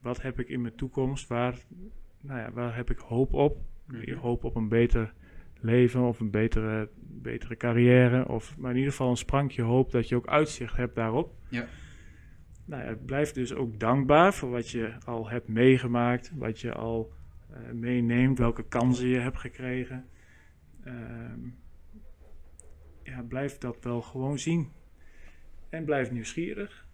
wat 0.00 0.22
heb 0.22 0.38
ik 0.40 0.48
in 0.48 0.60
mijn 0.60 0.74
toekomst? 0.74 1.28
Waar, 1.28 1.58
nou 2.20 2.40
ja, 2.40 2.52
waar 2.52 2.76
heb 2.76 2.90
ik 2.90 2.98
hoop 2.98 3.32
op? 3.32 3.58
Mm 3.86 4.14
Hoop 4.14 4.44
op 4.44 4.56
een 4.56 4.68
beter 4.68 5.14
leven 5.60 6.00
of 6.00 6.20
een 6.20 6.30
betere, 6.30 6.88
betere 6.98 7.56
carrière. 7.56 8.28
Of 8.28 8.56
maar 8.58 8.70
in 8.70 8.76
ieder 8.76 8.92
geval 8.92 9.10
een 9.10 9.16
sprankje 9.16 9.62
hoop 9.62 9.90
dat 9.90 10.08
je 10.08 10.16
ook 10.16 10.26
uitzicht 10.26 10.76
hebt 10.76 10.94
daarop. 10.94 11.34
Ja. 11.48 11.66
Nou 12.64 12.84
ja, 12.84 12.94
blijf 13.06 13.32
dus 13.32 13.54
ook 13.54 13.80
dankbaar 13.80 14.34
voor 14.34 14.50
wat 14.50 14.70
je 14.70 14.94
al 15.04 15.28
hebt 15.28 15.48
meegemaakt, 15.48 16.32
wat 16.34 16.60
je 16.60 16.72
al 16.72 17.12
uh, 17.50 17.72
meeneemt, 17.72 18.38
welke 18.38 18.64
kansen 18.68 19.06
je 19.06 19.18
hebt 19.18 19.38
gekregen. 19.38 20.06
Uh, 20.84 20.94
ja, 23.02 23.22
blijf 23.22 23.58
dat 23.58 23.84
wel 23.84 24.02
gewoon 24.02 24.38
zien. 24.38 24.72
En 25.68 25.84
blijf 25.84 26.10
nieuwsgierig. 26.10 26.86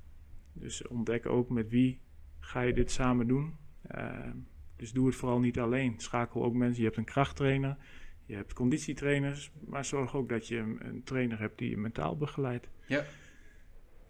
Dus 0.52 0.86
ontdek 0.86 1.26
ook 1.26 1.48
met 1.48 1.68
wie 1.68 2.00
ga 2.38 2.60
je 2.60 2.72
dit 2.72 2.90
samen 2.90 3.26
doen. 3.26 3.54
Uh, 3.96 4.30
dus 4.76 4.92
doe 4.92 5.06
het 5.06 5.16
vooral 5.16 5.40
niet 5.40 5.58
alleen. 5.58 5.94
Schakel 5.96 6.44
ook 6.44 6.54
mensen. 6.54 6.78
Je 6.78 6.84
hebt 6.84 6.96
een 6.96 7.04
krachttrainer. 7.04 7.76
Je 8.24 8.34
hebt 8.34 8.52
conditietrainers, 8.52 9.52
maar 9.66 9.84
zorg 9.84 10.14
ook 10.14 10.28
dat 10.28 10.48
je 10.48 10.56
een, 10.56 11.02
trainer 11.04 11.38
hebt 11.38 11.58
die 11.58 11.70
je 11.70 11.76
mentaal 11.76 12.16
begeleidt. 12.16 12.68
Ja. 12.86 13.04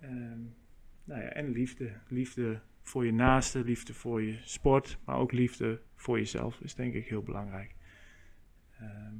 Ehm, 0.00 0.40
nou 1.04 1.20
ja, 1.20 1.28
en 1.28 1.50
liefde. 1.50 1.92
Liefde 2.08 2.60
voor 2.82 3.06
je 3.06 3.12
naaste, 3.12 3.64
liefde 3.64 3.94
voor 3.94 4.22
je 4.22 4.38
sport, 4.44 4.98
maar 5.04 5.16
ook 5.16 5.32
liefde 5.32 5.80
voor 5.94 6.18
jezelf 6.18 6.60
is 6.60 6.74
denk 6.74 6.94
ik 6.94 7.06
heel 7.06 7.22
belangrijk. 7.22 7.74
Ehm, 8.78 9.14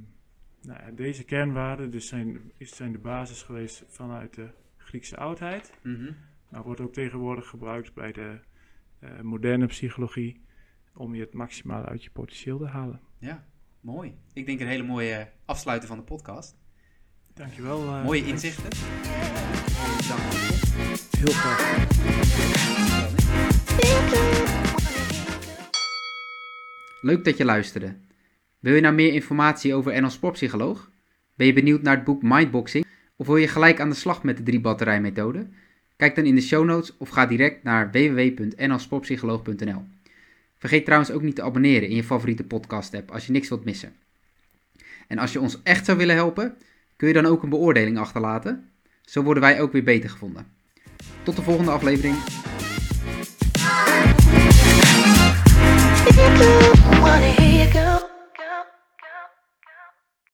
nou 0.61 0.79
ja, 0.79 0.91
deze 0.91 1.23
kernwaarden 1.23 1.91
dus 1.91 2.07
zijn, 2.07 2.51
zijn 2.59 2.91
de 2.91 2.97
basis 2.97 3.41
geweest 3.41 3.83
vanuit 3.87 4.33
de 4.33 4.49
Griekse 4.77 5.17
oudheid, 5.17 5.73
mm 5.83 6.15
maar 6.53 6.63
wordt 6.63 6.81
ook 6.81 6.93
tegenwoordig 6.93 7.47
gebruikt 7.47 7.93
bij 7.93 8.11
de 8.11 8.39
uh, 8.99 9.21
moderne 9.21 9.65
psychologie 9.65 10.41
om 10.93 11.15
je 11.15 11.21
het 11.21 11.33
maximaal 11.33 11.85
uit 11.85 12.03
je 12.03 12.09
potentieel 12.09 12.57
te 12.57 12.65
halen. 12.65 13.01
Ja, 13.17 13.45
Mooi. 13.83 14.15
Ik 14.33 14.45
denk 14.45 14.59
een 14.59 14.67
hele 14.67 14.83
mooie 14.83 15.27
afsluiten 15.45 15.87
van 15.87 15.97
de 15.97 16.03
podcast. 16.03 16.55
Dankjewel. 17.33 17.83
Uh, 17.83 18.03
mooie 18.03 18.25
inzichten. 18.25 18.69
Dank 20.07 20.21
Heel 21.17 21.33
graag. 21.33 21.87
Leuk 27.01 27.23
dat 27.23 27.37
je 27.37 27.45
luisterde. 27.45 27.95
Wil 28.59 28.75
je 28.75 28.81
nou 28.81 28.95
meer 28.95 29.13
informatie 29.13 29.73
over 29.73 30.01
NL 30.01 30.09
Sportpsycholoog? 30.09 30.91
Ben 31.35 31.47
je 31.47 31.53
benieuwd 31.53 31.81
naar 31.81 31.95
het 31.95 32.05
boek 32.05 32.21
Mindboxing? 32.21 32.85
Of 33.15 33.27
wil 33.27 33.37
je 33.37 33.47
gelijk 33.47 33.79
aan 33.79 33.89
de 33.89 33.95
slag 33.95 34.23
met 34.23 34.37
de 34.37 34.43
drie 34.43 34.61
batterijmethode? 34.61 35.47
Kijk 35.95 36.15
dan 36.15 36.25
in 36.25 36.35
de 36.35 36.41
show 36.41 36.65
notes 36.65 36.97
of 36.97 37.09
ga 37.09 37.25
direct 37.25 37.63
naar 37.63 37.91
www.nlsportpsycholoog.nl. 37.91 39.83
Vergeet 40.63 40.85
trouwens 40.85 41.11
ook 41.11 41.21
niet 41.21 41.35
te 41.35 41.41
abonneren 41.41 41.89
in 41.89 41.95
je 41.95 42.03
favoriete 42.03 42.43
podcast 42.43 42.93
app 42.93 43.11
als 43.11 43.25
je 43.25 43.31
niks 43.31 43.49
wilt 43.49 43.65
missen. 43.65 43.93
En 45.07 45.17
als 45.17 45.33
je 45.33 45.39
ons 45.39 45.59
echt 45.63 45.85
zou 45.85 45.97
willen 45.97 46.15
helpen, 46.15 46.57
kun 46.95 47.07
je 47.07 47.13
dan 47.13 47.25
ook 47.25 47.43
een 47.43 47.49
beoordeling 47.49 47.97
achterlaten. 47.97 48.69
Zo 49.01 49.23
worden 49.23 49.43
wij 49.43 49.61
ook 49.61 49.71
weer 49.71 49.83
beter 49.83 50.09
gevonden. 50.09 50.47
Tot 51.23 51.35
de 51.35 51.41
volgende 51.41 51.71
aflevering. 51.71 52.15